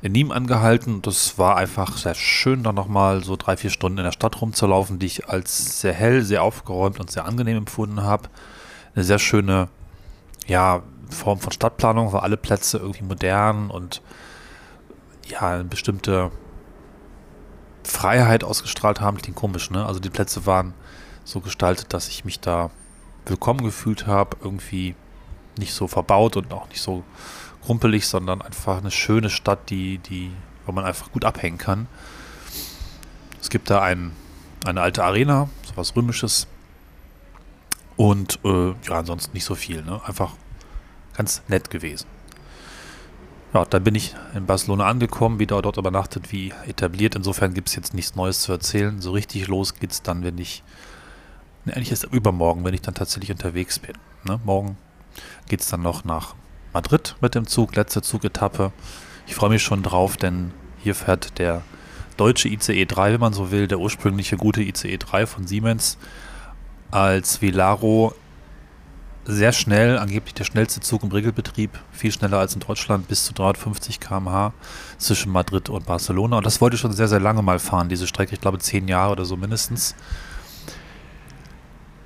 in 0.01 0.13
Nîmes 0.13 0.31
angehalten. 0.31 1.01
Das 1.01 1.37
war 1.37 1.57
einfach 1.57 1.97
sehr 1.97 2.15
schön, 2.15 2.63
dann 2.63 2.75
nochmal 2.75 3.23
so 3.23 3.35
drei, 3.35 3.57
vier 3.57 3.69
Stunden 3.69 3.97
in 3.97 4.03
der 4.03 4.11
Stadt 4.11 4.41
rumzulaufen, 4.41 4.99
die 4.99 5.05
ich 5.05 5.29
als 5.29 5.81
sehr 5.81 5.93
hell, 5.93 6.21
sehr 6.21 6.43
aufgeräumt 6.43 6.99
und 6.99 7.11
sehr 7.11 7.25
angenehm 7.25 7.57
empfunden 7.57 8.03
habe. 8.03 8.29
Eine 8.95 9.03
sehr 9.03 9.19
schöne, 9.19 9.69
ja, 10.47 10.83
Form 11.09 11.39
von 11.39 11.51
Stadtplanung, 11.51 12.11
weil 12.11 12.21
alle 12.21 12.37
Plätze 12.37 12.77
irgendwie 12.77 13.03
modern 13.03 13.69
und 13.69 14.01
ja, 15.27 15.41
eine 15.41 15.63
bestimmte 15.63 16.31
Freiheit 17.83 18.43
ausgestrahlt 18.43 18.99
haben. 18.99 19.17
Klingt 19.17 19.37
komisch, 19.37 19.69
ne? 19.69 19.85
Also 19.85 19.99
die 19.99 20.09
Plätze 20.09 20.45
waren 20.45 20.73
so 21.23 21.39
gestaltet, 21.39 21.93
dass 21.93 22.07
ich 22.09 22.25
mich 22.25 22.39
da 22.39 22.71
willkommen 23.25 23.63
gefühlt 23.63 24.07
habe, 24.07 24.37
irgendwie 24.41 24.95
nicht 25.57 25.73
so 25.73 25.87
verbaut 25.87 26.37
und 26.37 26.51
auch 26.53 26.67
nicht 26.69 26.81
so 26.81 27.03
krumpelig, 27.63 28.07
sondern 28.07 28.41
einfach 28.41 28.77
eine 28.77 28.91
schöne 28.91 29.29
Stadt, 29.29 29.69
die, 29.69 29.97
die, 29.99 30.31
wo 30.65 30.71
man 30.71 30.85
einfach 30.85 31.11
gut 31.11 31.25
abhängen 31.25 31.57
kann. 31.57 31.87
Es 33.41 33.49
gibt 33.49 33.69
da 33.69 33.81
ein, 33.81 34.11
eine 34.65 34.81
alte 34.81 35.03
Arena, 35.03 35.49
sowas 35.63 35.95
Römisches. 35.95 36.47
Und 37.95 38.39
äh, 38.43 38.69
ja, 38.69 38.99
ansonsten 38.99 39.33
nicht 39.33 39.45
so 39.45 39.55
viel. 39.55 39.83
Ne? 39.83 40.01
Einfach 40.05 40.33
ganz 41.15 41.41
nett 41.47 41.69
gewesen. 41.69 42.07
Ja, 43.53 43.65
dann 43.65 43.83
bin 43.83 43.93
ich 43.93 44.15
in 44.33 44.47
Barcelona 44.47 44.87
angekommen, 44.87 45.37
wieder 45.37 45.61
dort 45.61 45.77
übernachtet, 45.77 46.31
wie 46.31 46.51
etabliert. 46.65 47.15
Insofern 47.15 47.53
gibt 47.53 47.69
es 47.69 47.75
jetzt 47.75 47.93
nichts 47.93 48.15
Neues 48.15 48.41
zu 48.41 48.51
erzählen. 48.51 48.99
So 48.99 49.11
richtig 49.11 49.47
los 49.47 49.75
geht 49.75 49.91
es 49.91 50.01
dann, 50.01 50.23
wenn 50.23 50.39
ich, 50.39 50.63
ne, 51.65 51.75
eigentlich 51.75 51.91
ist 51.91 52.05
übermorgen, 52.05 52.65
wenn 52.65 52.73
ich 52.73 52.81
dann 52.81 52.95
tatsächlich 52.95 53.29
unterwegs 53.29 53.77
bin. 53.77 53.93
Ne? 54.23 54.39
Morgen 54.43 54.77
geht 55.47 55.61
es 55.61 55.67
dann 55.67 55.81
noch 55.81 56.03
nach 56.03 56.35
Madrid 56.73 57.15
mit 57.21 57.35
dem 57.35 57.47
Zug, 57.47 57.75
letzte 57.75 58.01
Zugetappe. 58.01 58.71
Ich 59.27 59.35
freue 59.35 59.49
mich 59.49 59.63
schon 59.63 59.83
drauf, 59.83 60.17
denn 60.17 60.51
hier 60.79 60.95
fährt 60.95 61.37
der 61.39 61.61
deutsche 62.17 62.49
ICE 62.49 62.85
3, 62.85 63.13
wenn 63.13 63.19
man 63.19 63.33
so 63.33 63.51
will, 63.51 63.67
der 63.67 63.79
ursprüngliche 63.79 64.37
gute 64.37 64.61
ICE 64.61 64.97
3 64.97 65.25
von 65.25 65.47
Siemens, 65.47 65.97
als 66.91 67.41
Velaro 67.41 68.13
sehr 69.25 69.53
schnell, 69.53 69.97
angeblich 69.97 70.33
der 70.33 70.43
schnellste 70.43 70.81
Zug 70.81 71.03
im 71.03 71.11
Regelbetrieb, 71.11 71.71
viel 71.91 72.11
schneller 72.11 72.39
als 72.39 72.55
in 72.55 72.59
Deutschland, 72.59 73.07
bis 73.07 73.25
zu 73.25 73.33
350 73.33 73.99
km/h 73.99 74.53
zwischen 74.97 75.31
Madrid 75.31 75.69
und 75.69 75.85
Barcelona. 75.85 76.37
Und 76.37 76.45
das 76.45 76.59
wollte 76.59 76.75
ich 76.75 76.81
schon 76.81 76.91
sehr, 76.91 77.07
sehr 77.07 77.21
lange 77.21 77.41
mal 77.41 77.59
fahren, 77.59 77.87
diese 77.87 78.07
Strecke, 78.07 78.33
ich 78.33 78.41
glaube 78.41 78.59
zehn 78.59 78.87
Jahre 78.87 79.13
oder 79.13 79.25
so 79.25 79.37
mindestens. 79.37 79.95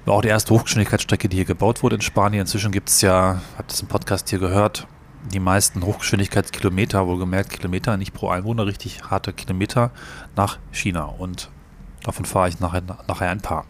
Auch 0.07 0.21
die 0.21 0.29
erste 0.29 0.53
Hochgeschwindigkeitsstrecke, 0.53 1.27
die 1.27 1.35
hier 1.35 1.45
gebaut 1.45 1.83
wurde 1.83 1.95
in 1.95 2.01
Spanien. 2.01 2.41
Inzwischen 2.41 2.71
gibt 2.71 2.87
es 2.89 3.01
ja, 3.01 3.41
habt 3.57 3.73
ihr 3.73 3.81
im 3.81 3.87
Podcast 3.87 4.29
hier 4.29 4.39
gehört, 4.39 4.87
die 5.33 5.39
meisten 5.39 5.83
Hochgeschwindigkeitskilometer, 5.83 7.05
wohlgemerkt 7.07 7.49
Kilometer, 7.49 7.97
nicht 7.97 8.13
pro 8.13 8.29
Einwohner, 8.29 8.65
richtig 8.65 9.03
harte 9.03 9.33
Kilometer 9.33 9.91
nach 10.37 10.59
China. 10.71 11.03
Und 11.03 11.49
davon 12.03 12.23
fahre 12.23 12.47
ich 12.47 12.61
nachher, 12.61 12.83
nachher 13.07 13.29
ein 13.29 13.41
paar. 13.41 13.65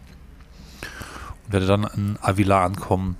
Und 1.46 1.52
werde 1.52 1.66
dann 1.66 1.88
in 1.96 2.18
Avila 2.20 2.64
ankommen 2.64 3.16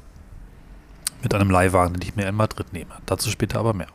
mit 1.21 1.35
einem 1.35 1.51
Leihwagen, 1.51 1.95
den 1.95 2.03
ich 2.03 2.15
mir 2.15 2.29
in 2.29 2.37
Madrid 2.37 2.73
nehme. 2.73 2.95
Dazu 3.07 3.31
später 3.31 3.59
aber 3.59 3.75
mehr. 3.75 3.89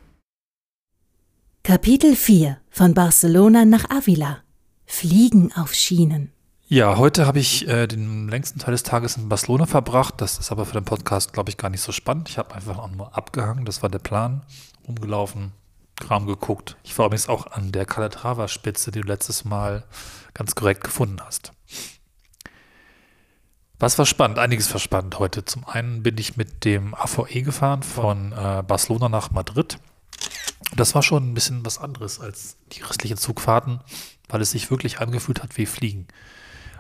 Kapitel 1.64 2.18
4 2.18 2.58
von 2.70 2.94
Barcelona 2.94 3.64
nach 3.64 3.90
Avila. 3.90 4.40
Fliegen 4.86 5.54
auf 5.54 5.74
Schienen. 5.74 6.33
Ja, 6.74 6.98
heute 6.98 7.28
habe 7.28 7.38
ich 7.38 7.68
äh, 7.68 7.86
den 7.86 8.28
längsten 8.30 8.58
Teil 8.58 8.72
des 8.72 8.82
Tages 8.82 9.16
in 9.16 9.30
Barcelona 9.30 9.68
verbracht. 9.68 10.16
Das 10.18 10.40
ist 10.40 10.52
aber 10.52 10.66
für 10.66 10.74
den 10.74 10.86
Podcast, 10.86 11.32
glaube 11.32 11.52
ich, 11.52 11.58
gar 11.58 11.70
nicht 11.70 11.82
so 11.82 11.92
spannend. 11.92 12.30
Ich 12.30 12.40
habe 12.40 12.56
einfach 12.56 12.90
nur 12.90 13.16
abgehangen. 13.16 13.64
Das 13.64 13.84
war 13.84 13.90
der 13.92 14.00
Plan. 14.00 14.42
Umgelaufen, 14.82 15.52
Kram 15.98 16.26
geguckt. 16.26 16.76
Ich 16.82 16.98
war 16.98 17.06
übrigens 17.06 17.30
auch 17.30 17.46
an 17.46 17.72
der 17.72 17.86
Calatrava-Spitze, 17.86 18.90
die 18.90 19.02
du 19.02 19.08
letztes 19.08 19.46
Mal 19.46 19.84
ganz 20.34 20.56
korrekt 20.56 20.84
gefunden 20.84 21.22
hast. 21.24 21.52
Was 23.78 24.00
war 24.00 24.08
spannend? 24.08 24.40
Einiges 24.40 24.74
war 24.74 24.80
spannend 24.80 25.20
heute. 25.20 25.46
Zum 25.46 25.68
einen 25.68 26.02
bin 26.02 26.18
ich 26.18 26.38
mit 26.38 26.66
dem 26.66 26.96
AVE 26.96 27.44
gefahren 27.44 27.84
von 27.84 28.32
äh, 28.32 28.64
Barcelona 28.66 29.10
nach 29.10 29.30
Madrid. 29.30 29.78
Das 30.76 30.96
war 30.96 31.04
schon 31.04 31.30
ein 31.30 31.34
bisschen 31.36 31.64
was 31.64 31.78
anderes 31.78 32.20
als 32.20 32.58
die 32.72 32.82
restlichen 32.82 33.18
Zugfahrten, 33.18 33.82
weil 34.28 34.42
es 34.42 34.50
sich 34.50 34.72
wirklich 34.72 35.02
angefühlt 35.02 35.44
hat 35.44 35.56
wie 35.56 35.68
Fliegen. 35.68 36.08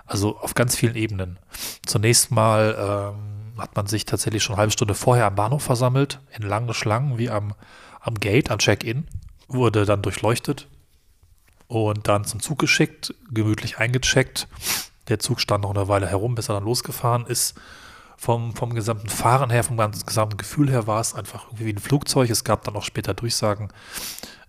Also 0.05 0.37
auf 0.37 0.53
ganz 0.53 0.75
vielen 0.75 0.95
Ebenen. 0.95 1.39
Zunächst 1.85 2.31
mal 2.31 3.13
ähm, 3.15 3.59
hat 3.59 3.75
man 3.75 3.87
sich 3.87 4.05
tatsächlich 4.05 4.43
schon 4.43 4.55
eine 4.55 4.61
halbe 4.61 4.73
Stunde 4.73 4.95
vorher 4.95 5.25
am 5.25 5.35
Bahnhof 5.35 5.63
versammelt, 5.63 6.19
in 6.35 6.43
langen 6.43 6.73
Schlangen 6.73 7.17
wie 7.17 7.29
am, 7.29 7.53
am 8.01 8.15
Gate, 8.15 8.51
am 8.51 8.59
Check-in, 8.59 9.07
wurde 9.47 9.85
dann 9.85 10.01
durchleuchtet 10.01 10.67
und 11.67 12.07
dann 12.07 12.25
zum 12.25 12.41
Zug 12.41 12.59
geschickt, 12.59 13.13
gemütlich 13.31 13.77
eingecheckt. 13.77 14.47
Der 15.07 15.19
Zug 15.19 15.39
stand 15.39 15.63
noch 15.63 15.71
eine 15.71 15.87
Weile 15.87 16.07
herum, 16.07 16.35
bis 16.35 16.49
er 16.49 16.55
dann 16.55 16.65
losgefahren 16.65 17.25
ist. 17.25 17.55
Vom, 18.15 18.55
vom 18.55 18.73
gesamten 18.73 19.09
Fahren 19.09 19.49
her, 19.49 19.63
vom 19.63 19.75
ganzen 19.75 20.05
gesamten 20.05 20.37
Gefühl 20.37 20.69
her 20.69 20.87
war 20.87 21.01
es 21.01 21.13
einfach 21.13 21.47
irgendwie 21.47 21.65
wie 21.65 21.73
ein 21.73 21.79
Flugzeug. 21.79 22.29
Es 22.29 22.45
gab 22.45 22.63
dann 22.63 22.75
auch 22.75 22.83
später 22.83 23.13
Durchsagen, 23.13 23.69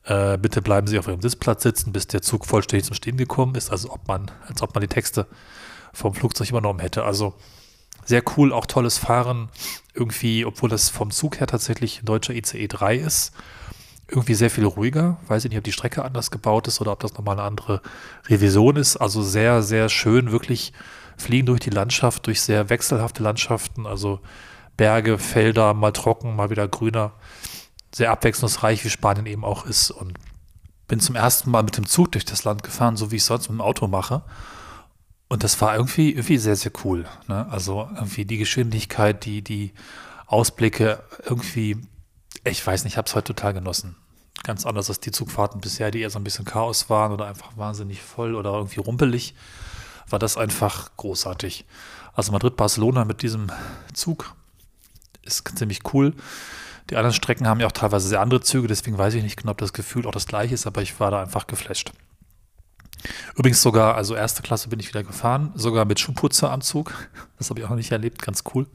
äh, 0.04 0.36
bitte 0.36 0.62
bleiben 0.62 0.86
Sie 0.86 0.98
auf 0.98 1.06
Ihrem 1.08 1.22
Sitzplatz 1.22 1.62
sitzen, 1.62 1.92
bis 1.92 2.06
der 2.06 2.22
Zug 2.22 2.46
vollständig 2.46 2.86
zum 2.86 2.94
Stehen 2.94 3.16
gekommen 3.16 3.54
ist. 3.54 3.70
Also 3.70 3.90
ob 3.90 4.06
man, 4.06 4.30
als 4.46 4.62
ob 4.62 4.74
man 4.74 4.82
die 4.82 4.88
Texte 4.88 5.26
vom 5.92 6.14
Flugzeug 6.14 6.50
übernommen 6.50 6.80
hätte. 6.80 7.04
Also 7.04 7.34
sehr 8.04 8.22
cool, 8.36 8.52
auch 8.52 8.66
tolles 8.66 8.98
Fahren. 8.98 9.48
Irgendwie, 9.94 10.44
obwohl 10.44 10.68
das 10.68 10.90
vom 10.90 11.10
Zug 11.10 11.40
her 11.40 11.46
tatsächlich 11.46 12.02
ein 12.02 12.06
deutscher 12.06 12.34
ICE 12.34 12.66
3 12.66 12.96
ist, 12.96 13.32
irgendwie 14.08 14.34
sehr 14.34 14.50
viel 14.50 14.66
ruhiger. 14.66 15.16
Weiß 15.28 15.44
ich 15.44 15.50
nicht, 15.50 15.58
ob 15.58 15.64
die 15.64 15.72
Strecke 15.72 16.04
anders 16.04 16.30
gebaut 16.30 16.68
ist 16.68 16.80
oder 16.80 16.92
ob 16.92 17.00
das 17.00 17.14
nochmal 17.14 17.38
eine 17.38 17.46
andere 17.46 17.80
Revision 18.28 18.76
ist. 18.76 18.96
Also 18.96 19.22
sehr, 19.22 19.62
sehr 19.62 19.88
schön, 19.88 20.32
wirklich 20.32 20.72
fliegen 21.16 21.46
durch 21.46 21.60
die 21.60 21.70
Landschaft, 21.70 22.26
durch 22.26 22.42
sehr 22.42 22.68
wechselhafte 22.68 23.22
Landschaften. 23.22 23.86
Also 23.86 24.20
Berge, 24.76 25.18
Felder, 25.18 25.72
mal 25.72 25.92
trocken, 25.92 26.36
mal 26.36 26.50
wieder 26.50 26.68
grüner. 26.68 27.12
Sehr 27.94 28.10
abwechslungsreich, 28.10 28.84
wie 28.84 28.90
Spanien 28.90 29.26
eben 29.26 29.44
auch 29.44 29.66
ist. 29.66 29.90
Und 29.90 30.18
bin 30.88 31.00
zum 31.00 31.14
ersten 31.14 31.50
Mal 31.50 31.62
mit 31.62 31.76
dem 31.76 31.86
Zug 31.86 32.12
durch 32.12 32.24
das 32.24 32.44
Land 32.44 32.62
gefahren, 32.62 32.96
so 32.96 33.10
wie 33.10 33.16
ich 33.16 33.24
sonst 33.24 33.48
mit 33.48 33.58
dem 33.58 33.62
Auto 33.62 33.86
mache. 33.86 34.22
Und 35.28 35.42
das 35.42 35.60
war 35.60 35.74
irgendwie, 35.74 36.10
irgendwie 36.10 36.38
sehr, 36.38 36.56
sehr 36.56 36.72
cool. 36.84 37.06
Ne? 37.28 37.46
Also 37.50 37.88
irgendwie 37.94 38.24
die 38.24 38.38
Geschwindigkeit, 38.38 39.24
die, 39.24 39.42
die 39.42 39.72
Ausblicke, 40.26 41.02
irgendwie, 41.24 41.76
ich 42.44 42.64
weiß 42.66 42.84
nicht, 42.84 42.94
ich 42.94 42.96
habe 42.98 43.08
es 43.08 43.14
heute 43.14 43.34
total 43.34 43.54
genossen. 43.54 43.96
Ganz 44.42 44.66
anders 44.66 44.90
als 44.90 45.00
die 45.00 45.10
Zugfahrten 45.10 45.60
bisher, 45.60 45.90
die 45.90 46.00
eher 46.00 46.10
so 46.10 46.18
ein 46.18 46.24
bisschen 46.24 46.44
Chaos 46.44 46.90
waren 46.90 47.12
oder 47.12 47.26
einfach 47.26 47.56
wahnsinnig 47.56 48.02
voll 48.02 48.34
oder 48.34 48.52
irgendwie 48.52 48.80
rumpelig, 48.80 49.34
war 50.08 50.18
das 50.18 50.36
einfach 50.36 50.90
großartig. 50.96 51.64
Also 52.12 52.30
Madrid-Barcelona 52.32 53.04
mit 53.04 53.22
diesem 53.22 53.50
Zug 53.94 54.34
ist 55.22 55.50
ziemlich 55.56 55.80
cool. 55.94 56.14
Die 56.90 56.96
anderen 56.96 57.14
Strecken 57.14 57.46
haben 57.46 57.60
ja 57.60 57.66
auch 57.66 57.72
teilweise 57.72 58.08
sehr 58.08 58.20
andere 58.20 58.40
Züge, 58.40 58.68
deswegen 58.68 58.98
weiß 58.98 59.14
ich 59.14 59.22
nicht 59.22 59.36
genau, 59.36 59.52
ob 59.52 59.58
das 59.58 59.72
Gefühl 59.72 60.06
auch 60.06 60.12
das 60.12 60.26
gleiche 60.26 60.54
ist, 60.54 60.66
aber 60.66 60.82
ich 60.82 61.00
war 61.00 61.10
da 61.10 61.22
einfach 61.22 61.46
geflasht. 61.46 61.92
Übrigens 63.36 63.62
sogar, 63.62 63.94
also 63.94 64.14
erste 64.14 64.42
Klasse 64.42 64.68
bin 64.68 64.80
ich 64.80 64.88
wieder 64.88 65.02
gefahren, 65.02 65.52
sogar 65.54 65.84
mit 65.84 66.00
Schuhputzeranzug. 66.00 66.92
Das 67.38 67.50
habe 67.50 67.60
ich 67.60 67.66
auch 67.66 67.70
noch 67.70 67.76
nicht 67.76 67.92
erlebt, 67.92 68.22
ganz 68.22 68.44
cool. 68.54 68.66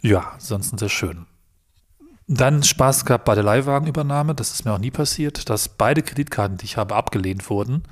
Ja, 0.00 0.32
ansonsten 0.34 0.78
sehr 0.78 0.88
schön. 0.88 1.26
Dann 2.26 2.62
Spaß 2.62 3.04
gehabt 3.04 3.24
bei 3.24 3.34
der 3.34 3.44
Leihwagenübernahme, 3.44 4.34
das 4.34 4.52
ist 4.52 4.64
mir 4.64 4.72
auch 4.72 4.78
nie 4.78 4.90
passiert, 4.90 5.48
dass 5.48 5.68
beide 5.68 6.02
Kreditkarten, 6.02 6.58
die 6.58 6.66
ich 6.66 6.76
habe, 6.76 6.94
abgelehnt 6.94 7.48
wurden. 7.48 7.84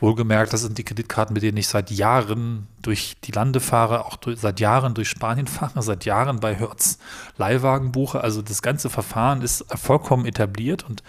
Wohlgemerkt, 0.00 0.52
das 0.52 0.60
sind 0.60 0.78
die 0.78 0.84
Kreditkarten, 0.84 1.34
mit 1.34 1.42
denen 1.42 1.56
ich 1.56 1.66
seit 1.66 1.90
Jahren 1.90 2.68
durch 2.82 3.16
die 3.24 3.32
Lande 3.32 3.58
fahre, 3.58 4.04
auch 4.06 4.16
durch, 4.16 4.38
seit 4.38 4.60
Jahren 4.60 4.94
durch 4.94 5.08
Spanien 5.08 5.46
fahre, 5.48 5.82
seit 5.82 6.04
Jahren 6.04 6.38
bei 6.40 6.54
Hertz 6.54 6.98
Leihwagen 7.36 7.90
buche. 7.90 8.20
Also 8.20 8.40
das 8.40 8.62
ganze 8.62 8.90
Verfahren 8.90 9.42
ist 9.42 9.64
vollkommen 9.76 10.24
etabliert 10.24 10.84
und 10.88 11.02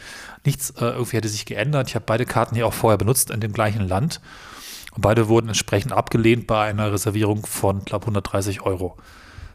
nichts 0.43 0.71
äh, 0.71 0.85
irgendwie 0.85 1.17
hätte 1.17 1.29
sich 1.29 1.45
geändert. 1.45 1.87
Ich 1.87 1.95
habe 1.95 2.05
beide 2.05 2.25
Karten 2.25 2.55
hier 2.55 2.65
auch 2.65 2.73
vorher 2.73 2.97
benutzt 2.97 3.29
in 3.29 3.39
dem 3.39 3.53
gleichen 3.53 3.87
Land. 3.87 4.21
Und 4.95 5.03
beide 5.03 5.27
wurden 5.27 5.49
entsprechend 5.49 5.91
abgelehnt 5.91 6.47
bei 6.47 6.67
einer 6.67 6.91
Reservierung 6.91 7.45
von, 7.45 7.85
glaube 7.85 8.05
130 8.05 8.61
Euro. 8.61 8.97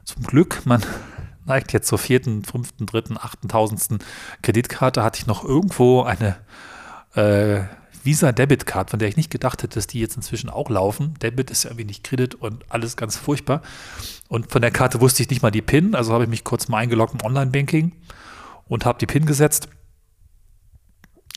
Zum 0.05 0.23
Glück, 0.23 0.63
man 0.65 0.83
neigt 1.45 1.73
jetzt 1.73 1.89
zur 1.89 1.99
vierten, 1.99 2.45
fünften, 2.45 2.87
dritten, 2.87 3.19
achten, 3.19 3.49
tausendsten 3.49 3.99
Kreditkarte, 4.43 5.03
hatte 5.03 5.19
ich 5.19 5.27
noch 5.27 5.45
irgendwo 5.45 6.03
eine 6.03 6.37
äh, 7.17 7.65
Visa 8.05 8.33
Debit 8.33 8.67
Card, 8.67 8.91
von 8.91 8.99
der 8.99 9.09
ich 9.09 9.17
nicht 9.17 9.31
gedacht 9.31 9.63
hätte, 9.63 9.77
dass 9.77 9.87
die 9.87 10.01
jetzt 10.01 10.17
inzwischen 10.17 10.51
auch 10.51 10.69
laufen. 10.69 11.15
Debit 11.23 11.51
ist 11.51 11.65
ja 11.65 11.71
irgendwie 11.71 11.87
nicht 11.87 12.05
Kredit 12.05 12.35
und 12.35 12.65
alles 12.71 12.97
ganz 12.97 13.17
furchtbar. 13.17 13.63
Und 14.29 14.53
von 14.53 14.63
der 14.63 14.71
Karte 14.71 15.01
wusste 15.01 15.23
ich 15.23 15.31
nicht 15.31 15.43
mal 15.43 15.51
die 15.51 15.63
PIN, 15.63 15.95
also 15.95 16.13
habe 16.13 16.25
ich 16.25 16.31
mich 16.31 16.45
kurz 16.45 16.69
mal 16.69 16.79
eingeloggt 16.79 17.15
im 17.15 17.27
Online-Banking 17.27 17.93
und 18.69 18.85
habe 18.85 18.99
die 18.99 19.07
PIN 19.07 19.27
gesetzt. 19.27 19.69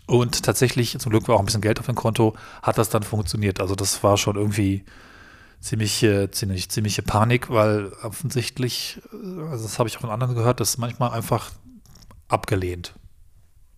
Und 0.08 0.44
tatsächlich, 0.44 0.98
zum 1.00 1.10
Glück 1.10 1.28
war 1.28 1.36
auch 1.36 1.40
ein 1.40 1.46
bisschen 1.46 1.62
Geld 1.62 1.80
auf 1.80 1.86
dem 1.86 1.96
Konto, 1.96 2.36
hat 2.62 2.78
das 2.78 2.90
dann 2.90 3.04
funktioniert. 3.04 3.60
Also 3.60 3.76
das 3.76 4.04
war 4.04 4.18
schon 4.18 4.36
irgendwie 4.36 4.86
ziemlich, 5.60 6.06
ziemlich, 6.32 6.70
ziemliche 6.70 7.02
Panik, 7.02 7.50
weil 7.50 7.92
offensichtlich, 8.04 9.02
also 9.50 9.64
das 9.64 9.80
habe 9.80 9.90
ich 9.90 9.98
auch 9.98 10.02
von 10.02 10.10
anderen 10.10 10.36
gehört, 10.36 10.60
das 10.60 10.70
ist 10.70 10.78
manchmal 10.78 11.12
einfach 11.12 11.52
abgelehnt. 12.30 12.94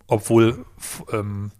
Obwohl 0.06 0.64
ähm, 1.12 1.50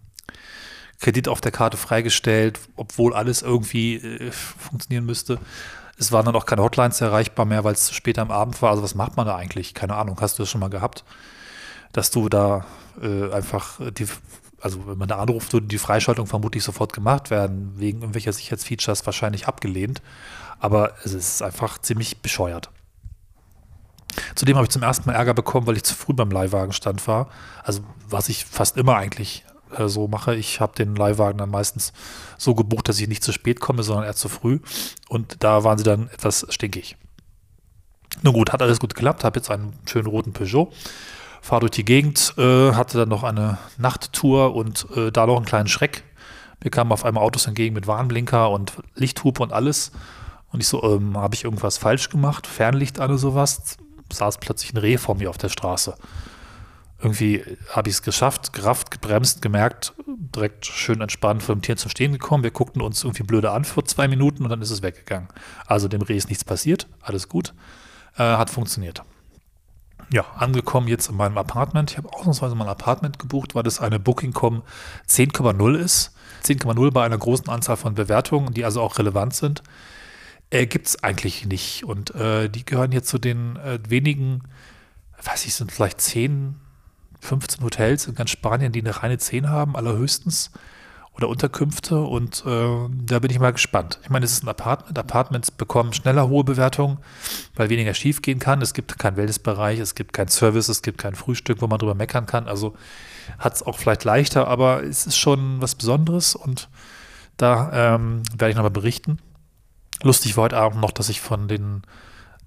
Kredit 1.01 1.27
auf 1.27 1.41
der 1.41 1.51
Karte 1.51 1.77
freigestellt, 1.77 2.59
obwohl 2.75 3.13
alles 3.13 3.41
irgendwie 3.41 3.95
äh, 3.95 4.31
funktionieren 4.31 5.05
müsste. 5.05 5.39
Es 5.97 6.11
waren 6.11 6.25
dann 6.25 6.35
auch 6.35 6.45
keine 6.45 6.63
Hotlines 6.63 7.01
erreichbar 7.01 7.45
mehr, 7.45 7.63
weil 7.63 7.73
es 7.73 7.91
später 7.91 8.21
am 8.21 8.31
Abend 8.31 8.61
war. 8.61 8.69
Also 8.71 8.83
was 8.83 8.95
macht 8.95 9.17
man 9.17 9.25
da 9.25 9.35
eigentlich? 9.35 9.73
Keine 9.73 9.95
Ahnung. 9.95 10.17
Hast 10.21 10.37
du 10.37 10.43
das 10.43 10.49
schon 10.49 10.61
mal 10.61 10.69
gehabt? 10.69 11.03
Dass 11.91 12.11
du 12.11 12.29
da 12.29 12.65
äh, 13.01 13.31
einfach 13.31 13.79
die, 13.91 14.07
also 14.61 14.87
wenn 14.87 14.97
man 14.97 15.07
da 15.07 15.17
anruft, 15.17 15.53
würde 15.53 15.67
die 15.67 15.79
Freischaltung 15.79 16.27
vermutlich 16.27 16.63
sofort 16.63 16.93
gemacht 16.93 17.29
werden, 17.29 17.73
wegen 17.77 18.01
irgendwelcher 18.01 18.33
Sicherheitsfeatures 18.33 19.05
wahrscheinlich 19.05 19.47
abgelehnt. 19.47 20.01
Aber 20.59 20.93
es 21.03 21.13
ist 21.13 21.41
einfach 21.41 21.79
ziemlich 21.79 22.21
bescheuert. 22.21 22.69
Zudem 24.35 24.55
habe 24.55 24.65
ich 24.65 24.71
zum 24.71 24.83
ersten 24.83 25.09
Mal 25.09 25.15
Ärger 25.15 25.33
bekommen, 25.33 25.65
weil 25.67 25.77
ich 25.77 25.83
zu 25.83 25.95
früh 25.95 26.13
beim 26.13 26.29
Leihwagenstand 26.29 27.07
war. 27.07 27.29
Also 27.63 27.81
was 28.07 28.29
ich 28.29 28.45
fast 28.45 28.77
immer 28.77 28.95
eigentlich 28.95 29.45
äh, 29.77 29.87
so 29.87 30.07
mache. 30.07 30.35
Ich 30.35 30.59
habe 30.59 30.75
den 30.75 30.95
Leihwagen 30.95 31.37
dann 31.37 31.49
meistens 31.49 31.93
so 32.37 32.55
gebucht, 32.55 32.89
dass 32.89 32.99
ich 32.99 33.07
nicht 33.07 33.23
zu 33.23 33.31
spät 33.31 33.59
komme, 33.59 33.83
sondern 33.83 34.05
eher 34.05 34.15
zu 34.15 34.29
früh. 34.29 34.59
Und 35.09 35.43
da 35.43 35.63
waren 35.63 35.77
sie 35.77 35.83
dann 35.83 36.09
etwas 36.09 36.45
stinkig. 36.49 36.97
Nun 38.23 38.33
gut, 38.33 38.51
hat 38.51 38.61
alles 38.61 38.79
gut 38.79 38.93
geklappt, 38.93 39.23
habe 39.23 39.39
jetzt 39.39 39.49
einen 39.49 39.73
schönen 39.85 40.07
roten 40.07 40.33
Peugeot, 40.33 40.71
fahre 41.41 41.61
durch 41.61 41.71
die 41.71 41.85
Gegend, 41.85 42.33
äh, 42.37 42.73
hatte 42.73 42.97
dann 42.97 43.09
noch 43.09 43.23
eine 43.23 43.57
Nachttour 43.77 44.53
und 44.53 44.85
äh, 44.95 45.11
da 45.11 45.25
noch 45.25 45.37
einen 45.37 45.45
kleinen 45.45 45.67
Schreck. 45.67 46.03
Mir 46.63 46.69
kamen 46.69 46.91
auf 46.91 47.05
einmal 47.05 47.23
Autos 47.23 47.47
entgegen 47.47 47.73
mit 47.73 47.87
Warnblinker 47.87 48.51
und 48.51 48.73
Lichthupe 48.95 49.41
und 49.41 49.53
alles. 49.53 49.91
Und 50.51 50.59
ich 50.59 50.67
so, 50.67 50.83
ähm, 50.83 51.17
habe 51.17 51.33
ich 51.33 51.45
irgendwas 51.45 51.77
falsch 51.77 52.09
gemacht? 52.09 52.45
Fernlicht 52.45 52.99
an 52.99 53.09
oder 53.09 53.17
sowas? 53.17 53.77
Saß 54.11 54.39
plötzlich 54.39 54.73
ein 54.73 54.77
Reh 54.77 54.97
vor 54.97 55.15
mir 55.15 55.29
auf 55.29 55.37
der 55.37 55.49
Straße 55.49 55.95
irgendwie 57.01 57.43
habe 57.69 57.89
ich 57.89 57.95
es 57.95 58.01
geschafft, 58.03 58.53
gerafft, 58.53 58.91
gebremst, 58.91 59.41
gemerkt, 59.41 59.93
direkt 60.07 60.65
schön 60.65 61.01
entspannt 61.01 61.41
vor 61.41 61.55
dem 61.55 61.61
Tier 61.61 61.75
zum 61.75 61.89
Stehen 61.89 62.13
gekommen. 62.13 62.43
Wir 62.43 62.51
guckten 62.51 62.81
uns 62.81 63.03
irgendwie 63.03 63.23
blöde 63.23 63.51
an 63.51 63.65
vor 63.65 63.85
zwei 63.85 64.07
Minuten 64.07 64.43
und 64.43 64.49
dann 64.49 64.61
ist 64.61 64.69
es 64.69 64.83
weggegangen. 64.83 65.27
Also 65.65 65.87
dem 65.87 66.01
Reh 66.01 66.15
ist 66.15 66.29
nichts 66.29 66.45
passiert, 66.45 66.87
alles 67.01 67.27
gut, 67.27 67.53
äh, 68.17 68.23
hat 68.23 68.49
funktioniert. 68.49 69.03
Ja, 70.13 70.25
angekommen 70.35 70.87
jetzt 70.87 71.09
in 71.09 71.15
meinem 71.15 71.37
Apartment. 71.37 71.91
Ich 71.91 71.97
habe 71.97 72.11
ausnahmsweise 72.11 72.53
mal 72.53 72.65
ein 72.65 72.71
Apartment 72.71 73.17
gebucht, 73.17 73.55
weil 73.55 73.63
das 73.63 73.79
eine 73.79 73.97
Booking.com 73.97 74.61
10,0 75.07 75.75
ist. 75.75 76.13
10,0 76.43 76.91
bei 76.91 77.05
einer 77.05 77.17
großen 77.17 77.47
Anzahl 77.47 77.77
von 77.77 77.95
Bewertungen, 77.95 78.53
die 78.53 78.65
also 78.65 78.81
auch 78.81 78.97
relevant 78.99 79.33
sind. 79.33 79.63
Äh, 80.49 80.65
Gibt 80.67 80.87
es 80.87 81.03
eigentlich 81.03 81.45
nicht. 81.45 81.85
Und 81.85 82.13
äh, 82.13 82.49
die 82.49 82.65
gehören 82.65 82.91
jetzt 82.91 83.07
zu 83.07 83.19
den 83.19 83.55
äh, 83.55 83.79
wenigen, 83.87 84.43
weiß 85.23 85.45
ich, 85.45 85.55
sind 85.55 85.71
vielleicht 85.71 86.01
zehn 86.01 86.60
15 87.21 87.63
Hotels 87.63 88.07
in 88.07 88.15
ganz 88.15 88.31
Spanien, 88.31 88.71
die 88.71 88.81
eine 88.81 89.01
reine 89.01 89.17
10 89.17 89.49
haben, 89.49 89.75
allerhöchstens. 89.75 90.51
Oder 91.13 91.27
Unterkünfte 91.27 91.99
und 91.99 92.41
äh, 92.45 92.89
da 93.05 93.19
bin 93.19 93.29
ich 93.31 93.39
mal 93.39 93.51
gespannt. 93.51 93.99
Ich 94.01 94.09
meine, 94.09 94.23
es 94.23 94.31
ist 94.31 94.43
ein 94.43 94.47
Apartment. 94.47 94.97
Apartments 94.97 95.51
bekommen 95.51 95.91
schneller 95.91 96.29
hohe 96.29 96.45
Bewertungen, 96.45 96.99
weil 97.53 97.69
weniger 97.69 97.93
schief 97.93 98.21
gehen 98.21 98.39
kann. 98.39 98.61
Es 98.61 98.73
gibt 98.73 98.97
keinen 98.97 99.17
Wellnessbereich, 99.17 99.77
es 99.79 99.93
gibt 99.93 100.13
keinen 100.13 100.29
Service, 100.29 100.69
es 100.69 100.81
gibt 100.81 100.99
kein 100.99 101.13
Frühstück, 101.13 101.61
wo 101.61 101.67
man 101.67 101.79
drüber 101.79 101.95
meckern 101.95 102.27
kann. 102.27 102.47
Also 102.47 102.75
hat 103.39 103.55
es 103.55 103.61
auch 103.61 103.77
vielleicht 103.77 104.05
leichter, 104.05 104.47
aber 104.47 104.83
es 104.83 105.05
ist 105.05 105.17
schon 105.17 105.61
was 105.61 105.75
Besonderes 105.75 106.33
und 106.33 106.69
da 107.35 107.95
ähm, 107.95 108.23
werde 108.37 108.51
ich 108.51 108.55
nochmal 108.55 108.71
berichten. 108.71 109.19
Lustig 110.01 110.37
war 110.37 110.45
heute 110.45 110.57
Abend 110.57 110.79
noch, 110.79 110.91
dass 110.91 111.09
ich 111.09 111.19
von 111.19 111.49
den 111.49 111.81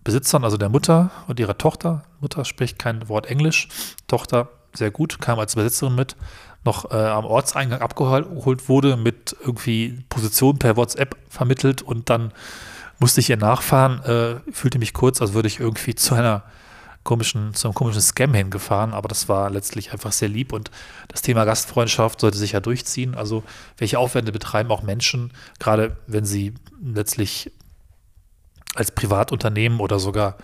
Besitzern, 0.04 0.42
also 0.42 0.56
der 0.56 0.70
Mutter 0.70 1.10
und 1.28 1.38
ihrer 1.38 1.58
Tochter, 1.58 2.04
Mutter 2.20 2.44
spricht 2.44 2.78
kein 2.78 3.08
Wort 3.08 3.26
Englisch, 3.26 3.68
Tochter 4.06 4.48
sehr 4.74 4.90
gut, 4.90 5.20
kam 5.20 5.38
als 5.38 5.54
Besitzerin 5.54 5.94
mit, 5.94 6.16
noch 6.64 6.90
äh, 6.90 6.96
am 6.96 7.24
Ortseingang 7.24 7.80
abgeholt 7.80 8.68
wurde, 8.68 8.96
mit 8.96 9.36
irgendwie 9.40 10.04
Position 10.08 10.58
per 10.58 10.76
WhatsApp 10.76 11.16
vermittelt 11.28 11.82
und 11.82 12.10
dann 12.10 12.32
musste 12.98 13.20
ich 13.20 13.30
ihr 13.30 13.36
nachfahren, 13.36 14.02
äh, 14.04 14.52
fühlte 14.52 14.78
mich 14.78 14.94
kurz, 14.94 15.20
als 15.20 15.34
würde 15.34 15.48
ich 15.48 15.60
irgendwie 15.60 15.94
zu 15.94 16.14
einer 16.14 16.44
komischen, 17.02 17.52
zu 17.54 17.68
einem 17.68 17.74
komischen 17.74 18.00
Scam 18.00 18.32
hingefahren, 18.34 18.94
aber 18.94 19.08
das 19.08 19.28
war 19.28 19.50
letztlich 19.50 19.92
einfach 19.92 20.10
sehr 20.10 20.28
lieb 20.28 20.52
und 20.52 20.70
das 21.08 21.22
Thema 21.22 21.44
Gastfreundschaft 21.44 22.20
sollte 22.20 22.38
sich 22.38 22.52
ja 22.52 22.60
durchziehen. 22.60 23.14
Also 23.14 23.44
welche 23.76 23.98
Aufwände 23.98 24.32
betreiben 24.32 24.70
auch 24.70 24.82
Menschen, 24.82 25.32
gerade 25.58 25.96
wenn 26.06 26.24
sie 26.24 26.54
letztlich 26.82 27.52
als 28.74 28.90
Privatunternehmen 28.90 29.80
oder 29.80 29.98
sogar 29.98 30.36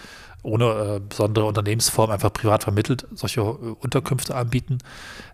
ohne 0.42 0.64
äh, 0.64 1.00
besondere 1.00 1.44
Unternehmensform 1.44 2.10
einfach 2.10 2.32
privat 2.32 2.62
vermittelt 2.62 3.06
solche 3.14 3.40
äh, 3.40 3.44
Unterkünfte 3.44 4.34
anbieten. 4.34 4.78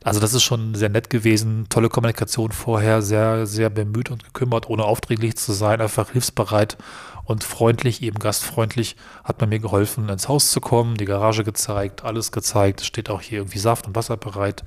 Also 0.02 0.20
das 0.20 0.34
ist 0.34 0.42
schon 0.42 0.74
sehr 0.74 0.88
nett 0.88 1.10
gewesen, 1.10 1.66
tolle 1.68 1.88
Kommunikation 1.88 2.52
vorher, 2.52 3.02
sehr, 3.02 3.46
sehr 3.46 3.70
bemüht 3.70 4.10
und 4.10 4.24
gekümmert, 4.24 4.68
ohne 4.68 4.84
aufdringlich 4.84 5.36
zu 5.36 5.52
sein, 5.52 5.80
einfach 5.80 6.10
hilfsbereit 6.10 6.76
und 7.24 7.44
freundlich, 7.44 8.02
eben 8.02 8.18
gastfreundlich, 8.18 8.96
hat 9.24 9.40
man 9.40 9.50
mir 9.50 9.58
geholfen, 9.58 10.08
ins 10.08 10.28
Haus 10.28 10.50
zu 10.50 10.60
kommen, 10.60 10.96
die 10.96 11.04
Garage 11.04 11.44
gezeigt, 11.44 12.04
alles 12.04 12.32
gezeigt, 12.32 12.80
es 12.80 12.86
steht 12.86 13.10
auch 13.10 13.20
hier 13.20 13.38
irgendwie 13.38 13.58
Saft 13.58 13.86
und 13.86 13.94
Wasser 13.94 14.16
bereit. 14.16 14.64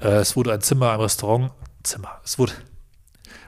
Äh, 0.00 0.16
es 0.16 0.36
wurde 0.36 0.52
ein 0.52 0.60
Zimmer, 0.60 0.92
ein 0.92 1.00
Restaurant, 1.00 1.52
Zimmer, 1.82 2.20
es 2.24 2.38
wurde, 2.38 2.52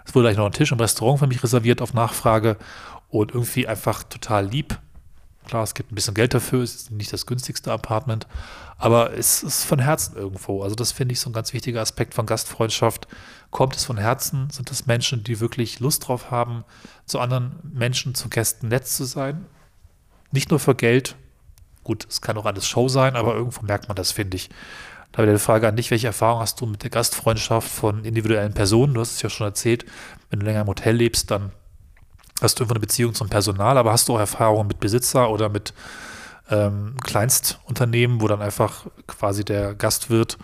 es 0.05 0.14
wurde 0.14 0.29
eigentlich 0.29 0.39
noch 0.39 0.47
ein 0.47 0.53
Tisch 0.53 0.73
im 0.73 0.81
Restaurant 0.81 1.19
für 1.21 1.27
mich 1.27 1.43
reserviert 1.43 1.83
auf 1.83 1.95
Nachfrage 1.95 2.57
und 3.09 3.35
irgendwie 3.35 3.66
einfach 3.66 4.03
total 4.03 4.47
lieb. 4.47 4.79
Klar, 5.49 5.62
es 5.62 5.72
gibt 5.72 5.90
ein 5.90 5.94
bisschen 5.94 6.12
Geld 6.12 6.34
dafür, 6.34 6.62
es 6.62 6.74
ist 6.74 6.90
nicht 6.90 7.11
das 7.11 7.24
günstigste 7.24 7.72
Apartment, 7.72 8.26
aber 8.76 9.14
es 9.14 9.42
ist 9.42 9.64
von 9.64 9.78
Herzen 9.78 10.14
irgendwo. 10.14 10.62
Also 10.62 10.76
das 10.76 10.92
finde 10.92 11.14
ich 11.14 11.20
so 11.20 11.30
ein 11.30 11.32
ganz 11.32 11.55
wichtiger 11.55 11.80
Aspekt 11.80 12.12
von 12.12 12.26
Gastfreundschaft. 12.26 13.09
Kommt 13.51 13.74
es 13.74 13.86
von 13.86 13.96
Herzen? 13.96 14.51
Sind 14.51 14.70
es 14.70 14.86
Menschen, 14.86 15.24
die 15.24 15.40
wirklich 15.40 15.80
Lust 15.80 16.07
drauf 16.07 16.30
haben, 16.30 16.64
zu 17.07 17.18
anderen 17.18 17.59
Menschen, 17.62 18.14
zu 18.14 18.28
Gästen 18.28 18.68
nett 18.68 18.86
zu 18.86 19.05
sein? 19.05 19.46
Nicht 20.32 20.51
nur 20.51 20.61
für 20.61 20.74
Geld. 20.74 21.16
Gut, 21.82 22.07
es 22.11 22.20
kann 22.20 22.36
auch 22.36 22.44
alles 22.44 22.68
Show 22.68 22.88
sein, 22.88 23.16
aber 23.16 23.34
irgendwo 23.34 23.64
merkt 23.64 23.88
man 23.88 23.96
das, 23.96 24.12
finde 24.12 24.36
ich. 24.36 24.51
Da 25.12 25.22
wäre 25.22 25.32
die 25.32 25.38
Frage 25.38 25.66
an 25.66 25.76
dich, 25.76 25.90
welche 25.90 26.09
Erfahrung 26.09 26.40
hast 26.40 26.61
du 26.61 26.66
mit 26.66 26.82
der 26.82 26.90
Gastfreundschaft 26.90 27.70
von 27.70 28.05
individuellen 28.05 28.53
Personen? 28.53 28.92
Du 28.92 29.01
hast 29.01 29.12
es 29.12 29.22
ja 29.22 29.30
schon 29.30 29.46
erzählt, 29.46 29.86
wenn 30.28 30.40
du 30.40 30.44
länger 30.44 30.61
im 30.61 30.66
Hotel 30.66 30.94
lebst, 30.94 31.30
dann 31.30 31.53
hast 32.41 32.59
du 32.59 32.62
irgendwo 32.62 32.74
eine 32.74 32.80
Beziehung 32.80 33.14
zum 33.14 33.28
Personal, 33.28 33.78
aber 33.78 33.93
hast 33.93 34.09
du 34.09 34.14
auch 34.14 34.20
Erfahrungen 34.20 34.68
mit 34.68 34.80
Besitzer 34.80 35.30
oder 35.30 35.49
mit 35.49 35.72
ähm, 36.51 36.97
Kleinstunternehmen, 37.03 38.20
wo 38.20 38.28
dann 38.28 38.43
einfach 38.43 38.86
quasi 39.07 39.45
der 39.45 39.74
Gastwirt 39.74 40.39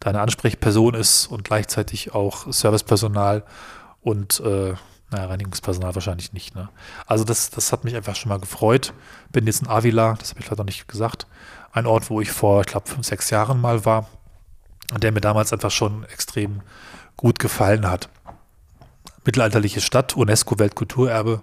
deine 0.00 0.20
Ansprechperson 0.20 0.94
ist 0.94 1.26
und 1.26 1.44
gleichzeitig 1.44 2.14
auch 2.14 2.52
Servicepersonal 2.52 3.44
und 4.02 4.40
äh, 4.40 4.74
naja, 5.10 5.26
Reinigungspersonal 5.26 5.94
wahrscheinlich 5.94 6.32
nicht. 6.32 6.54
Ne? 6.54 6.68
Also 7.06 7.24
das, 7.24 7.50
das 7.50 7.72
hat 7.72 7.84
mich 7.84 7.94
einfach 7.94 8.16
schon 8.16 8.28
mal 8.28 8.40
gefreut. 8.40 8.92
Bin 9.30 9.46
jetzt 9.46 9.62
in 9.62 9.68
Avila, 9.68 10.14
das 10.18 10.30
habe 10.30 10.40
ich 10.40 10.46
leider 10.46 10.62
noch 10.62 10.66
nicht 10.66 10.88
gesagt, 10.88 11.26
ein 11.72 11.86
Ort, 11.86 12.10
wo 12.10 12.20
ich 12.20 12.32
vor, 12.32 12.62
ich 12.62 12.66
glaube, 12.66 12.88
fünf, 12.88 13.06
sechs 13.06 13.30
Jahren 13.30 13.60
mal 13.60 13.84
war 13.84 14.08
und 14.92 15.02
der 15.02 15.12
mir 15.12 15.20
damals 15.20 15.52
einfach 15.52 15.70
schon 15.70 16.04
extrem 16.04 16.62
gut 17.16 17.38
gefallen 17.38 17.88
hat 17.88 18.08
mittelalterliche 19.26 19.80
Stadt, 19.80 20.16
UNESCO-Weltkulturerbe. 20.16 21.42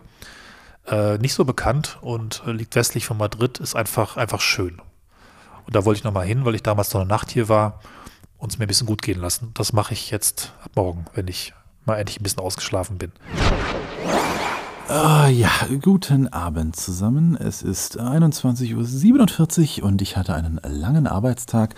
Äh, 0.88 1.18
nicht 1.20 1.34
so 1.34 1.46
bekannt 1.46 1.98
und 2.02 2.44
äh, 2.46 2.52
liegt 2.52 2.76
westlich 2.76 3.06
von 3.06 3.18
Madrid, 3.18 3.60
ist 3.60 3.76
einfach, 3.76 4.18
einfach 4.18 4.42
schön. 4.42 4.82
Und 5.66 5.76
da 5.76 5.86
wollte 5.86 6.00
ich 6.00 6.04
nochmal 6.04 6.26
hin, 6.26 6.44
weil 6.44 6.56
ich 6.56 6.64
damals 6.64 6.94
noch 6.94 7.02
eine 7.02 7.10
Nacht 7.10 7.32
hier 7.32 7.48
war 7.48 7.80
und 8.38 8.52
es 8.52 8.60
mir 8.60 8.66
ein 8.66 8.68
bisschen 8.68 8.88
gut 8.88 9.02
gehen 9.02 9.20
lassen. 9.20 9.52
Das 9.54 9.72
mache 9.72 9.94
ich 9.94 10.12
jetzt 10.12 10.54
ab 10.64 10.72
morgen, 10.76 11.06
wenn 11.14 11.28
ich 11.28 11.54
mal 11.86 11.96
endlich 11.96 12.20
ein 12.20 12.24
bisschen 12.24 12.42
ausgeschlafen 12.42 12.98
bin. 12.98 13.12
Uh, 14.90 15.28
ja, 15.28 15.50
guten 15.82 16.28
Abend 16.28 16.76
zusammen. 16.76 17.38
Es 17.38 17.62
ist 17.62 18.00
21.47 18.00 19.80
Uhr 19.82 19.88
und 19.88 20.02
ich 20.02 20.18
hatte 20.18 20.34
einen 20.34 20.60
langen 20.62 21.08
Arbeitstag 21.08 21.76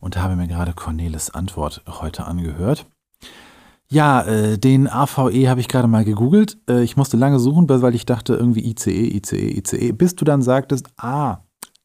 und 0.00 0.16
habe 0.16 0.36
mir 0.36 0.48
gerade 0.48 0.72
Cornelis 0.72 1.28
Antwort 1.28 1.82
heute 1.86 2.24
angehört. 2.24 2.86
Ja, 3.90 4.22
äh, 4.22 4.58
den 4.58 4.86
AVE 4.86 5.48
habe 5.48 5.60
ich 5.60 5.68
gerade 5.68 5.88
mal 5.88 6.04
gegoogelt. 6.04 6.58
Äh, 6.68 6.82
ich 6.82 6.96
musste 6.96 7.16
lange 7.16 7.38
suchen, 7.38 7.68
weil 7.68 7.94
ich 7.94 8.04
dachte 8.04 8.34
irgendwie 8.34 8.68
ICE, 8.68 9.16
ICE, 9.16 9.58
ICE, 9.58 9.92
bis 9.92 10.14
du 10.14 10.26
dann 10.26 10.42
sagtest, 10.42 10.88
ah, 10.98 11.38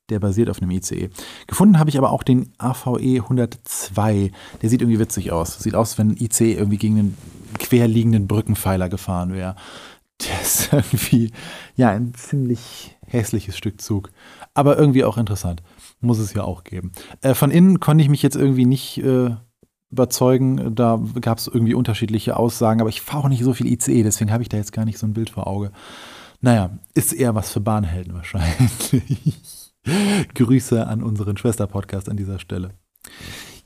der 0.09 0.19
basiert 0.19 0.49
auf 0.49 0.61
einem 0.61 0.71
ICE. 0.71 1.09
Gefunden 1.47 1.79
habe 1.79 1.89
ich 1.89 1.97
aber 1.97 2.11
auch 2.11 2.23
den 2.23 2.51
AVE 2.57 3.21
102. 3.21 4.31
Der 4.61 4.69
sieht 4.69 4.81
irgendwie 4.81 4.99
witzig 4.99 5.31
aus. 5.31 5.59
Sieht 5.59 5.75
aus, 5.75 5.97
wenn 5.97 6.11
ein 6.11 6.17
ICE 6.17 6.53
irgendwie 6.53 6.77
gegen 6.77 6.99
einen 6.99 7.17
querliegenden 7.57 8.27
Brückenpfeiler 8.27 8.89
gefahren 8.89 9.31
wäre. 9.31 9.55
Der 10.21 10.41
ist 10.41 10.69
irgendwie, 10.73 11.31
ja, 11.77 11.89
ein 11.89 12.13
ziemlich 12.15 12.97
hässliches 13.07 13.55
Stück 13.55 13.79
Zug. 13.79 14.11
Aber 14.53 14.77
irgendwie 14.77 15.05
auch 15.05 15.17
interessant. 15.17 15.63
Muss 16.01 16.19
es 16.19 16.33
ja 16.33 16.43
auch 16.43 16.65
geben. 16.65 16.91
Äh, 17.21 17.33
von 17.33 17.49
innen 17.49 17.79
konnte 17.79 18.03
ich 18.03 18.09
mich 18.09 18.23
jetzt 18.23 18.35
irgendwie 18.35 18.65
nicht 18.65 18.97
äh, 18.97 19.37
überzeugen. 19.93 20.75
Da 20.75 20.99
gab 21.21 21.37
es 21.37 21.47
irgendwie 21.47 21.73
unterschiedliche 21.73 22.35
Aussagen, 22.35 22.81
aber 22.81 22.89
ich 22.89 23.01
fahre 23.01 23.23
auch 23.23 23.29
nicht 23.29 23.43
so 23.43 23.53
viel 23.53 23.67
ICE, 23.67 24.03
deswegen 24.03 24.31
habe 24.31 24.43
ich 24.43 24.49
da 24.49 24.57
jetzt 24.57 24.73
gar 24.73 24.85
nicht 24.85 24.97
so 24.99 25.07
ein 25.07 25.13
Bild 25.13 25.29
vor 25.29 25.47
Auge. 25.47 25.71
Naja, 26.41 26.71
ist 26.93 27.13
eher 27.13 27.35
was 27.35 27.51
für 27.51 27.61
Bahnhelden 27.61 28.13
wahrscheinlich. 28.13 29.39
Grüße 30.35 30.85
an 30.85 31.01
unseren 31.01 31.37
Schwester-Podcast 31.37 32.09
an 32.09 32.17
dieser 32.17 32.39
Stelle. 32.39 32.71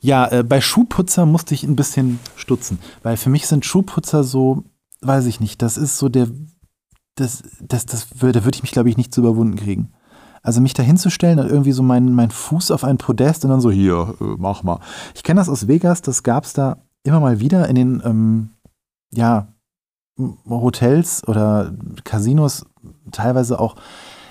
Ja, 0.00 0.30
äh, 0.30 0.44
bei 0.44 0.60
Schuhputzer 0.60 1.26
musste 1.26 1.54
ich 1.54 1.64
ein 1.64 1.76
bisschen 1.76 2.20
stutzen, 2.36 2.78
weil 3.02 3.16
für 3.16 3.30
mich 3.30 3.46
sind 3.46 3.64
Schuhputzer 3.64 4.22
so, 4.22 4.64
weiß 5.00 5.26
ich 5.26 5.40
nicht, 5.40 5.60
das 5.60 5.76
ist 5.76 5.98
so 5.98 6.08
der, 6.08 6.28
das, 7.16 7.42
das, 7.60 7.86
das, 7.86 8.08
da 8.10 8.20
würde 8.20 8.54
ich 8.54 8.62
mich, 8.62 8.70
glaube 8.70 8.90
ich, 8.90 8.96
nicht 8.96 9.12
zu 9.12 9.22
überwunden 9.22 9.56
kriegen. 9.56 9.92
Also 10.42 10.60
mich 10.60 10.74
da 10.74 10.82
hinzustellen 10.82 11.38
und 11.38 11.48
irgendwie 11.48 11.72
so 11.72 11.82
meinen 11.82 12.14
mein 12.14 12.30
Fuß 12.30 12.70
auf 12.70 12.84
ein 12.84 12.98
Podest 12.98 13.44
und 13.44 13.50
dann 13.50 13.60
so, 13.60 13.70
hier, 13.70 14.14
äh, 14.20 14.24
mach 14.38 14.62
mal. 14.62 14.80
Ich 15.14 15.22
kenne 15.22 15.40
das 15.40 15.48
aus 15.48 15.68
Vegas, 15.68 16.02
das 16.02 16.22
gab 16.22 16.44
es 16.44 16.52
da 16.52 16.78
immer 17.04 17.20
mal 17.20 17.40
wieder 17.40 17.68
in 17.68 17.74
den, 17.74 18.02
ähm, 18.04 18.50
ja, 19.12 19.48
Hotels 20.48 21.26
oder 21.28 21.72
Casinos, 22.04 22.66
teilweise 23.12 23.60
auch 23.60 23.76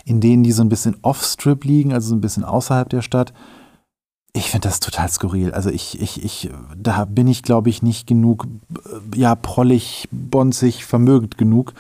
in 0.06 0.22
denen, 0.22 0.44
die 0.44 0.52
so 0.52 0.62
ein 0.62 0.70
bisschen 0.70 0.98
off-strip 1.02 1.64
liegen, 1.64 1.94
also 1.94 2.10
so 2.10 2.16
ein 2.16 2.22
bisschen 2.22 2.44
außerhalb 2.44 2.90
der 2.90 3.02
Stadt. 3.02 3.34
Ich 4.34 4.52
finde 4.52 4.68
das 4.68 4.80
total 4.80 5.10
skurril. 5.10 5.52
Also 5.52 5.70
ich, 5.70 6.00
ich, 6.00 6.24
ich, 6.24 6.50
da 6.78 7.06
bin 7.06 7.28
ich, 7.28 7.44
glaube 7.44 7.70
ich, 7.70 7.82
nicht 7.82 8.08
genug, 8.08 8.48
äh, 8.74 9.20
ja, 9.20 9.36
prollig, 9.36 10.08
bonzig, 10.12 10.86
vermögend 10.86 11.38
genug, 11.38 11.74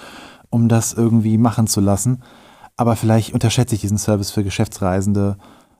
um 0.49 0.67
das 0.67 0.93
irgendwie 0.93 1.37
machen 1.37 1.67
zu 1.67 1.81
lassen. 1.81 2.21
Aber 2.77 2.95
vielleicht 2.95 3.33
unterschätze 3.33 3.75
ich 3.75 3.81
diesen 3.81 3.97
Service 3.97 4.31
für 4.31 4.43
Geschäftsreisende 4.43 5.37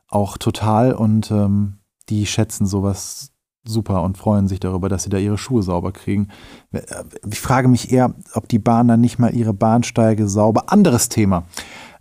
auch 0.10 0.38
total 0.38 0.94
und 0.94 1.32
ähm, 1.32 1.78
die 2.10 2.26
schätzen 2.26 2.66
sowas 2.66 3.32
super 3.66 4.02
und 4.04 4.18
freuen 4.18 4.48
sich 4.48 4.60
darüber, 4.60 4.90
dass 4.90 5.04
sie 5.04 5.10
da 5.10 5.18
ihre 5.18 5.38
Schuhe 5.38 5.62
sauber 5.62 5.92
kriegen. 5.92 6.30
Äh, 6.72 6.82
ich 7.30 7.40
frage 7.40 7.68
mich 7.68 7.92
eher, 7.92 8.14
ob 8.34 8.48
die 8.48 8.60
Bahn 8.60 8.88
dann 8.88 9.02
nicht 9.02 9.20
mal 9.20 9.34
ihre 9.36 9.54
Bahnsteige 9.54 10.28
sauber. 10.28 10.72
Anderes 10.72 11.10
Thema. 11.10 11.44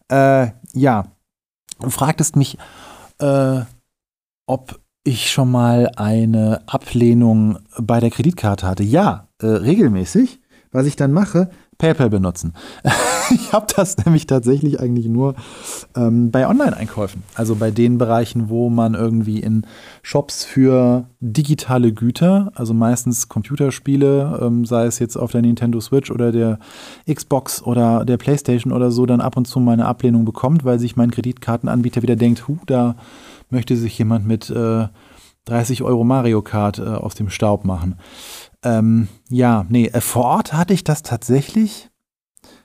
Äh, 0.08 0.48
ja, 0.72 1.04
du 1.80 1.90
fragtest 1.90 2.36
mich, 2.36 2.56
äh, 3.18 3.60
ob 4.46 4.80
ich 5.04 5.30
schon 5.30 5.50
mal 5.50 5.90
eine 5.96 6.62
Ablehnung 6.66 7.58
bei 7.78 8.00
der 8.00 8.10
Kreditkarte 8.10 8.66
hatte. 8.66 8.82
Ja, 8.82 9.28
äh, 9.40 9.46
regelmäßig. 9.46 10.40
Was 10.72 10.86
ich 10.86 10.96
dann 10.96 11.12
mache, 11.12 11.50
PayPal 11.78 12.10
benutzen. 12.10 12.54
ich 13.34 13.52
habe 13.52 13.66
das 13.74 13.96
nämlich 13.98 14.26
tatsächlich 14.26 14.80
eigentlich 14.80 15.06
nur 15.06 15.34
ähm, 15.94 16.30
bei 16.30 16.48
Online-Einkäufen. 16.48 17.22
Also 17.34 17.54
bei 17.56 17.70
den 17.70 17.98
Bereichen, 17.98 18.48
wo 18.48 18.70
man 18.70 18.94
irgendwie 18.94 19.40
in 19.40 19.66
Shops 20.02 20.44
für 20.44 21.04
digitale 21.20 21.92
Güter, 21.92 22.52
also 22.54 22.72
meistens 22.72 23.28
Computerspiele, 23.28 24.40
ähm, 24.42 24.64
sei 24.64 24.86
es 24.86 24.98
jetzt 24.98 25.16
auf 25.16 25.32
der 25.32 25.42
Nintendo 25.42 25.80
Switch 25.80 26.10
oder 26.10 26.32
der 26.32 26.58
Xbox 27.12 27.62
oder 27.62 28.04
der 28.04 28.16
PlayStation 28.16 28.72
oder 28.72 28.90
so, 28.90 29.06
dann 29.06 29.20
ab 29.20 29.36
und 29.36 29.46
zu 29.46 29.60
mal 29.60 29.72
eine 29.72 29.86
Ablehnung 29.86 30.24
bekommt, 30.24 30.64
weil 30.64 30.78
sich 30.78 30.96
mein 30.96 31.10
Kreditkartenanbieter 31.10 32.02
wieder 32.02 32.16
denkt, 32.16 32.48
hu, 32.48 32.58
da 32.66 32.96
möchte 33.50 33.76
sich 33.76 33.98
jemand 33.98 34.26
mit 34.26 34.50
äh, 34.50 34.88
30 35.46 35.82
Euro 35.82 36.02
Mario 36.04 36.42
Kart 36.42 36.78
äh, 36.78 36.82
aus 36.82 37.14
dem 37.14 37.30
Staub 37.30 37.64
machen. 37.64 37.96
Ähm, 38.62 39.08
ja, 39.28 39.64
nee, 39.68 39.86
äh, 39.86 40.00
vor 40.00 40.24
Ort 40.24 40.52
hatte 40.52 40.74
ich 40.74 40.84
das 40.84 41.02
tatsächlich. 41.02 41.90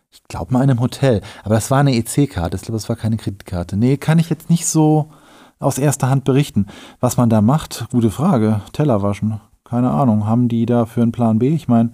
Ich 0.10 0.24
glaube 0.24 0.54
mal 0.54 0.64
in 0.64 0.70
einem 0.70 0.82
Hotel. 0.82 1.22
Aber 1.44 1.56
das 1.56 1.72
war 1.72 1.80
eine 1.80 1.96
EC-Karte. 1.96 2.58
Ich 2.58 2.64
glaube, 2.64 2.78
das 2.78 2.90
war 2.90 2.96
keine 2.96 3.18
Kreditkarte. 3.18 3.78
Nee, 3.78 3.98
kann 3.98 4.20
ich 4.20 4.30
jetzt 4.30 4.50
nicht 4.50 4.66
so 4.66 5.12
aus 5.60 5.78
erster 5.78 6.10
Hand 6.10 6.24
berichten. 6.24 6.66
Was 7.00 7.18
man 7.18 7.30
da 7.30 7.42
macht, 7.42 7.88
gute 7.92 8.12
Frage. 8.12 8.62
Teller 8.74 9.02
waschen. 9.02 9.40
Keine 9.64 9.92
Ahnung. 9.92 10.26
Haben 10.26 10.48
die 10.48 10.66
da 10.66 10.86
für 10.86 11.02
einen 11.02 11.12
Plan 11.12 11.40
B? 11.40 11.50
Ich 11.50 11.68
meine, 11.68 11.94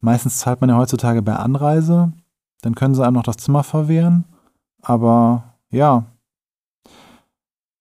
meistens 0.00 0.38
zahlt 0.38 0.60
man 0.60 0.70
ja 0.70 0.76
heutzutage 0.76 1.22
bei 1.22 1.36
Anreise. 1.36 2.12
Dann 2.62 2.74
können 2.74 2.94
sie 2.94 3.04
einem 3.04 3.14
noch 3.14 3.22
das 3.22 3.38
Zimmer 3.38 3.62
verwehren. 3.62 4.24
Aber 4.82 5.54
ja, 5.70 6.04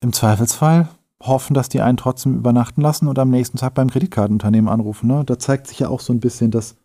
im 0.01 0.13
Zweifelsfall 0.13 0.87
hoffen, 1.21 1.53
dass 1.53 1.69
die 1.69 1.81
einen 1.81 1.97
trotzdem 1.97 2.35
übernachten 2.35 2.81
lassen 2.81 3.07
und 3.07 3.19
am 3.19 3.29
nächsten 3.29 3.57
Tag 3.57 3.73
beim 3.73 3.89
Kreditkartenunternehmen 3.89 4.69
anrufen. 4.69 5.07
Ne? 5.07 5.23
Da 5.25 5.37
zeigt 5.37 5.67
sich 5.67 5.79
ja 5.79 5.89
auch 5.89 5.99
so 5.99 6.13
ein 6.13 6.19
bisschen 6.19 6.51
das 6.51 6.75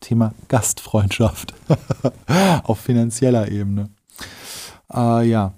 Thema 0.00 0.34
Gastfreundschaft 0.48 1.54
auf 2.64 2.78
finanzieller 2.78 3.50
Ebene. 3.50 3.88
Äh, 4.92 5.28
ja. 5.28 5.54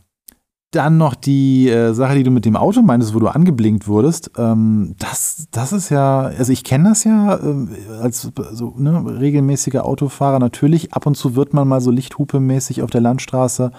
dann 0.71 0.97
noch 0.97 1.15
die 1.15 1.69
äh, 1.69 1.93
Sache, 1.93 2.15
die 2.15 2.23
du 2.23 2.31
mit 2.31 2.45
dem 2.45 2.57
Auto 2.57 2.81
meintest, 2.81 3.15
wo 3.15 3.19
du 3.19 3.29
angeblinkt 3.29 3.87
wurdest. 3.89 4.31
Ähm, 4.39 4.95
das, 4.99 5.49
das 5.51 5.73
ist 5.73 5.91
ja, 5.91 6.23
also 6.23 6.53
ich 6.53 6.65
kenne 6.65 6.91
das 6.91 7.05
ja 7.05 7.37
äh, 7.37 7.67
als 8.01 8.31
so 8.53 8.75
ne, 8.79 9.21
regelmäßiger 9.21 9.85
Autofahrer. 9.85 10.39
Natürlich, 10.39 10.95
ab 10.95 11.05
und 11.05 11.17
zu 11.17 11.37
wird 11.37 11.53
man 11.53 11.69
mal 11.69 11.81
so 11.81 11.91
Lichthupe-mäßig 11.91 12.83
auf 12.83 12.91
der 12.91 13.01
Landstraße 13.03 13.71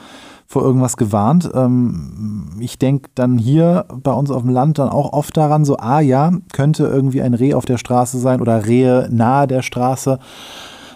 vor 0.50 0.64
irgendwas 0.64 0.98
gewarnt. 0.98 1.50
Ähm, 1.54 2.58
ich 2.60 2.80
denke 2.80 3.12
dann 3.14 3.38
hier 3.38 3.86
bei 4.02 4.12
uns 4.12 4.32
auf 4.32 4.42
dem 4.42 4.50
Land 4.50 4.80
dann 4.80 4.90
auch 4.90 5.14
oft 5.14 5.38
daran, 5.38 5.64
so, 5.64 5.78
ah 5.78 6.00
ja, 6.00 6.32
könnte 6.52 6.88
irgendwie 6.88 7.22
ein 7.22 7.36
Reh 7.36 7.54
auf 7.54 7.66
der 7.66 7.78
Straße 7.78 8.18
sein 8.18 8.42
oder 8.42 8.66
Rehe 8.66 9.08
nahe 9.12 9.46
der 9.46 9.62
Straße. 9.62 10.18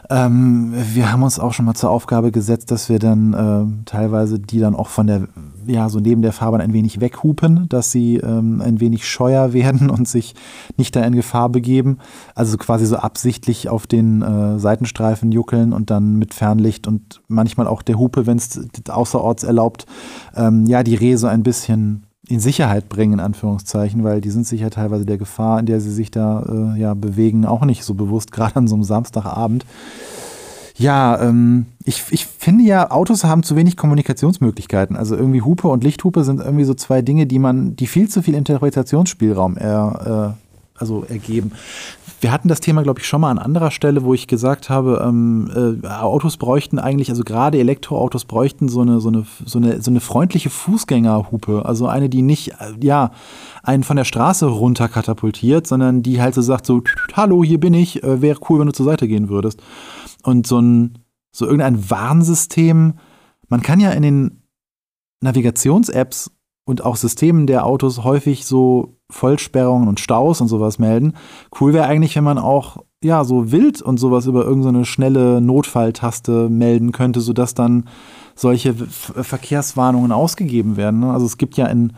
Ähm, 0.10 0.74
wir 0.94 1.12
haben 1.12 1.24
uns 1.24 1.40
auch 1.40 1.54
schon 1.54 1.66
mal 1.66 1.76
zur 1.76 1.90
Aufgabe 1.90 2.32
gesetzt, 2.32 2.72
dass 2.72 2.90
wir 2.90 3.00
dann 3.00 3.34
äh, 3.34 3.86
teilweise 3.86 4.40
die 4.40 4.60
dann 4.60 4.76
auch 4.76 4.90
von 4.90 5.08
der, 5.08 5.28
ja, 5.66 5.90
so 5.90 6.00
neben 6.00 6.22
der 6.22 6.34
Fahrbahn 6.34 6.62
ein 6.62 6.74
wenig 6.74 7.00
weghupen, 7.00 7.68
dass 7.70 7.92
sie 7.92 8.18
ähm, 8.18 8.62
ein 8.62 8.80
wenig 8.80 9.08
scheuer 9.08 9.54
werden 9.54 9.90
und 9.90 10.08
sich 10.08 10.36
nicht 10.78 10.96
da 10.96 11.04
in 11.04 11.16
Gefahr 11.16 11.50
begeben. 11.50 12.00
Also 12.36 12.58
quasi 12.58 12.86
so 12.86 12.98
absichtlich 12.98 13.70
auf 13.70 13.88
den 13.88 14.22
äh, 14.22 14.60
Seitenstreifen 14.60 15.32
juckeln 15.32 15.74
und 15.74 15.90
dann 15.90 16.18
mit 16.18 16.34
Fernlicht 16.34 16.88
und 16.88 17.22
manchmal 17.28 17.68
auch 17.68 17.82
der 17.82 17.98
Hupe, 17.98 18.28
wenn 18.28 18.38
es 18.38 18.60
außerorts 18.90 19.44
erlaubt, 19.44 19.86
ähm, 20.36 20.66
ja, 20.66 20.84
die 20.84 20.96
Rehe 20.96 21.18
so 21.18 21.28
ein 21.28 21.44
bisschen 21.44 22.06
in 22.34 22.40
Sicherheit 22.40 22.90
bringen, 22.90 23.14
in 23.14 23.20
Anführungszeichen, 23.20 24.04
weil 24.04 24.22
die 24.22 24.30
sind 24.30 24.48
sich 24.48 24.62
ja 24.62 24.70
teilweise 24.70 25.06
der 25.06 25.18
Gefahr, 25.18 25.60
in 25.60 25.66
der 25.66 25.80
sie 25.80 25.92
sich 25.92 26.12
da 26.12 26.74
äh, 26.76 26.80
ja, 26.80 26.94
bewegen, 26.94 27.46
auch 27.46 27.66
nicht 27.66 27.84
so 27.84 27.94
bewusst, 27.94 28.32
gerade 28.34 28.56
an 28.56 28.68
so 28.68 28.76
einem 28.76 28.84
Samstagabend. 28.84 29.66
Ja, 30.76 31.22
ähm, 31.22 31.68
ich, 31.86 32.04
ich 32.10 32.26
finde 32.26 32.64
ja, 32.64 32.90
Autos 32.90 33.24
haben 33.24 33.44
zu 33.44 33.56
wenig 33.56 33.78
Kommunikationsmöglichkeiten. 33.78 34.96
Also 34.96 35.16
irgendwie 35.16 35.42
Hupe 35.42 35.68
und 35.68 35.84
Lichthupe 35.84 36.24
sind 36.24 36.40
irgendwie 36.40 36.64
so 36.64 36.74
zwei 36.74 37.04
Dinge, 37.04 37.28
die 37.28 37.38
man, 37.38 37.76
die 37.76 37.86
viel 37.86 38.10
zu 38.10 38.24
viel 38.24 38.34
Interpretationsspielraum 38.34 39.56
er, 39.56 40.36
äh, 40.36 40.43
also 40.76 41.04
ergeben. 41.04 41.52
Wir 42.20 42.32
hatten 42.32 42.48
das 42.48 42.62
Thema, 42.62 42.84
glaube 42.84 43.00
ich, 43.00 43.08
schon 43.08 43.22
mal 43.22 43.30
an 43.30 43.38
anderer 43.38 43.70
Stelle, 43.70 44.04
wo 44.04 44.14
ich 44.14 44.28
gesagt 44.28 44.70
habe, 44.70 45.04
ähm, 45.06 45.80
äh, 45.84 45.88
Autos 45.88 46.38
bräuchten 46.38 46.80
eigentlich, 46.80 47.10
also 47.10 47.24
gerade 47.24 47.60
Elektroautos 47.60 48.26
bräuchten 48.26 48.70
so 48.70 48.82
eine, 48.82 49.00
so 49.00 49.10
eine, 49.10 49.26
so 49.46 49.60
eine, 49.60 49.82
so 49.82 49.92
eine 49.92 50.00
freundliche 50.00 50.50
Fußgängerhupe. 50.50 51.66
Also 51.66 51.88
eine, 51.88 52.10
die 52.10 52.22
nicht, 52.22 52.54
äh, 52.54 52.74
ja, 52.82 53.12
einen 53.62 53.84
von 53.84 53.98
der 53.98 54.06
Straße 54.06 54.46
runter 54.46 54.88
katapultiert, 54.88 55.68
sondern 55.68 56.02
die 56.02 56.22
halt 56.22 56.34
so 56.34 56.42
sagt, 56.42 56.66
so, 56.66 56.82
hallo, 57.14 57.44
hier 57.44 57.60
bin 57.60 57.74
ich, 57.74 58.02
äh, 58.04 58.22
wäre 58.22 58.40
cool, 58.50 58.60
wenn 58.60 58.68
du 58.68 58.74
zur 58.74 58.86
Seite 58.86 59.08
gehen 59.08 59.30
würdest. 59.30 59.62
Und 60.24 60.48
so 60.48 60.60
ein, 60.60 61.00
so 61.32 61.46
irgendein 61.46 61.90
Warnsystem, 61.90 62.94
man 63.50 63.62
kann 63.62 63.80
ja 63.80 63.92
in 63.92 64.02
den 64.02 64.44
Navigations-Apps 65.22 66.32
und 66.66 66.86
auch 66.86 66.96
Systemen 66.96 67.48
der 67.48 67.66
Autos 67.66 68.04
häufig 68.04 68.46
so 68.46 68.96
Vollsperrungen 69.10 69.88
und 69.88 70.00
Staus 70.00 70.42
und 70.42 70.48
sowas 70.48 70.80
melden. 70.80 71.14
Cool 71.60 71.74
wäre 71.74 71.86
eigentlich, 71.86 72.16
wenn 72.16 72.24
man 72.24 72.38
auch 72.38 72.78
ja 73.04 73.24
so 73.26 73.52
wild 73.52 73.82
und 73.82 74.00
sowas 74.00 74.26
über 74.26 74.46
irgendeine 74.46 74.80
so 74.80 74.86
schnelle 74.86 75.42
Notfalltaste 75.42 76.50
melden 76.50 76.92
könnte, 76.94 77.20
sodass 77.22 77.54
dann 77.54 77.90
solche 78.36 78.74
Verkehrswarnungen 78.74 80.12
ausgegeben 80.12 80.78
werden. 80.78 81.02
Ne? 81.02 81.12
Also 81.12 81.26
es 81.26 81.38
gibt 81.38 81.58
ja 81.58 81.66
ein, 81.66 81.94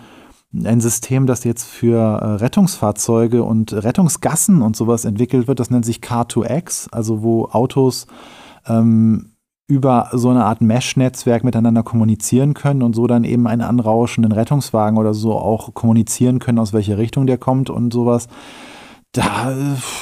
ein 0.64 0.82
System, 0.82 1.28
das 1.28 1.44
jetzt 1.44 1.64
für 1.64 2.00
äh, 2.00 2.26
Rettungsfahrzeuge 2.36 3.44
und 3.44 3.72
Rettungsgassen 3.72 4.62
und 4.62 4.76
sowas 4.76 5.06
entwickelt 5.06 5.48
wird. 5.48 5.60
Das 5.60 5.70
nennt 5.70 5.86
sich 5.86 6.00
Car2X, 6.00 6.90
also 6.92 7.22
wo 7.22 7.46
Autos 7.46 8.08
ähm, 8.68 9.35
über 9.68 10.10
so 10.14 10.30
eine 10.30 10.46
Art 10.46 10.62
Mesh-Netzwerk 10.62 11.44
miteinander 11.44 11.82
kommunizieren 11.82 12.54
können 12.54 12.84
und 12.84 12.96
so 12.96 13.08
dann 13.08 13.24
eben 13.24 13.48
einen 13.48 13.62
anrauschenden 13.62 14.32
Rettungswagen 14.32 14.98
oder 14.98 15.14
so 15.14 15.34
auch 15.34 15.74
kommunizieren 15.74 16.40
können, 16.40 16.60
aus 16.60 16.74
welcher 16.74 16.98
Richtung 16.98 17.26
der 17.26 17.38
kommt 17.38 17.70
und 17.70 17.92
sowas. 17.92 18.28
Da, 19.12 19.54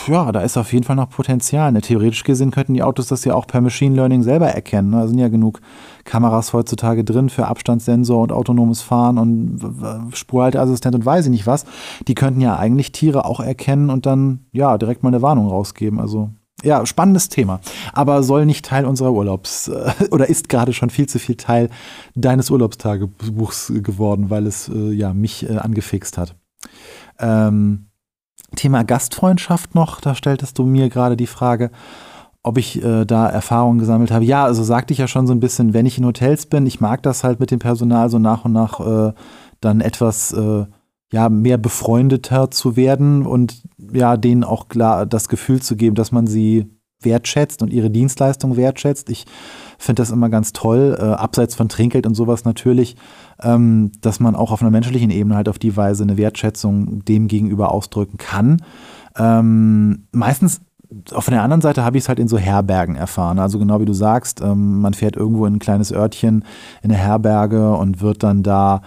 ja, 0.07 0.32
da 0.32 0.41
ist 0.41 0.57
auf 0.57 0.74
jeden 0.74 0.86
Fall 0.86 0.95
noch 0.95 1.07
Potenzial. 1.07 1.72
Ne? 1.72 1.82
Theoretisch 1.82 2.24
gesehen 2.24 2.49
könnten 2.49 2.74
die 2.74 2.82
Autos 2.82 3.05
das 3.05 3.24
ja 3.26 3.36
auch 3.36 3.45
per 3.45 3.61
Machine 3.61 3.95
Learning 3.95 4.24
selber 4.24 4.47
erkennen. 4.47 4.89
Ne? 4.89 5.01
Da 5.01 5.07
sind 5.07 5.20
ja 5.20 5.30
genug 5.30 5.61
Kameras 6.03 6.51
heutzutage 6.51 7.03
drin 7.03 7.30
für 7.30 7.45
Abstandssensor 7.45 8.24
und 8.24 8.32
autonomes 8.32 8.82
Fahren 8.82 9.20
und 9.20 10.16
Spurhalteassistent 10.16 10.95
und 10.95 11.05
weiß 11.05 11.26
ich 11.26 11.32
nicht 11.32 11.45
was. 11.45 11.66
Die 12.07 12.16
könnten 12.16 12.41
ja 12.41 12.57
eigentlich 12.57 12.91
Tiere 12.91 13.26
auch 13.26 13.39
erkennen 13.39 13.91
und 13.91 14.07
dann 14.07 14.47
ja 14.51 14.80
direkt 14.80 15.03
mal 15.03 15.09
eine 15.09 15.22
Warnung 15.22 15.47
rausgeben. 15.47 15.99
Also 15.99 16.32
ja, 16.64 16.86
spannendes 16.86 17.30
Thema. 17.30 17.59
Aber 17.93 18.24
soll 18.24 18.45
nicht 18.45 18.66
Teil 18.66 18.86
unserer 18.86 19.11
Urlaubs 19.11 19.68
äh, 19.68 19.91
oder 20.11 20.28
ist 20.28 20.49
gerade 20.49 20.74
schon 20.74 20.89
viel 20.89 21.07
zu 21.07 21.20
viel 21.20 21.36
Teil 21.36 21.70
deines 22.16 22.49
Urlaubstagebuchs 22.49 23.74
geworden, 23.78 24.30
weil 24.30 24.47
es 24.47 24.70
äh, 24.70 24.91
ja 24.91 25.14
mich 25.14 25.49
äh, 25.49 25.57
angefixt 25.57 26.18
hat. 26.18 26.36
Ähm, 27.20 27.88
Thema 28.55 28.84
Gastfreundschaft 28.84 29.76
noch, 29.76 29.99
da 29.99 30.16
stelltest 30.16 30.57
du 30.59 30.66
mir 30.66 30.89
gerade 30.89 31.18
die 31.18 31.28
Frage, 31.28 31.72
ob 32.43 32.57
ich 32.57 32.84
äh, 32.84 33.05
da 33.05 33.28
Erfahrungen 33.30 33.80
gesammelt 33.80 34.11
habe. 34.11 34.26
Ja, 34.26 34.43
also 34.43 34.64
sagte 34.64 34.93
ich 34.93 34.99
ja 34.99 35.07
schon 35.07 35.28
so 35.28 35.34
ein 35.34 35.39
bisschen, 35.39 35.74
wenn 35.74 35.86
ich 35.86 35.97
in 35.97 36.05
Hotels 36.05 36.45
bin, 36.45 36.66
ich 36.66 36.82
mag 36.82 37.01
das 37.03 37.24
halt 37.24 37.39
mit 37.39 37.51
dem 37.51 37.59
Personal 37.59 38.09
so 38.09 38.20
nach 38.20 38.45
und 38.45 38.51
nach 38.51 38.80
äh, 38.80 39.14
dann 39.61 39.82
etwas 39.82 40.34
äh, 40.34 40.66
ja, 41.14 41.30
mehr 41.30 41.59
befreundeter 41.59 42.49
zu 42.49 42.76
werden 42.76 43.28
und 43.28 43.61
ja, 43.93 44.18
denen 44.18 44.43
auch 44.43 44.68
klar 44.68 45.05
das 45.05 45.30
Gefühl 45.30 45.61
zu 45.61 45.76
geben, 45.76 45.95
dass 45.95 46.11
man 46.11 46.26
sie 46.26 46.72
wertschätzt 47.01 47.61
und 47.61 47.72
ihre 47.72 47.91
Dienstleistung 47.91 48.57
wertschätzt. 48.57 49.11
Ich 49.11 49.26
finde 49.78 50.01
das 50.01 50.09
immer 50.09 50.30
ganz 50.30 50.53
toll, 50.53 50.97
äh, 50.99 51.03
abseits 51.03 51.53
von 51.53 51.70
Trinkgeld 51.70 52.07
und 52.07 52.16
sowas 52.16 52.45
natürlich, 52.45 52.95
ähm, 53.43 53.91
dass 54.01 54.20
man 54.20 54.36
auch 54.36 54.51
auf 54.51 54.64
einer 54.64 54.72
menschlichen 54.72 55.11
Ebene 55.11 55.36
halt 55.36 55.49
auf 55.49 55.59
die 55.59 55.78
Weise 55.78 56.01
eine 56.01 56.18
Wertschätzung 56.18 57.05
dem 57.05 57.28
gegenüber 57.28 57.72
ausdrücken 57.72 58.18
kann. 58.18 58.64
Ähm, 59.16 60.07
meistens 60.14 60.61
auf 61.14 61.28
der 61.28 61.43
anderen 61.43 61.61
Seite 61.61 61.84
habe 61.84 61.97
ich 61.97 62.05
es 62.05 62.09
halt 62.09 62.18
in 62.18 62.28
so 62.28 62.39
Herbergen 62.39 62.95
erfahren. 62.95 63.38
Also 63.38 63.59
genau 63.59 63.80
wie 63.80 63.86
du 63.86 63.93
sagst, 63.93 64.41
ähm, 64.41 64.82
man 64.82 64.95
fährt 64.95 65.16
irgendwo 65.16 65.45
in 65.45 65.55
ein 65.55 65.59
kleines 65.59 65.91
Örtchen 65.91 66.43
in 66.82 66.89
eine 66.89 66.99
Herberge 66.99 67.74
und 67.76 68.01
wird 68.01 68.24
dann 68.24 68.41
da 68.41 68.82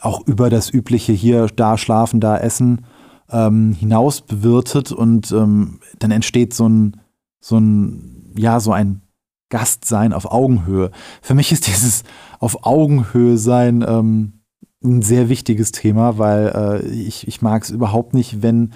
auch 0.00 0.26
über 0.26 0.50
das 0.50 0.72
übliche 0.72 1.12
hier, 1.12 1.46
da 1.48 1.76
schlafen, 1.76 2.20
da 2.20 2.36
essen 2.38 2.84
ähm, 3.30 3.72
hinaus 3.72 4.20
bewirtet 4.20 4.92
und 4.92 5.30
ähm, 5.32 5.80
dann 5.98 6.10
entsteht 6.10 6.54
so 6.54 6.68
ein, 6.68 7.00
so 7.40 7.58
ein, 7.58 8.32
ja, 8.36 8.60
so 8.60 8.72
ein 8.72 9.02
Gastsein 9.48 10.12
auf 10.12 10.30
Augenhöhe. 10.30 10.90
Für 11.22 11.34
mich 11.34 11.52
ist 11.52 11.66
dieses 11.66 12.04
auf 12.38 12.64
Augenhöhe 12.64 13.36
sein 13.36 13.84
ähm, 13.86 14.40
ein 14.82 15.02
sehr 15.02 15.28
wichtiges 15.28 15.72
Thema, 15.72 16.18
weil 16.18 16.80
äh, 16.82 16.86
ich, 16.88 17.28
ich 17.28 17.42
mag 17.42 17.62
es 17.62 17.70
überhaupt 17.70 18.14
nicht, 18.14 18.42
wenn 18.42 18.72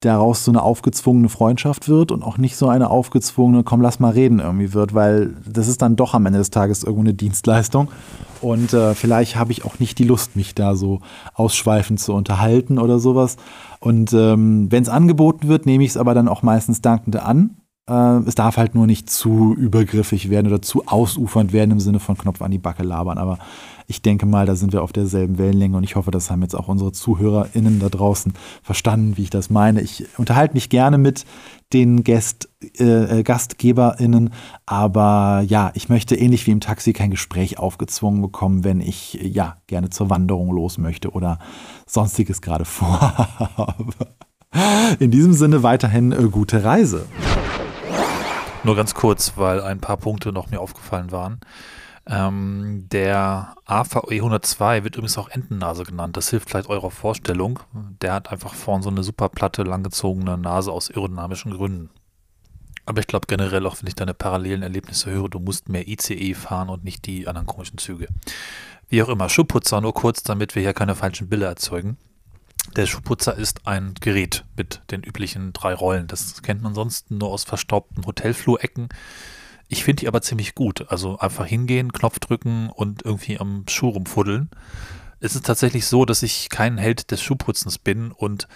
daraus 0.00 0.44
so 0.44 0.50
eine 0.50 0.62
aufgezwungene 0.62 1.28
Freundschaft 1.28 1.88
wird 1.88 2.12
und 2.12 2.22
auch 2.22 2.36
nicht 2.36 2.56
so 2.56 2.68
eine 2.68 2.90
aufgezwungene, 2.90 3.64
komm, 3.64 3.80
lass 3.80 3.98
mal 3.98 4.12
reden 4.12 4.40
irgendwie 4.40 4.74
wird, 4.74 4.94
weil 4.94 5.34
das 5.46 5.68
ist 5.68 5.80
dann 5.80 5.96
doch 5.96 6.12
am 6.14 6.26
Ende 6.26 6.38
des 6.38 6.50
Tages 6.50 6.84
irgendwo 6.84 7.02
eine 7.02 7.14
Dienstleistung. 7.14 7.88
Und 8.42 8.74
äh, 8.74 8.94
vielleicht 8.94 9.36
habe 9.36 9.52
ich 9.52 9.64
auch 9.64 9.78
nicht 9.78 9.98
die 9.98 10.04
Lust, 10.04 10.36
mich 10.36 10.54
da 10.54 10.76
so 10.76 11.00
ausschweifend 11.34 11.98
zu 11.98 12.12
unterhalten 12.12 12.78
oder 12.78 12.98
sowas. 12.98 13.36
Und 13.80 14.12
ähm, 14.12 14.70
wenn 14.70 14.82
es 14.82 14.88
angeboten 14.90 15.48
wird, 15.48 15.64
nehme 15.64 15.84
ich 15.84 15.90
es 15.90 15.96
aber 15.96 16.14
dann 16.14 16.28
auch 16.28 16.42
meistens 16.42 16.82
dankend 16.82 17.16
an. 17.16 17.56
Äh, 17.88 18.18
es 18.26 18.34
darf 18.34 18.56
halt 18.56 18.74
nur 18.74 18.86
nicht 18.86 19.08
zu 19.10 19.54
übergriffig 19.54 20.28
werden 20.30 20.48
oder 20.48 20.60
zu 20.60 20.86
ausufernd 20.86 21.52
werden 21.52 21.70
im 21.70 21.80
Sinne 21.80 22.00
von 22.00 22.18
Knopf 22.18 22.42
an 22.42 22.50
die 22.50 22.58
Backe 22.58 22.82
labern. 22.82 23.18
Aber 23.18 23.38
ich 23.86 24.02
denke 24.02 24.26
mal, 24.26 24.46
da 24.46 24.56
sind 24.56 24.72
wir 24.72 24.82
auf 24.82 24.92
derselben 24.92 25.38
Wellenlänge 25.38 25.76
und 25.76 25.84
ich 25.84 25.94
hoffe, 25.94 26.10
das 26.10 26.30
haben 26.30 26.42
jetzt 26.42 26.54
auch 26.54 26.66
unsere 26.66 26.90
ZuhörerInnen 26.90 27.78
da 27.78 27.88
draußen 27.88 28.34
verstanden, 28.62 29.16
wie 29.16 29.22
ich 29.22 29.30
das 29.30 29.50
meine. 29.50 29.80
Ich 29.80 30.04
unterhalte 30.18 30.54
mich 30.54 30.68
gerne 30.68 30.98
mit 30.98 31.24
den 31.72 32.02
Gast, 32.02 32.48
äh, 32.78 33.22
GastgeberInnen, 33.22 34.30
aber 34.66 35.44
ja, 35.46 35.70
ich 35.74 35.88
möchte 35.88 36.16
ähnlich 36.16 36.46
wie 36.46 36.52
im 36.52 36.60
Taxi 36.60 36.92
kein 36.92 37.10
Gespräch 37.10 37.58
aufgezwungen 37.58 38.22
bekommen, 38.22 38.64
wenn 38.64 38.80
ich 38.80 39.14
ja 39.14 39.56
gerne 39.66 39.90
zur 39.90 40.10
Wanderung 40.10 40.52
los 40.52 40.78
möchte 40.78 41.10
oder 41.10 41.38
sonstiges 41.86 42.40
gerade 42.40 42.64
vorhabe. 42.64 43.92
In 44.98 45.10
diesem 45.10 45.32
Sinne 45.32 45.62
weiterhin 45.62 46.12
äh, 46.12 46.28
gute 46.30 46.64
Reise. 46.64 47.06
Nur 48.66 48.74
ganz 48.74 48.94
kurz, 48.94 49.34
weil 49.36 49.60
ein 49.60 49.78
paar 49.78 49.96
Punkte 49.96 50.32
noch 50.32 50.50
mir 50.50 50.60
aufgefallen 50.60 51.12
waren. 51.12 51.38
Ähm, 52.04 52.88
der 52.90 53.54
AVE 53.64 54.16
102 54.16 54.82
wird 54.82 54.96
übrigens 54.96 55.16
auch 55.18 55.28
Entennase 55.28 55.84
genannt. 55.84 56.16
Das 56.16 56.30
hilft 56.30 56.50
vielleicht 56.50 56.68
eurer 56.68 56.90
Vorstellung. 56.90 57.60
Der 58.02 58.12
hat 58.12 58.32
einfach 58.32 58.54
vorn 58.54 58.82
so 58.82 58.90
eine 58.90 59.04
super 59.04 59.28
platte, 59.28 59.62
langgezogene 59.62 60.36
Nase 60.36 60.72
aus 60.72 60.90
aerodynamischen 60.90 61.52
Gründen. 61.52 61.90
Aber 62.86 62.98
ich 62.98 63.06
glaube 63.06 63.28
generell, 63.28 63.64
auch 63.68 63.80
wenn 63.80 63.86
ich 63.86 63.94
deine 63.94 64.14
parallelen 64.14 64.64
Erlebnisse 64.64 65.12
höre, 65.12 65.28
du 65.28 65.38
musst 65.38 65.68
mehr 65.68 65.86
ICE 65.86 66.34
fahren 66.34 66.68
und 66.68 66.82
nicht 66.82 67.06
die 67.06 67.28
anderen 67.28 67.46
komischen 67.46 67.78
Züge. 67.78 68.08
Wie 68.88 69.00
auch 69.00 69.08
immer, 69.08 69.28
Schuhputzer 69.28 69.80
nur 69.80 69.94
kurz, 69.94 70.24
damit 70.24 70.56
wir 70.56 70.62
hier 70.62 70.74
keine 70.74 70.96
falschen 70.96 71.28
Bilder 71.28 71.46
erzeugen. 71.46 71.98
Der 72.74 72.86
Schuhputzer 72.86 73.34
ist 73.36 73.66
ein 73.66 73.94
Gerät 74.00 74.44
mit 74.56 74.82
den 74.90 75.02
üblichen 75.02 75.52
drei 75.52 75.74
Rollen. 75.74 76.06
Das 76.06 76.42
kennt 76.42 76.62
man 76.62 76.74
sonst 76.74 77.10
nur 77.10 77.30
aus 77.30 77.44
verstaubten 77.44 78.04
Hotelflurecken 78.04 78.88
Ich 79.68 79.84
finde 79.84 80.00
die 80.00 80.08
aber 80.08 80.20
ziemlich 80.22 80.54
gut. 80.54 80.90
Also 80.90 81.18
einfach 81.18 81.46
hingehen, 81.46 81.92
Knopf 81.92 82.18
drücken 82.18 82.68
und 82.70 83.02
irgendwie 83.04 83.38
am 83.38 83.64
Schuh 83.68 83.90
rumfuddeln. 83.90 84.50
Es 85.20 85.34
ist 85.34 85.46
tatsächlich 85.46 85.86
so, 85.86 86.04
dass 86.04 86.22
ich 86.22 86.50
kein 86.50 86.76
Held 86.76 87.10
des 87.10 87.22
Schuhputzens 87.22 87.78
bin 87.78 88.12
und 88.12 88.48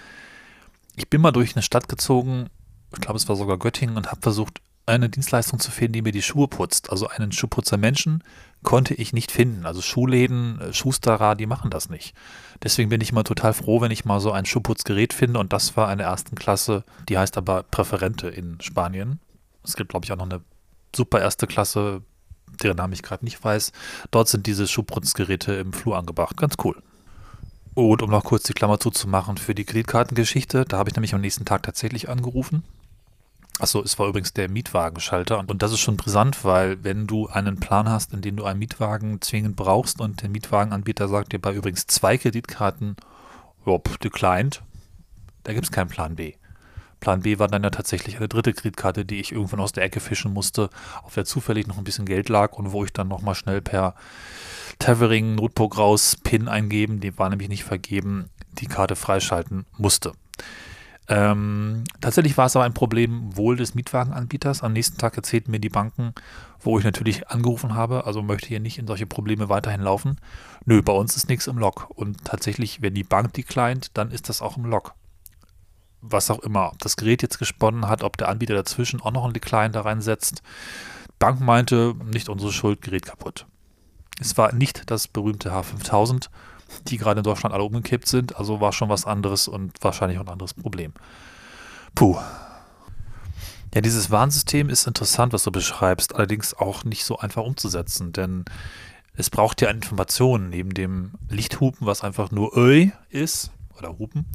ich 0.96 1.08
bin 1.08 1.20
mal 1.22 1.32
durch 1.32 1.56
eine 1.56 1.62
Stadt 1.62 1.88
gezogen, 1.88 2.50
ich 2.92 3.00
glaube 3.00 3.16
es 3.16 3.28
war 3.28 3.36
sogar 3.36 3.58
Göttingen 3.58 3.96
und 3.96 4.10
habe 4.10 4.20
versucht, 4.20 4.60
eine 4.86 5.08
Dienstleistung 5.08 5.58
zu 5.58 5.70
finden, 5.70 5.94
die 5.94 6.02
mir 6.02 6.12
die 6.12 6.22
Schuhe 6.22 6.48
putzt. 6.48 6.90
Also 6.90 7.08
einen 7.08 7.32
Schuhputzer 7.32 7.76
Menschen 7.76 8.22
konnte 8.62 8.94
ich 8.94 9.12
nicht 9.12 9.32
finden. 9.32 9.66
Also 9.66 9.80
Schuhläden, 9.80 10.60
äh, 10.60 10.72
Schusterer, 10.72 11.34
die 11.34 11.46
machen 11.46 11.70
das 11.70 11.88
nicht. 11.88 12.14
Deswegen 12.62 12.90
bin 12.90 13.00
ich 13.00 13.10
immer 13.10 13.24
total 13.24 13.54
froh, 13.54 13.80
wenn 13.80 13.90
ich 13.90 14.04
mal 14.04 14.20
so 14.20 14.32
ein 14.32 14.44
Schuhputzgerät 14.44 15.12
finde 15.12 15.40
und 15.40 15.52
das 15.52 15.76
war 15.76 15.88
eine 15.88 16.02
ersten 16.02 16.36
Klasse, 16.36 16.84
die 17.08 17.16
heißt 17.16 17.36
aber 17.38 17.62
Präferente 17.62 18.28
in 18.28 18.60
Spanien. 18.60 19.20
Es 19.64 19.76
gibt, 19.76 19.90
glaube 19.90 20.04
ich, 20.04 20.12
auch 20.12 20.16
noch 20.16 20.26
eine 20.26 20.42
super 20.94 21.20
erste 21.20 21.46
Klasse, 21.46 22.02
deren 22.62 22.76
Namen 22.76 22.92
ich 22.92 23.02
gerade 23.02 23.24
nicht 23.24 23.42
weiß. 23.42 23.72
Dort 24.10 24.28
sind 24.28 24.46
diese 24.46 24.66
Schuhputzgeräte 24.66 25.54
im 25.54 25.72
Flur 25.72 25.96
angebracht. 25.96 26.36
Ganz 26.36 26.54
cool. 26.64 26.82
Und 27.74 28.02
um 28.02 28.10
noch 28.10 28.24
kurz 28.24 28.42
die 28.42 28.52
Klammer 28.52 28.80
zuzumachen 28.80 29.36
für 29.36 29.54
die 29.54 29.64
Kreditkartengeschichte, 29.64 30.64
da 30.64 30.78
habe 30.78 30.90
ich 30.90 30.96
nämlich 30.96 31.14
am 31.14 31.20
nächsten 31.20 31.44
Tag 31.44 31.62
tatsächlich 31.62 32.08
angerufen. 32.08 32.64
Achso, 33.60 33.82
es 33.82 33.98
war 33.98 34.08
übrigens 34.08 34.32
der 34.32 34.48
Mietwagenschalter. 34.48 35.38
Und 35.38 35.62
das 35.62 35.72
ist 35.72 35.80
schon 35.80 35.98
brisant, 35.98 36.46
weil 36.46 36.82
wenn 36.82 37.06
du 37.06 37.28
einen 37.28 37.60
Plan 37.60 37.90
hast, 37.90 38.14
in 38.14 38.22
dem 38.22 38.36
du 38.36 38.44
einen 38.44 38.58
Mietwagen 38.58 39.20
zwingend 39.20 39.54
brauchst 39.54 40.00
und 40.00 40.22
der 40.22 40.30
Mietwagenanbieter 40.30 41.08
sagt 41.08 41.34
dir 41.34 41.38
bei 41.38 41.52
übrigens 41.52 41.86
zwei 41.86 42.16
Kreditkarten, 42.16 42.96
ob 43.66 44.00
declined, 44.00 44.62
da 45.42 45.52
gibt 45.52 45.66
es 45.66 45.70
keinen 45.70 45.88
Plan 45.88 46.16
B. 46.16 46.32
Plan 47.00 47.20
B 47.20 47.38
war 47.38 47.48
dann 47.48 47.62
ja 47.62 47.68
tatsächlich 47.68 48.16
eine 48.16 48.28
dritte 48.28 48.54
Kreditkarte, 48.54 49.04
die 49.04 49.20
ich 49.20 49.32
irgendwann 49.32 49.60
aus 49.60 49.72
der 49.72 49.84
Ecke 49.84 50.00
fischen 50.00 50.32
musste, 50.32 50.70
auf 51.02 51.12
der 51.12 51.26
zufällig 51.26 51.66
noch 51.66 51.76
ein 51.76 51.84
bisschen 51.84 52.06
Geld 52.06 52.30
lag 52.30 52.54
und 52.54 52.72
wo 52.72 52.84
ich 52.84 52.94
dann 52.94 53.08
nochmal 53.08 53.34
schnell 53.34 53.60
per 53.60 53.94
Tethering 54.78 55.34
Notebook 55.34 55.76
raus 55.76 56.16
PIN 56.22 56.48
eingeben, 56.48 57.00
die 57.00 57.18
war 57.18 57.28
nämlich 57.28 57.50
nicht 57.50 57.64
vergeben, 57.64 58.30
die 58.58 58.66
Karte 58.66 58.96
freischalten 58.96 59.66
musste. 59.76 60.12
Ähm, 61.10 61.82
tatsächlich 62.00 62.38
war 62.38 62.46
es 62.46 62.54
aber 62.54 62.64
ein 62.64 62.72
Problem 62.72 63.36
wohl 63.36 63.56
des 63.56 63.74
Mietwagenanbieters. 63.74 64.62
Am 64.62 64.72
nächsten 64.72 64.96
Tag 64.96 65.16
erzählten 65.16 65.50
mir 65.50 65.58
die 65.58 65.68
Banken, 65.68 66.14
wo 66.60 66.78
ich 66.78 66.84
natürlich 66.84 67.28
angerufen 67.28 67.74
habe, 67.74 68.06
also 68.06 68.22
möchte 68.22 68.46
hier 68.46 68.60
nicht 68.60 68.78
in 68.78 68.86
solche 68.86 69.06
Probleme 69.06 69.48
weiterhin 69.48 69.80
laufen. 69.80 70.20
Nö, 70.64 70.82
bei 70.82 70.92
uns 70.92 71.16
ist 71.16 71.28
nichts 71.28 71.48
im 71.48 71.58
Log. 71.58 71.90
Und 71.90 72.24
tatsächlich, 72.24 72.80
wenn 72.80 72.94
die 72.94 73.02
Bank 73.02 73.32
declined, 73.32 73.90
dann 73.98 74.12
ist 74.12 74.28
das 74.28 74.40
auch 74.40 74.56
im 74.56 74.64
Log 74.64 74.94
was 76.02 76.30
auch 76.30 76.38
immer, 76.40 76.70
ob 76.72 76.78
das 76.78 76.96
Gerät 76.96 77.22
jetzt 77.22 77.38
gesponnen 77.38 77.88
hat, 77.88 78.02
ob 78.02 78.16
der 78.16 78.28
Anbieter 78.28 78.54
dazwischen 78.54 79.00
auch 79.00 79.12
noch 79.12 79.24
einen 79.24 79.34
Decline 79.34 79.70
da 79.70 79.82
reinsetzt. 79.82 80.42
Bank 81.18 81.40
meinte, 81.40 81.94
nicht 82.10 82.28
unsere 82.28 82.52
Schuld, 82.52 82.80
Gerät 82.80 83.06
kaputt. 83.06 83.46
Es 84.18 84.36
war 84.38 84.54
nicht 84.54 84.90
das 84.90 85.08
berühmte 85.08 85.52
H5000, 85.52 86.28
die 86.88 86.96
gerade 86.96 87.20
in 87.20 87.24
Deutschland 87.24 87.54
alle 87.54 87.64
umgekippt 87.64 88.08
sind, 88.08 88.36
also 88.36 88.60
war 88.60 88.72
schon 88.72 88.88
was 88.88 89.04
anderes 89.04 89.48
und 89.48 89.72
wahrscheinlich 89.82 90.18
auch 90.18 90.24
ein 90.24 90.32
anderes 90.32 90.54
Problem. 90.54 90.92
Puh. 91.94 92.18
Ja, 93.74 93.80
dieses 93.80 94.10
Warnsystem 94.10 94.68
ist 94.68 94.86
interessant, 94.86 95.32
was 95.32 95.44
du 95.44 95.52
beschreibst, 95.52 96.14
allerdings 96.16 96.54
auch 96.54 96.84
nicht 96.84 97.04
so 97.04 97.18
einfach 97.18 97.44
umzusetzen, 97.44 98.12
denn 98.12 98.44
es 99.14 99.30
braucht 99.30 99.60
ja 99.60 99.70
Informationen 99.70 100.50
neben 100.50 100.74
dem 100.74 101.12
Lichthupen, 101.28 101.86
was 101.86 102.02
einfach 102.02 102.30
nur 102.30 102.56
Öi 102.56 102.90
ist, 103.10 103.52
oder 103.78 103.98
Hupen, 103.98 104.26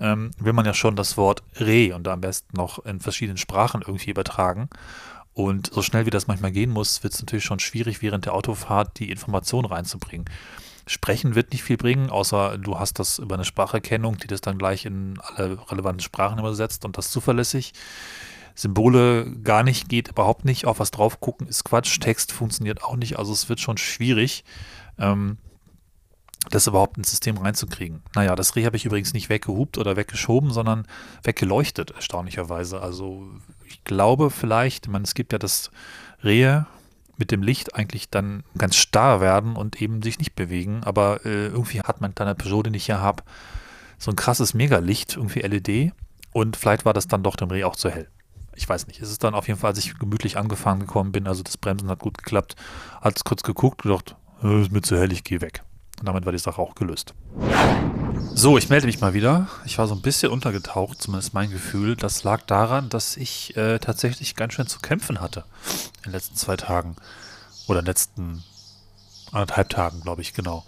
ähm, 0.00 0.30
will 0.38 0.52
man 0.52 0.66
ja 0.66 0.74
schon 0.74 0.96
das 0.96 1.16
Wort 1.16 1.42
Re 1.56 1.94
und 1.94 2.06
am 2.08 2.20
besten 2.20 2.56
noch 2.56 2.84
in 2.84 3.00
verschiedenen 3.00 3.38
Sprachen 3.38 3.82
irgendwie 3.82 4.10
übertragen. 4.10 4.68
Und 5.34 5.72
so 5.72 5.82
schnell 5.82 6.04
wie 6.04 6.10
das 6.10 6.26
manchmal 6.26 6.50
gehen 6.50 6.70
muss, 6.70 7.02
wird 7.02 7.14
es 7.14 7.20
natürlich 7.20 7.44
schon 7.44 7.60
schwierig, 7.60 8.02
während 8.02 8.26
der 8.26 8.34
Autofahrt 8.34 8.98
die 8.98 9.10
Information 9.10 9.64
reinzubringen. 9.64 10.28
Sprechen 10.88 11.34
wird 11.34 11.52
nicht 11.52 11.62
viel 11.62 11.76
bringen, 11.76 12.10
außer 12.10 12.58
du 12.58 12.78
hast 12.78 12.98
das 12.98 13.18
über 13.18 13.34
eine 13.34 13.44
Spracherkennung, 13.44 14.18
die 14.18 14.26
das 14.26 14.40
dann 14.40 14.58
gleich 14.58 14.84
in 14.86 15.18
alle 15.20 15.58
relevanten 15.70 16.00
Sprachen 16.00 16.38
übersetzt 16.38 16.84
und 16.84 16.98
das 16.98 17.10
zuverlässig. 17.10 17.72
Symbole 18.54 19.30
gar 19.44 19.62
nicht, 19.62 19.88
geht 19.88 20.08
überhaupt 20.08 20.44
nicht. 20.44 20.66
Auf 20.66 20.80
was 20.80 20.90
drauf 20.90 21.20
gucken 21.20 21.46
ist 21.46 21.64
Quatsch. 21.64 22.00
Text 22.00 22.32
funktioniert 22.32 22.82
auch 22.82 22.96
nicht. 22.96 23.18
Also 23.18 23.32
es 23.32 23.48
wird 23.48 23.60
schon 23.60 23.78
schwierig. 23.78 24.44
Ähm, 24.98 25.38
das 26.50 26.66
überhaupt 26.66 26.96
ins 26.96 27.10
System 27.10 27.36
reinzukriegen. 27.36 28.02
Naja, 28.14 28.34
das 28.34 28.56
Reh 28.56 28.64
habe 28.64 28.76
ich 28.76 28.84
übrigens 28.84 29.12
nicht 29.12 29.28
weggehupt 29.28 29.76
oder 29.76 29.96
weggeschoben, 29.96 30.50
sondern 30.50 30.86
weggeleuchtet, 31.22 31.90
erstaunlicherweise. 31.90 32.80
Also 32.80 33.28
ich 33.66 33.84
glaube 33.84 34.30
vielleicht, 34.30 34.86
ich 34.86 34.92
meine, 34.92 35.04
es 35.04 35.14
gibt 35.14 35.32
ja 35.32 35.38
das 35.38 35.70
Rehe 36.24 36.66
mit 37.18 37.30
dem 37.30 37.42
Licht 37.42 37.74
eigentlich 37.74 38.10
dann 38.10 38.44
ganz 38.56 38.76
starr 38.76 39.20
werden 39.20 39.56
und 39.56 39.82
eben 39.82 40.02
sich 40.02 40.18
nicht 40.18 40.34
bewegen, 40.34 40.82
aber 40.84 41.24
äh, 41.26 41.46
irgendwie 41.46 41.80
hat 41.80 42.00
mein 42.00 42.14
kleiner 42.14 42.34
Peugeot, 42.34 42.62
den 42.62 42.74
ich 42.74 42.86
hier 42.86 43.00
habe, 43.00 43.22
so 43.98 44.10
ein 44.10 44.16
krasses 44.16 44.54
Megalicht, 44.54 45.16
irgendwie 45.16 45.40
LED 45.40 45.92
und 46.32 46.56
vielleicht 46.56 46.84
war 46.84 46.92
das 46.92 47.08
dann 47.08 47.22
doch 47.22 47.36
dem 47.36 47.50
Reh 47.50 47.64
auch 47.64 47.76
zu 47.76 47.90
hell. 47.90 48.08
Ich 48.54 48.68
weiß 48.68 48.88
nicht. 48.88 49.00
Es 49.00 49.10
ist 49.10 49.22
dann 49.22 49.34
auf 49.34 49.46
jeden 49.46 49.60
Fall, 49.60 49.70
als 49.70 49.78
ich 49.78 49.98
gemütlich 49.98 50.36
angefahren 50.36 50.80
gekommen 50.80 51.12
bin, 51.12 51.28
also 51.28 51.42
das 51.42 51.56
Bremsen 51.56 51.88
hat 51.88 52.00
gut 52.00 52.18
geklappt, 52.18 52.56
hat 53.00 53.16
es 53.16 53.24
kurz 53.24 53.42
geguckt 53.42 53.82
gedacht, 53.82 54.16
äh, 54.42 54.62
ist 54.62 54.72
mir 54.72 54.82
zu 54.82 54.96
hell, 54.98 55.12
ich 55.12 55.24
gehe 55.24 55.40
weg. 55.40 55.62
Und 56.00 56.06
damit 56.06 56.24
war 56.24 56.32
die 56.32 56.38
Sache 56.38 56.60
auch 56.60 56.74
gelöst. 56.74 57.14
So, 58.34 58.56
ich 58.56 58.68
melde 58.68 58.86
mich 58.86 59.00
mal 59.00 59.14
wieder. 59.14 59.48
Ich 59.64 59.78
war 59.78 59.86
so 59.86 59.94
ein 59.94 60.02
bisschen 60.02 60.30
untergetaucht, 60.30 61.02
zumindest 61.02 61.34
mein 61.34 61.50
Gefühl. 61.50 61.96
Das 61.96 62.22
lag 62.22 62.42
daran, 62.42 62.88
dass 62.88 63.16
ich 63.16 63.56
äh, 63.56 63.78
tatsächlich 63.78 64.36
ganz 64.36 64.54
schön 64.54 64.66
zu 64.66 64.78
kämpfen 64.78 65.20
hatte 65.20 65.44
in 65.98 66.04
den 66.04 66.12
letzten 66.12 66.36
zwei 66.36 66.56
Tagen. 66.56 66.96
Oder 67.66 67.80
in 67.80 67.84
den 67.84 67.90
letzten 67.90 68.44
anderthalb 69.32 69.68
Tagen, 69.70 70.00
glaube 70.00 70.22
ich, 70.22 70.34
genau. 70.34 70.64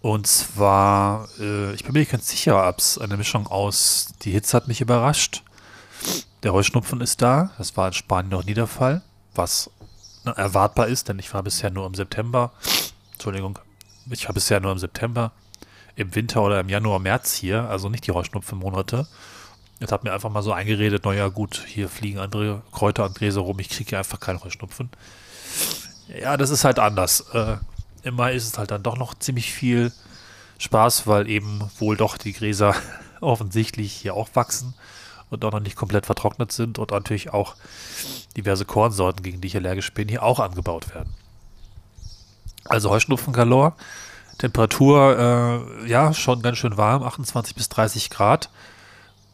Und 0.00 0.26
zwar, 0.26 1.28
äh, 1.38 1.72
ich 1.74 1.84
bin 1.84 1.92
mir 1.92 2.00
nicht 2.00 2.12
ganz 2.12 2.28
sicher, 2.28 2.68
ob 2.68 2.78
es 2.78 2.98
eine 2.98 3.16
Mischung 3.16 3.46
aus, 3.46 4.08
die 4.22 4.32
Hitze 4.32 4.56
hat 4.56 4.68
mich 4.68 4.80
überrascht. 4.80 5.42
Der 6.42 6.52
Heuschnupfen 6.52 7.00
ist 7.00 7.22
da. 7.22 7.52
Das 7.58 7.76
war 7.76 7.86
in 7.86 7.92
Spanien 7.92 8.30
noch 8.30 8.44
nie 8.44 8.54
der 8.54 8.66
Fall. 8.66 9.02
Was 9.34 9.70
ne, 10.24 10.34
erwartbar 10.36 10.88
ist, 10.88 11.08
denn 11.08 11.18
ich 11.18 11.32
war 11.32 11.42
bisher 11.42 11.70
nur 11.70 11.86
im 11.86 11.94
September. 11.94 12.52
Entschuldigung, 13.12 13.58
ich 14.10 14.26
war 14.26 14.34
bisher 14.34 14.60
nur 14.60 14.72
im 14.72 14.78
September, 14.78 15.32
im 15.96 16.14
Winter 16.14 16.42
oder 16.42 16.60
im 16.60 16.68
Januar, 16.68 16.98
März 16.98 17.34
hier, 17.34 17.68
also 17.68 17.88
nicht 17.88 18.06
die 18.06 18.12
Heuschnupfenmonate. 18.12 19.06
Jetzt 19.80 19.92
hat 19.92 20.04
mir 20.04 20.12
einfach 20.12 20.30
mal 20.30 20.42
so 20.42 20.52
eingeredet, 20.52 21.04
naja 21.04 21.28
gut, 21.28 21.64
hier 21.66 21.88
fliegen 21.88 22.18
andere 22.18 22.62
Kräuter 22.72 23.04
und 23.04 23.16
Gräser 23.16 23.40
rum, 23.40 23.58
ich 23.58 23.68
kriege 23.68 23.90
hier 23.90 23.98
einfach 23.98 24.20
keinen 24.20 24.42
Heuschnupfen. 24.42 24.90
Ja, 26.20 26.36
das 26.36 26.50
ist 26.50 26.64
halt 26.64 26.78
anders. 26.78 27.20
Äh, 27.32 27.56
Im 28.02 28.14
Mai 28.14 28.34
ist 28.34 28.46
es 28.46 28.58
halt 28.58 28.70
dann 28.70 28.82
doch 28.82 28.96
noch 28.96 29.14
ziemlich 29.14 29.52
viel 29.52 29.92
Spaß, 30.58 31.06
weil 31.06 31.28
eben 31.28 31.68
wohl 31.78 31.96
doch 31.96 32.16
die 32.16 32.32
Gräser 32.32 32.74
offensichtlich 33.20 33.92
hier 33.92 34.14
auch 34.14 34.28
wachsen 34.34 34.74
und 35.30 35.44
auch 35.44 35.52
noch 35.52 35.60
nicht 35.60 35.76
komplett 35.76 36.06
vertrocknet 36.06 36.52
sind 36.52 36.78
und 36.78 36.90
natürlich 36.90 37.32
auch 37.32 37.56
diverse 38.36 38.64
Kornsorten, 38.64 39.22
gegen 39.22 39.40
die 39.40 39.48
ich 39.48 39.56
allergisch 39.56 39.92
bin, 39.92 40.08
hier 40.08 40.22
auch 40.22 40.38
angebaut 40.38 40.94
werden. 40.94 41.14
Also 42.64 42.90
Heuschnupfengalor. 42.90 43.76
Temperatur, 44.42 45.64
äh, 45.84 45.88
ja, 45.88 46.12
schon 46.12 46.42
ganz 46.42 46.58
schön 46.58 46.76
warm, 46.76 47.04
28 47.04 47.54
bis 47.54 47.68
30 47.68 48.10
Grad. 48.10 48.50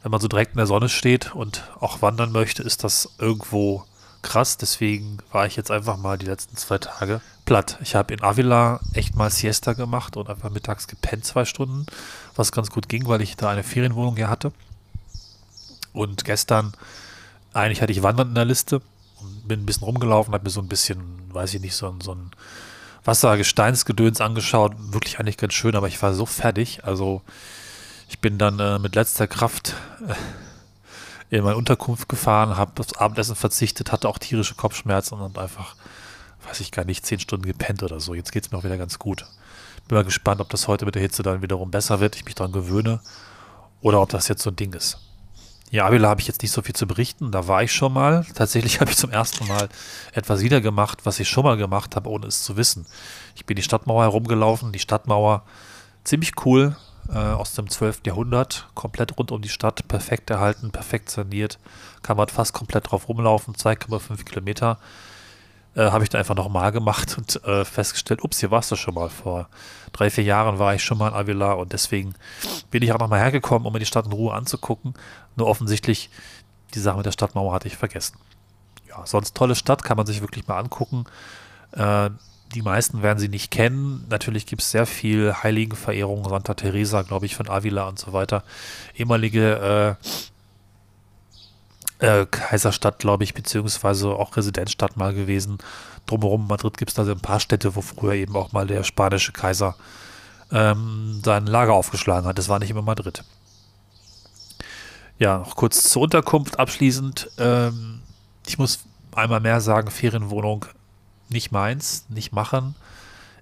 Wenn 0.02 0.10
man 0.10 0.20
so 0.20 0.28
direkt 0.28 0.50
in 0.50 0.58
der 0.58 0.66
Sonne 0.66 0.90
steht 0.90 1.34
und 1.34 1.64
auch 1.80 2.02
wandern 2.02 2.30
möchte, 2.30 2.62
ist 2.62 2.84
das 2.84 3.14
irgendwo 3.18 3.84
krass. 4.20 4.58
Deswegen 4.58 5.16
war 5.32 5.46
ich 5.46 5.56
jetzt 5.56 5.70
einfach 5.70 5.96
mal 5.96 6.18
die 6.18 6.26
letzten 6.26 6.58
zwei 6.58 6.76
Tage 6.76 7.22
platt. 7.46 7.78
Ich 7.80 7.94
habe 7.94 8.12
in 8.12 8.22
Avila 8.22 8.80
echt 8.92 9.16
mal 9.16 9.30
Siesta 9.30 9.72
gemacht 9.72 10.18
und 10.18 10.28
einfach 10.28 10.50
mittags 10.50 10.88
gepennt 10.88 11.24
zwei 11.24 11.46
Stunden, 11.46 11.86
was 12.36 12.52
ganz 12.52 12.68
gut 12.68 12.90
ging, 12.90 13.08
weil 13.08 13.22
ich 13.22 13.34
da 13.34 13.48
eine 13.48 13.62
Ferienwohnung 13.62 14.16
hier 14.16 14.28
hatte. 14.28 14.52
Und 15.94 16.26
gestern, 16.26 16.74
eigentlich 17.54 17.80
hatte 17.80 17.92
ich 17.92 18.02
Wandern 18.02 18.28
in 18.28 18.34
der 18.34 18.44
Liste 18.44 18.82
und 19.22 19.48
bin 19.48 19.60
ein 19.60 19.66
bisschen 19.66 19.84
rumgelaufen, 19.84 20.34
habe 20.34 20.44
mir 20.44 20.50
so 20.50 20.60
ein 20.60 20.68
bisschen, 20.68 21.00
weiß 21.32 21.54
ich 21.54 21.62
nicht, 21.62 21.74
so, 21.74 21.96
so 22.02 22.14
ein 22.14 22.30
Wassergesteinsgedöns 23.08 24.20
angeschaut. 24.20 24.74
Wirklich 24.92 25.18
eigentlich 25.18 25.38
ganz 25.38 25.54
schön, 25.54 25.74
aber 25.74 25.88
ich 25.88 26.00
war 26.02 26.12
so 26.12 26.26
fertig. 26.26 26.84
Also 26.84 27.22
ich 28.06 28.18
bin 28.18 28.36
dann 28.36 28.60
äh, 28.60 28.78
mit 28.78 28.94
letzter 28.94 29.26
Kraft 29.26 29.74
äh, 30.06 31.36
in 31.38 31.42
meine 31.42 31.56
Unterkunft 31.56 32.10
gefahren, 32.10 32.58
habe 32.58 32.72
das 32.74 32.94
Abendessen 32.98 33.34
verzichtet, 33.34 33.92
hatte 33.92 34.08
auch 34.10 34.18
tierische 34.18 34.54
Kopfschmerzen 34.56 35.14
und 35.14 35.38
einfach, 35.38 35.74
weiß 36.46 36.60
ich 36.60 36.70
gar 36.70 36.84
nicht, 36.84 37.06
zehn 37.06 37.18
Stunden 37.18 37.46
gepennt 37.46 37.82
oder 37.82 37.98
so. 37.98 38.12
Jetzt 38.12 38.30
geht 38.30 38.44
es 38.44 38.52
mir 38.52 38.58
auch 38.58 38.64
wieder 38.64 38.76
ganz 38.76 38.98
gut. 38.98 39.24
Bin 39.88 39.96
mal 39.96 40.04
gespannt, 40.04 40.42
ob 40.42 40.50
das 40.50 40.68
heute 40.68 40.84
mit 40.84 40.94
der 40.94 41.02
Hitze 41.02 41.22
dann 41.22 41.40
wiederum 41.40 41.70
besser 41.70 42.00
wird, 42.00 42.14
ich 42.14 42.26
mich 42.26 42.34
daran 42.34 42.52
gewöhne 42.52 43.00
oder 43.80 44.02
ob 44.02 44.10
das 44.10 44.28
jetzt 44.28 44.42
so 44.42 44.50
ein 44.50 44.56
Ding 44.56 44.74
ist. 44.74 45.07
Ja, 45.70 45.86
Avila 45.86 46.08
habe 46.08 46.20
ich 46.20 46.26
jetzt 46.26 46.40
nicht 46.42 46.52
so 46.52 46.62
viel 46.62 46.74
zu 46.74 46.86
berichten. 46.86 47.30
Da 47.30 47.46
war 47.46 47.62
ich 47.62 47.72
schon 47.72 47.92
mal. 47.92 48.24
Tatsächlich 48.34 48.80
habe 48.80 48.90
ich 48.90 48.96
zum 48.96 49.10
ersten 49.10 49.46
Mal 49.46 49.68
etwas 50.12 50.40
wieder 50.40 50.60
gemacht, 50.60 51.00
was 51.04 51.20
ich 51.20 51.28
schon 51.28 51.44
mal 51.44 51.56
gemacht 51.56 51.96
habe, 51.96 52.08
ohne 52.08 52.26
es 52.26 52.42
zu 52.42 52.56
wissen. 52.56 52.86
Ich 53.34 53.44
bin 53.44 53.56
die 53.56 53.62
Stadtmauer 53.62 54.04
herumgelaufen. 54.04 54.72
Die 54.72 54.78
Stadtmauer, 54.78 55.44
ziemlich 56.04 56.32
cool, 56.46 56.76
äh, 57.10 57.18
aus 57.18 57.54
dem 57.54 57.68
12. 57.68 58.00
Jahrhundert. 58.06 58.68
Komplett 58.74 59.18
rund 59.18 59.30
um 59.30 59.42
die 59.42 59.48
Stadt, 59.48 59.86
perfekt 59.88 60.30
erhalten, 60.30 60.70
perfekt 60.70 61.10
saniert. 61.10 61.58
Kann 62.02 62.16
man 62.16 62.28
fast 62.28 62.52
komplett 62.54 62.90
drauf 62.90 63.08
rumlaufen, 63.08 63.54
2,5 63.54 64.24
Kilometer. 64.24 64.78
Äh, 65.74 65.90
habe 65.90 66.04
ich 66.04 66.10
dann 66.10 66.20
einfach 66.20 66.34
nochmal 66.34 66.72
gemacht 66.72 67.16
und 67.18 67.42
äh, 67.44 67.64
festgestellt, 67.64 68.22
ups, 68.22 68.40
hier 68.40 68.50
warst 68.50 68.70
du 68.70 68.76
schon 68.76 68.94
mal. 68.94 69.08
Vor 69.08 69.48
drei, 69.92 70.10
vier 70.10 70.24
Jahren 70.24 70.58
war 70.58 70.74
ich 70.74 70.82
schon 70.82 70.98
mal 70.98 71.08
in 71.08 71.14
Avila 71.14 71.52
und 71.52 71.72
deswegen 71.72 72.14
bin 72.70 72.82
ich 72.82 72.92
auch 72.92 72.98
nochmal 72.98 73.20
hergekommen, 73.20 73.66
um 73.66 73.72
mir 73.72 73.78
die 73.78 73.86
Stadt 73.86 74.06
in 74.06 74.12
Ruhe 74.12 74.34
anzugucken. 74.34 74.94
Nur 75.36 75.46
offensichtlich, 75.46 76.10
die 76.74 76.80
Sache 76.80 76.96
mit 76.96 77.06
der 77.06 77.12
Stadtmauer 77.12 77.52
hatte 77.52 77.68
ich 77.68 77.76
vergessen. 77.76 78.18
Ja, 78.88 79.06
sonst 79.06 79.36
tolle 79.36 79.54
Stadt, 79.54 79.84
kann 79.84 79.96
man 79.96 80.06
sich 80.06 80.20
wirklich 80.20 80.46
mal 80.48 80.58
angucken. 80.58 81.04
Äh, 81.72 82.10
die 82.54 82.62
meisten 82.62 83.02
werden 83.02 83.18
sie 83.18 83.28
nicht 83.28 83.50
kennen. 83.50 84.06
Natürlich 84.08 84.46
gibt 84.46 84.62
es 84.62 84.70
sehr 84.70 84.86
viel 84.86 85.34
Heiligenverehrung, 85.34 86.26
Santa 86.28 86.54
Teresa, 86.54 87.02
glaube 87.02 87.26
ich, 87.26 87.36
von 87.36 87.48
Avila 87.48 87.86
und 87.88 87.98
so 87.98 88.12
weiter. 88.12 88.42
Ehemalige 88.96 89.96
äh, 91.98 92.26
Kaiserstadt, 92.26 92.98
glaube 92.98 93.24
ich, 93.24 93.34
beziehungsweise 93.34 94.10
auch 94.10 94.36
Residenzstadt 94.36 94.96
mal 94.96 95.14
gewesen. 95.14 95.58
Drumherum 96.06 96.46
Madrid 96.46 96.78
gibt 96.78 96.90
es 96.90 96.94
da 96.94 97.04
so 97.04 97.12
ein 97.12 97.20
paar 97.20 97.40
Städte, 97.40 97.76
wo 97.76 97.80
früher 97.80 98.14
eben 98.14 98.36
auch 98.36 98.52
mal 98.52 98.66
der 98.66 98.84
spanische 98.84 99.32
Kaiser 99.32 99.74
ähm, 100.52 101.20
sein 101.24 101.46
Lager 101.46 101.74
aufgeschlagen 101.74 102.26
hat. 102.26 102.38
Das 102.38 102.48
war 102.48 102.58
nicht 102.58 102.70
immer 102.70 102.82
Madrid. 102.82 103.24
Ja, 105.18 105.38
noch 105.38 105.56
kurz 105.56 105.82
zur 105.82 106.02
Unterkunft 106.02 106.58
abschließend. 106.58 107.30
Ähm, 107.38 108.00
ich 108.46 108.58
muss 108.58 108.80
einmal 109.14 109.40
mehr 109.40 109.60
sagen, 109.60 109.90
Ferienwohnung 109.90 110.64
nicht 111.28 111.52
meins, 111.52 112.06
nicht 112.08 112.32
machen. 112.32 112.74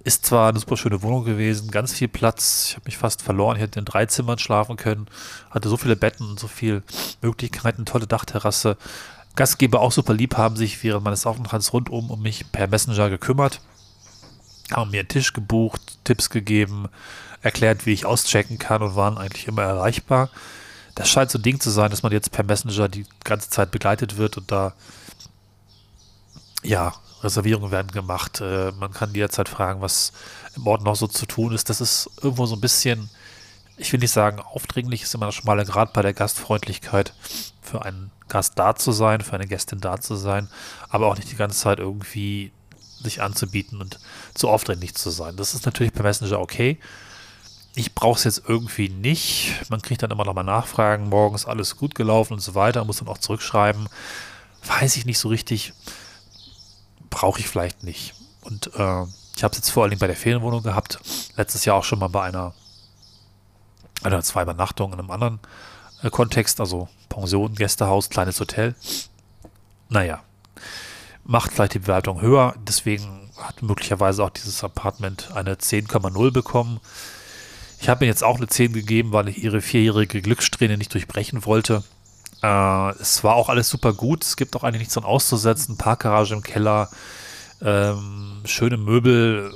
Ist 0.07 0.25
zwar 0.25 0.51
eine 0.51 0.61
super 0.61 0.77
schöne 0.77 1.03
Wohnung 1.03 1.25
gewesen, 1.25 1.73
ganz 1.73 1.93
viel 1.93 2.07
Platz. 2.07 2.67
Ich 2.69 2.75
habe 2.77 2.85
mich 2.85 2.97
fast 2.97 3.23
verloren. 3.23 3.57
Ich 3.57 3.63
hätte 3.63 3.81
in 3.81 3.85
drei 3.85 4.07
Zimmern 4.07 4.39
schlafen 4.39 4.77
können. 4.77 5.09
Hatte 5.51 5.69
so 5.69 5.77
viele 5.77 5.97
Betten 5.97 6.31
und 6.31 6.39
so 6.39 6.47
viele 6.47 6.85
Möglichkeiten, 7.23 7.85
tolle 7.87 8.07
Dachterrasse. 8.07 8.77
Gastgeber 9.35 9.81
auch 9.81 9.91
super 9.91 10.15
lieb, 10.15 10.37
haben 10.37 10.55
sich 10.55 10.85
während 10.85 11.03
meines 11.03 11.27
Aufenthalts 11.27 11.73
rundum 11.73 12.09
um 12.13 12.23
mich 12.23 12.53
per 12.53 12.69
Messenger 12.69 13.11
gekümmert. 13.11 13.61
Haben 14.71 14.93
mir 14.93 15.01
einen 15.01 15.09
Tisch 15.09 15.33
gebucht, 15.33 15.99
Tipps 16.05 16.31
gegeben, 16.31 16.89
erklärt, 17.43 17.85
wie 17.85 17.93
ich 17.93 18.07
auschecken 18.07 18.61
kann 18.61 18.83
und 18.83 18.95
waren 18.95 19.19
eigentlich 19.19 19.49
immer 19.49 19.65
erreichbar. 19.65 20.31
Das 20.95 21.09
scheint 21.09 21.33
so 21.33 21.41
ein 21.41 21.43
Ding 21.43 21.59
zu 21.59 21.71
sein, 21.71 21.91
dass 21.91 22.05
man 22.05 22.13
jetzt 22.13 22.31
per 22.31 22.45
Messenger 22.45 22.89
die 22.89 23.07
ganze 23.25 23.51
Zeit 23.51 23.73
begleitet 23.73 24.19
wird 24.19 24.37
und 24.37 24.53
da 24.53 24.73
ja, 26.63 26.95
Reservierungen 27.27 27.71
werden 27.71 27.93
gemacht. 27.93 28.41
Äh, 28.41 28.73
man 28.73 28.93
kann 28.93 29.15
jederzeit 29.15 29.49
fragen, 29.49 29.81
was 29.81 30.13
im 30.57 30.67
Ort 30.67 30.83
noch 30.83 30.97
so 30.97 31.07
zu 31.07 31.27
tun 31.27 31.53
ist. 31.53 31.69
Das 31.69 31.81
ist 31.81 32.11
irgendwo 32.23 32.47
so 32.47 32.57
ein 32.57 32.61
bisschen, 32.61 33.11
ich 33.77 33.93
will 33.93 34.01
nicht 34.01 34.13
sagen 34.13 34.41
aufdringlich, 34.41 35.03
ist 35.03 35.15
immer 35.15 35.27
ein 35.27 35.33
schmaler 35.33 35.65
Grad 35.65 35.93
bei 35.93 36.03
der 36.03 36.15
Gastfreundlichkeit, 36.15 37.13
für 37.61 37.85
einen 37.85 38.11
Gast 38.29 38.59
da 38.59 38.75
zu 38.75 38.93
sein, 38.93 39.21
für 39.21 39.35
eine 39.35 39.47
Gästin 39.47 39.81
da 39.81 40.01
zu 40.01 40.17
sein, 40.17 40.49
aber 40.89 41.07
auch 41.07 41.17
nicht 41.17 41.31
die 41.31 41.37
ganze 41.37 41.59
Zeit 41.59 41.79
irgendwie 41.79 42.53
sich 43.03 43.23
anzubieten 43.23 43.81
und 43.81 44.01
zu 44.35 44.49
aufdringlich 44.49 44.95
zu 44.95 45.11
sein. 45.11 45.37
Das 45.37 45.55
ist 45.55 45.67
natürlich 45.67 45.93
per 45.93 46.03
Messenger 46.03 46.41
okay. 46.41 46.79
Ich 47.75 47.95
brauche 47.95 48.17
es 48.17 48.25
jetzt 48.25 48.43
irgendwie 48.49 48.89
nicht. 48.89 49.55
Man 49.69 49.83
kriegt 49.83 50.03
dann 50.03 50.11
immer 50.11 50.25
noch 50.25 50.35
mal 50.35 50.43
Nachfragen, 50.43 51.11
morgens 51.11 51.45
alles 51.45 51.77
gut 51.77 51.95
gelaufen 51.95 52.33
und 52.35 52.41
so 52.41 52.55
weiter, 52.55 52.85
muss 52.85 52.99
dann 52.99 53.09
auch 53.09 53.19
zurückschreiben. 53.19 53.89
Weiß 54.81 54.97
ich 54.97 55.05
nicht 55.05 55.19
so 55.19 55.29
richtig 55.29 55.75
brauche 57.11 57.41
ich 57.41 57.49
vielleicht 57.49 57.83
nicht. 57.83 58.15
Und 58.43 58.69
äh, 58.75 59.05
ich 59.37 59.45
habe 59.45 59.53
es 59.53 59.59
jetzt 59.59 59.71
vor 59.71 59.85
allem 59.85 59.99
bei 59.99 60.07
der 60.07 60.17
Ferienwohnung 60.17 60.63
gehabt. 60.63 60.99
Letztes 61.37 61.65
Jahr 61.65 61.77
auch 61.77 61.85
schon 61.85 61.99
mal 61.99 62.09
bei 62.09 62.23
einer, 62.23 62.55
einer 64.03 64.23
zwei 64.23 64.43
Übernachtungen 64.43 64.95
in 64.95 65.01
einem 65.01 65.11
anderen 65.11 65.41
äh, 66.03 66.11
Kontext, 66.11 66.61
also 66.61 66.89
Pension, 67.09 67.55
Gästehaus, 67.55 68.09
kleines 68.09 68.41
Hotel. 68.41 68.75
Naja, 69.89 70.23
macht 71.25 71.53
vielleicht 71.53 71.75
die 71.75 71.81
Bewertung 71.81 72.21
höher. 72.21 72.55
Deswegen 72.67 73.31
hat 73.39 73.63
möglicherweise 73.63 74.25
auch 74.25 74.31
dieses 74.31 74.65
Apartment 74.65 75.33
eine 75.35 75.55
10,0 75.55 76.33
bekommen. 76.33 76.81
Ich 77.81 77.89
habe 77.89 78.05
mir 78.05 78.09
jetzt 78.09 78.25
auch 78.25 78.37
eine 78.37 78.47
10 78.47 78.73
gegeben, 78.73 79.13
weil 79.13 79.29
ich 79.29 79.43
ihre 79.43 79.61
vierjährige 79.61 80.23
Glückssträhne 80.23 80.79
nicht 80.79 80.95
durchbrechen 80.95 81.45
wollte. 81.45 81.85
Äh, 82.47 82.91
es 83.01 83.25
war 83.25 83.35
auch 83.35 83.49
alles 83.49 83.69
super 83.69 83.93
gut. 83.93 84.23
Es 84.23 84.37
gibt 84.37 84.55
auch 84.55 84.63
eigentlich 84.63 84.81
nichts 84.81 84.95
dran 84.95 85.05
auszusetzen. 85.05 85.77
Parkgarage 85.77 86.35
im 86.35 86.43
Keller, 86.43 86.89
ähm, 87.61 88.43
schöne 88.45 88.77
Möbel. 88.77 89.53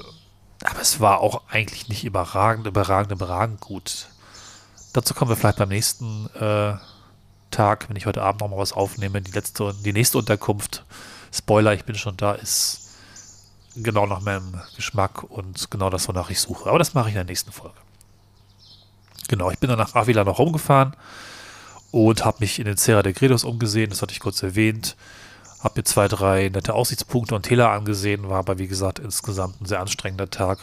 Aber 0.65 0.81
es 0.81 1.01
war 1.01 1.21
auch 1.21 1.43
eigentlich 1.49 1.89
nicht 1.89 2.05
überragend, 2.05 2.67
überragend, 2.67 3.13
überragend 3.13 3.61
gut. 3.61 4.09
Dazu 4.93 5.15
kommen 5.15 5.31
wir 5.31 5.37
vielleicht 5.37 5.59
beim 5.59 5.69
nächsten 5.69 6.27
äh, 6.35 6.75
Tag, 7.51 7.89
wenn 7.89 7.97
ich 7.97 8.07
heute 8.07 8.23
Abend 8.23 8.41
nochmal 8.41 8.59
was 8.59 8.73
aufnehme. 8.73 9.23
Die, 9.23 9.31
letzte, 9.31 9.73
die 9.85 9.93
nächste 9.93 10.19
Unterkunft, 10.19 10.85
Spoiler, 11.33 11.75
ich 11.75 11.85
bin 11.85 11.95
schon 11.95 12.17
da, 12.17 12.33
ist 12.33 12.89
genau 13.77 14.07
nach 14.07 14.21
meinem 14.21 14.61
Geschmack 14.75 15.23
und 15.23 15.71
genau 15.71 15.91
das, 15.91 16.09
wonach 16.09 16.29
ich 16.31 16.41
suche. 16.41 16.69
Aber 16.69 16.79
das 16.79 16.95
mache 16.95 17.09
ich 17.09 17.15
in 17.15 17.19
der 17.19 17.25
nächsten 17.25 17.53
Folge. 17.53 17.77
Genau, 19.29 19.51
ich 19.53 19.61
bin 19.61 19.71
dann 19.71 19.79
nach 19.79 19.95
Avila 19.95 20.25
noch 20.25 20.41
rumgefahren 20.41 20.97
und 21.91 22.25
habe 22.25 22.39
mich 22.41 22.59
in 22.59 22.67
den 22.67 22.77
Serra 22.77 23.03
de 23.03 23.13
Gredos 23.13 23.45
umgesehen, 23.45 23.91
das 23.91 24.03
hatte 24.03 24.13
ich 24.13 24.21
kurz 24.21 24.43
erwähnt. 24.43 24.97
Habe 25.61 25.81
mir 25.81 25.85
zwei, 25.85 26.09
drei 26.09 26.49
nette 26.49 26.75
Aussichtspunkte 26.75 27.35
und 27.35 27.43
Täler 27.43 27.71
angesehen, 27.71 28.29
war 28.29 28.39
aber 28.39 28.59
wie 28.59 28.69
gesagt 28.69 28.99
insgesamt 28.99 29.61
ein 29.61 29.67
sehr 29.67 29.81
anstrengender 29.81 30.31
Tag, 30.31 30.59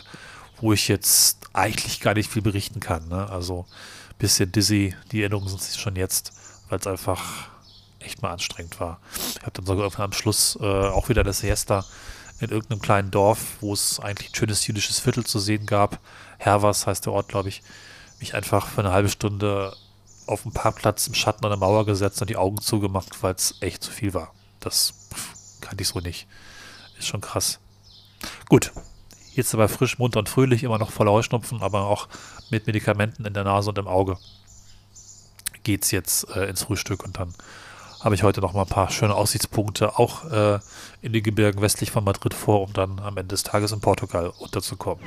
wo 0.60 0.74
ich 0.74 0.88
jetzt 0.88 1.38
eigentlich 1.54 2.00
gar 2.00 2.16
nicht 2.16 2.32
viel 2.32 2.42
berichten 2.42 2.80
kann. 2.80 3.08
Ne? 3.08 3.30
Also 3.30 3.66
ein 4.10 4.18
bisschen 4.18 4.52
dizzy, 4.52 4.96
die 5.12 5.22
Erinnerungen 5.22 5.50
sind 5.50 5.80
schon 5.80 5.96
jetzt, 5.96 6.34
weil 6.70 6.80
es 6.80 6.88
einfach 6.88 7.50
echt 8.00 8.22
mal 8.22 8.32
anstrengend 8.32 8.80
war. 8.80 9.00
Ich 9.36 9.42
habe 9.42 9.52
dann 9.52 9.66
sogar 9.66 10.00
am 10.00 10.14
Schluss 10.14 10.58
äh, 10.62 10.66
auch 10.66 11.10
wieder 11.10 11.24
das 11.24 11.40
Siesta 11.40 11.86
in 12.40 12.50
irgendeinem 12.50 12.82
kleinen 12.82 13.12
Dorf, 13.12 13.58
wo 13.62 13.74
es 13.74 14.00
eigentlich 14.00 14.32
ein 14.32 14.36
schönes 14.36 14.66
jüdisches 14.66 15.00
Viertel 15.00 15.26
zu 15.26 15.40
sehen 15.40 15.66
gab. 15.66 16.00
Hervas 16.38 16.88
heißt 16.88 17.06
der 17.06 17.14
Ort, 17.14 17.28
glaube 17.28 17.50
ich. 17.50 17.62
Mich 18.20 18.34
einfach 18.34 18.68
für 18.68 18.82
eine 18.82 18.92
halbe 18.92 19.10
Stunde 19.10 19.76
auf 20.28 20.44
dem 20.44 20.52
Parkplatz 20.52 21.08
im 21.08 21.14
Schatten 21.14 21.44
an 21.46 21.52
der 21.52 21.60
Mauer 21.60 21.86
gesetzt 21.86 22.22
und 22.22 22.30
die 22.30 22.38
Augen 22.38 22.62
zugemacht, 22.62 23.24
weil 23.24 23.36
es 23.36 23.56
echt 23.62 23.84
zu 23.84 23.92
viel 23.92 24.14
war. 24.14 24.34
Das 24.60 24.94
kannte 25.62 25.82
ich 25.82 25.88
so 25.88 26.00
nicht. 26.00 26.28
Ist 26.98 27.08
schon 27.08 27.22
krass. 27.22 27.60
Gut. 28.50 28.72
Jetzt 29.34 29.54
aber 29.54 29.68
frisch, 29.70 30.00
munter 30.00 30.18
und 30.18 30.30
fröhlich, 30.30 30.64
immer 30.64 30.80
noch 30.80 30.90
voller 30.90 31.12
Heuschnupfen, 31.12 31.62
aber 31.62 31.86
auch 31.86 32.08
mit 32.50 32.66
Medikamenten 32.66 33.24
in 33.24 33.36
der 33.36 33.44
Nase 33.44 33.70
und 33.70 33.78
im 33.78 33.88
Auge 33.88 34.18
geht's 35.62 35.92
jetzt 35.92 36.28
äh, 36.36 36.46
ins 36.50 36.64
Frühstück 36.64 37.04
und 37.04 37.20
dann 37.20 37.36
habe 38.00 38.16
ich 38.16 38.24
heute 38.24 38.42
noch 38.42 38.54
mal 38.54 38.62
ein 38.62 38.68
paar 38.68 38.90
schöne 38.90 39.14
Aussichtspunkte 39.14 40.00
auch 40.00 40.26
äh, 40.32 40.60
in 41.02 41.14
den 41.14 41.22
Gebirgen 41.22 41.62
westlich 41.62 41.92
von 41.92 42.04
Madrid 42.04 42.34
vor, 42.34 42.62
um 42.62 42.74
dann 42.74 43.00
am 43.00 43.18
Ende 43.18 43.34
des 43.34 43.44
Tages 43.44 43.72
in 43.72 43.80
Portugal 43.80 44.32
unterzukommen. 44.40 45.04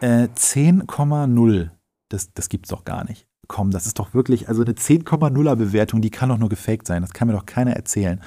Äh, 0.00 0.28
10,0 0.34 1.70
das, 2.08 2.32
das 2.32 2.48
es 2.52 2.68
doch 2.68 2.84
gar 2.84 3.04
nicht. 3.04 3.26
Komm, 3.48 3.70
das 3.70 3.86
ist 3.86 3.98
doch 3.98 4.14
wirklich, 4.14 4.48
also 4.48 4.62
eine 4.62 4.72
10,0er 4.72 5.56
Bewertung, 5.56 6.00
die 6.00 6.10
kann 6.10 6.28
doch 6.28 6.38
nur 6.38 6.48
gefaked 6.48 6.86
sein. 6.86 7.02
Das 7.02 7.12
kann 7.12 7.28
mir 7.28 7.34
doch 7.34 7.46
keiner 7.46 7.74
erzählen. 7.74 8.20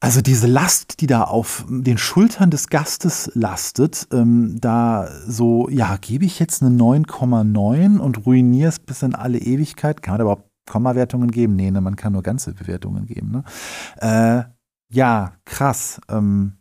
Also 0.00 0.20
diese 0.20 0.46
Last, 0.46 1.00
die 1.00 1.08
da 1.08 1.24
auf 1.24 1.64
den 1.68 1.98
Schultern 1.98 2.50
des 2.50 2.68
Gastes 2.68 3.32
lastet, 3.34 4.06
ähm, 4.12 4.56
da 4.60 5.08
so, 5.26 5.68
ja, 5.70 5.96
gebe 5.96 6.24
ich 6.24 6.38
jetzt 6.38 6.62
eine 6.62 6.76
9,9 6.76 7.98
und 7.98 8.24
ruiniere 8.24 8.68
es 8.68 8.78
bis 8.78 9.02
in 9.02 9.16
alle 9.16 9.38
Ewigkeit. 9.38 10.02
Kann 10.02 10.12
man 10.12 10.18
da 10.18 10.22
überhaupt 10.22 10.50
Kommawertungen 10.70 11.32
geben? 11.32 11.56
Nee, 11.56 11.72
ne, 11.72 11.80
man 11.80 11.96
kann 11.96 12.12
nur 12.12 12.22
ganze 12.22 12.52
Bewertungen 12.52 13.06
geben. 13.06 13.32
Ne? 13.32 13.44
Äh, 13.96 14.44
ja, 14.94 15.32
krass. 15.44 16.00
Ähm, 16.08 16.57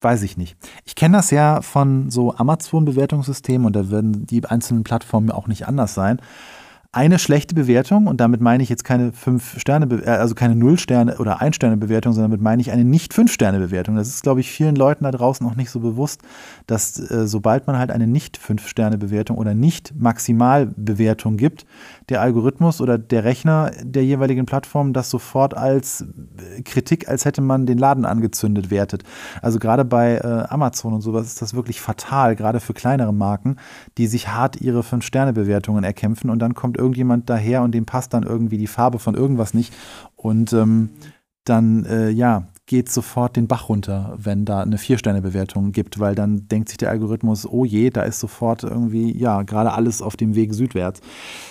Weiß 0.00 0.22
ich 0.22 0.36
nicht. 0.36 0.56
Ich 0.86 0.94
kenne 0.94 1.18
das 1.18 1.30
ja 1.30 1.60
von 1.60 2.10
so 2.10 2.34
Amazon-Bewertungssystemen 2.34 3.66
und 3.66 3.76
da 3.76 3.90
werden 3.90 4.26
die 4.26 4.44
einzelnen 4.44 4.82
Plattformen 4.82 5.30
auch 5.30 5.46
nicht 5.46 5.66
anders 5.66 5.94
sein 5.94 6.20
eine 6.92 7.20
schlechte 7.20 7.54
Bewertung, 7.54 8.08
und 8.08 8.20
damit 8.20 8.40
meine 8.40 8.64
ich 8.64 8.68
jetzt 8.68 8.82
keine 8.82 9.12
fünf 9.12 9.60
Sterne, 9.60 10.02
äh, 10.04 10.08
also 10.08 10.34
keine 10.34 10.56
Null 10.56 10.76
Sterne 10.76 11.18
oder 11.18 11.40
ein 11.40 11.52
Sterne 11.52 11.76
Bewertung, 11.76 12.12
sondern 12.12 12.32
damit 12.32 12.42
meine 12.42 12.60
ich 12.60 12.72
eine 12.72 12.84
nicht 12.84 13.14
fünf 13.14 13.32
Sterne 13.32 13.60
Bewertung. 13.60 13.94
Das 13.94 14.08
ist, 14.08 14.24
glaube 14.24 14.40
ich, 14.40 14.50
vielen 14.50 14.74
Leuten 14.74 15.04
da 15.04 15.12
draußen 15.12 15.46
auch 15.46 15.54
nicht 15.54 15.70
so 15.70 15.78
bewusst, 15.78 16.22
dass 16.66 16.98
äh, 16.98 17.28
sobald 17.28 17.68
man 17.68 17.78
halt 17.78 17.92
eine 17.92 18.08
nicht 18.08 18.36
fünf 18.36 18.66
Sterne 18.66 18.98
Bewertung 18.98 19.38
oder 19.38 19.54
nicht 19.54 19.94
Maximalbewertung 19.94 21.36
gibt, 21.36 21.64
der 22.08 22.22
Algorithmus 22.22 22.80
oder 22.80 22.98
der 22.98 23.22
Rechner 23.22 23.70
der 23.84 24.04
jeweiligen 24.04 24.44
Plattform 24.44 24.92
das 24.92 25.10
sofort 25.10 25.56
als 25.56 26.00
äh, 26.56 26.62
Kritik, 26.62 27.08
als 27.08 27.24
hätte 27.24 27.40
man 27.40 27.66
den 27.66 27.78
Laden 27.78 28.04
angezündet, 28.04 28.72
wertet. 28.72 29.04
Also 29.42 29.60
gerade 29.60 29.84
bei 29.84 30.16
äh, 30.16 30.46
Amazon 30.48 30.92
und 30.92 31.02
sowas 31.02 31.26
ist 31.26 31.40
das 31.40 31.54
wirklich 31.54 31.80
fatal, 31.80 32.34
gerade 32.34 32.58
für 32.58 32.74
kleinere 32.74 33.14
Marken, 33.14 33.58
die 33.96 34.08
sich 34.08 34.26
hart 34.26 34.60
ihre 34.60 34.82
fünf 34.82 35.04
Sterne 35.04 35.32
Bewertungen 35.32 35.84
erkämpfen 35.84 36.30
und 36.30 36.40
dann 36.40 36.54
kommt 36.54 36.79
irgendjemand 36.80 37.30
daher 37.30 37.62
und 37.62 37.72
dem 37.72 37.86
passt 37.86 38.12
dann 38.14 38.24
irgendwie 38.24 38.58
die 38.58 38.66
Farbe 38.66 38.98
von 38.98 39.14
irgendwas 39.14 39.54
nicht. 39.54 39.72
Und 40.16 40.52
ähm, 40.52 40.90
dann, 41.44 41.84
äh, 41.84 42.10
ja, 42.10 42.48
geht 42.70 42.88
sofort 42.88 43.34
den 43.34 43.48
Bach 43.48 43.68
runter, 43.68 44.16
wenn 44.16 44.44
da 44.44 44.60
eine 44.60 44.78
Vier-Sterne-Bewertung 44.78 45.72
gibt, 45.72 45.98
weil 45.98 46.14
dann 46.14 46.46
denkt 46.46 46.68
sich 46.68 46.78
der 46.78 46.90
Algorithmus, 46.90 47.44
oh 47.44 47.64
je, 47.64 47.90
da 47.90 48.02
ist 48.02 48.20
sofort 48.20 48.62
irgendwie, 48.62 49.10
ja, 49.18 49.42
gerade 49.42 49.72
alles 49.72 50.00
auf 50.00 50.16
dem 50.16 50.36
Weg 50.36 50.54
südwärts. 50.54 51.00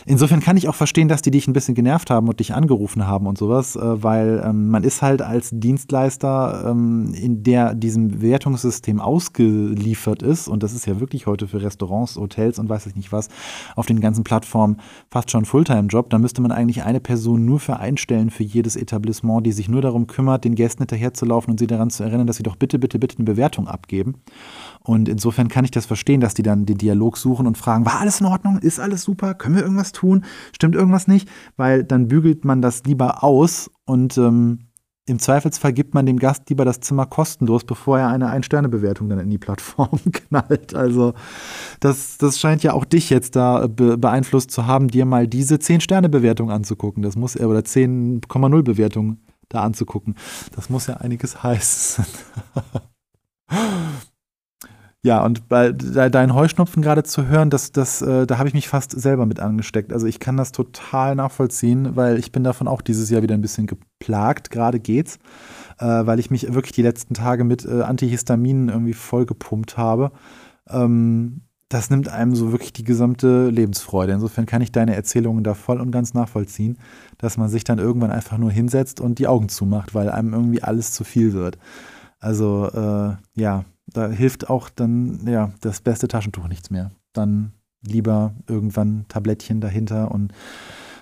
Insofern 0.06 0.40
kann 0.40 0.56
ich 0.56 0.70
auch 0.70 0.76
verstehen, 0.76 1.10
dass 1.10 1.22
die 1.22 1.32
dich 1.32 1.46
ein 1.50 1.52
bisschen 1.52 1.76
genervt 1.76 2.10
haben 2.10 2.30
und 2.30 2.40
dich 2.40 2.54
angerufen 2.54 3.06
haben 3.06 3.28
und 3.28 3.38
sowas, 3.38 3.76
äh, 3.76 4.02
weil 4.02 4.42
ähm, 4.46 4.70
man 4.70 4.86
ist 4.86 5.02
halt 5.02 5.22
als 5.22 5.50
Dienstleister, 5.52 6.64
ähm, 6.70 7.14
in 7.14 7.44
der 7.44 7.76
diesem 7.76 8.08
Bewertungssystem 8.08 9.02
ausgeliefert 9.02 10.24
ist, 10.24 10.48
und 10.48 10.64
das 10.64 10.72
ist 10.72 10.86
ja 10.86 11.02
wirklich 11.02 11.28
heute 11.28 11.50
für 11.50 11.62
Restaurants, 11.62 12.16
Hotels 12.16 12.60
und 12.60 12.70
weiß 12.70 12.86
ich 12.86 12.96
nicht 12.96 13.12
was, 13.12 13.28
auf 13.76 13.88
den 13.88 14.00
ganzen 14.00 14.24
Plattformen 14.24 14.78
fast 15.12 15.32
schon 15.32 15.44
Fulltime-Job, 15.44 16.12
da 16.12 16.18
müsste 16.18 16.42
man 16.42 16.54
eigentlich 16.54 16.84
eine 16.84 17.02
Person 17.02 17.44
nur 17.44 17.60
für 17.60 17.78
einstellen 17.78 18.30
für 18.30 18.44
jedes 18.44 18.78
Etablissement, 18.78 19.46
die 19.46 19.52
sich 19.52 19.68
nur 19.68 19.82
darum 19.82 20.08
kümmert, 20.08 20.46
den 20.46 20.56
Gästen 20.56 20.84
hinterher 20.84 21.09
hinterzulaufen 21.10 21.52
und 21.52 21.60
sie 21.60 21.68
daran 21.68 21.90
zu 21.90 22.04
erinnern, 22.04 22.28
dass 22.28 22.38
sie 22.38 22.44
doch 22.44 22.56
bitte, 22.56 22.80
bitte, 22.80 23.00
bitte 23.00 23.18
eine 23.18 23.26
Bewertung 23.26 23.68
abgeben. 23.68 24.16
Und 24.82 25.10
insofern 25.10 25.48
kann 25.48 25.66
ich 25.66 25.72
das 25.72 25.86
verstehen, 25.86 26.22
dass 26.22 26.34
die 26.34 26.44
dann 26.44 26.66
den 26.66 26.78
Dialog 26.78 27.18
suchen 27.18 27.48
und 27.48 27.58
fragen, 27.58 27.86
war 27.86 28.00
alles 28.00 28.22
in 28.22 28.28
Ordnung? 28.28 28.60
Ist 28.60 28.80
alles 28.80 29.04
super? 29.04 29.34
Können 29.34 29.56
wir 29.56 29.64
irgendwas 29.64 29.92
tun? 29.92 30.24
Stimmt 30.54 30.76
irgendwas 30.76 31.08
nicht? 31.08 31.28
Weil 31.58 31.84
dann 31.84 32.08
bügelt 32.08 32.46
man 32.46 32.62
das 32.62 32.84
lieber 32.84 33.24
aus 33.24 33.70
und 33.86 34.18
ähm, 34.18 34.60
im 35.06 35.18
Zweifelsfall 35.18 35.74
gibt 35.74 35.96
man 35.96 36.06
dem 36.06 36.20
Gast 36.20 36.48
lieber 36.50 36.66
das 36.66 36.82
Zimmer 36.82 37.08
kostenlos, 37.08 37.64
bevor 37.64 37.98
er 37.98 38.10
eine 38.10 38.28
Ein-Sterne-Bewertung 38.28 39.10
dann 39.10 39.18
in 39.18 39.32
die 39.32 39.40
Plattform 39.40 40.00
knallt. 40.12 40.76
Also 40.76 41.14
das, 41.80 42.20
das 42.20 42.40
scheint 42.40 42.62
ja 42.62 42.74
auch 42.74 42.86
dich 42.86 43.10
jetzt 43.10 43.36
da 43.36 43.66
be 43.66 43.98
beeinflusst 43.98 44.52
zu 44.52 44.68
haben, 44.68 44.88
dir 44.88 45.06
mal 45.06 45.28
diese 45.28 45.56
10-Sterne-Bewertung 45.56 46.52
anzugucken. 46.52 47.02
Das 47.02 47.16
muss 47.16 47.36
oder 47.40 47.62
10,0 47.62 48.62
Bewertung 48.62 49.18
da 49.50 49.64
anzugucken. 49.64 50.16
Das 50.56 50.70
muss 50.70 50.88
ja 50.88 50.98
einiges 50.98 51.44
heißen. 51.44 52.06
ja, 55.04 55.24
und 55.24 55.50
bei 55.50 55.72
deinen 55.72 56.34
Heuschnupfen 56.34 56.82
gerade 56.82 57.04
zu 57.04 57.28
hören, 57.28 57.50
das, 57.50 57.72
das, 57.72 58.02
äh, 58.02 58.26
da 58.26 58.38
habe 58.38 58.48
ich 58.48 58.54
mich 58.54 58.70
fast 58.70 58.92
selber 58.92 59.26
mit 59.26 59.40
angesteckt. 59.40 59.92
Also 59.92 60.08
ich 60.08 60.20
kann 60.20 60.38
das 60.38 60.52
total 60.52 61.16
nachvollziehen, 61.16 61.96
weil 61.96 62.18
ich 62.18 62.32
bin 62.32 62.44
davon 62.44 62.68
auch 62.68 62.82
dieses 62.82 63.10
Jahr 63.10 63.24
wieder 63.24 63.36
ein 63.36 63.42
bisschen 63.42 63.68
geplagt. 63.68 64.52
Gerade 64.52 64.80
geht's, 64.80 65.18
äh, 65.80 65.86
weil 65.86 66.20
ich 66.20 66.32
mich 66.32 66.54
wirklich 66.54 66.74
die 66.74 66.84
letzten 66.84 67.16
Tage 67.16 67.44
mit 67.44 67.66
äh, 67.66 67.82
Antihistaminen 67.82 68.70
irgendwie 68.70 68.94
vollgepumpt 68.94 69.78
habe. 69.78 70.12
Ähm, 70.70 71.42
das 71.70 71.92
nimmt 71.92 72.10
einem 72.10 72.36
so 72.36 72.52
wirklich 72.52 72.74
die 72.74 72.84
gesamte 72.84 73.50
Lebensfreude. 73.50 74.14
Insofern 74.14 74.48
kann 74.48 74.64
ich 74.64 74.72
deine 74.72 74.96
Erzählungen 74.96 75.44
da 75.44 75.54
voll 75.54 75.80
und 75.80 75.92
ganz 75.92 76.16
nachvollziehen, 76.16 76.80
dass 77.20 77.38
man 77.38 77.48
sich 77.48 77.64
dann 77.64 77.78
irgendwann 77.78 78.12
einfach 78.12 78.40
nur 78.40 78.52
hinsetzt 78.52 79.00
und 79.00 79.20
die 79.20 79.28
Augen 79.28 79.50
zumacht, 79.50 79.94
weil 79.94 80.10
einem 80.10 80.34
irgendwie 80.34 80.64
alles 80.64 80.92
zu 80.94 81.04
viel 81.04 81.34
wird. 81.34 81.60
Also 82.20 82.70
äh, 82.74 83.16
ja, 83.40 83.66
da 83.86 84.10
hilft 84.10 84.50
auch 84.50 84.70
dann 84.70 85.22
ja 85.28 85.52
das 85.62 85.82
beste 85.82 86.08
Taschentuch 86.08 86.48
nichts 86.48 86.72
mehr. 86.72 86.90
Dann 87.14 87.54
lieber 87.86 88.34
irgendwann 88.48 89.06
Tablettchen 89.08 89.62
dahinter 89.62 90.12
und 90.12 90.34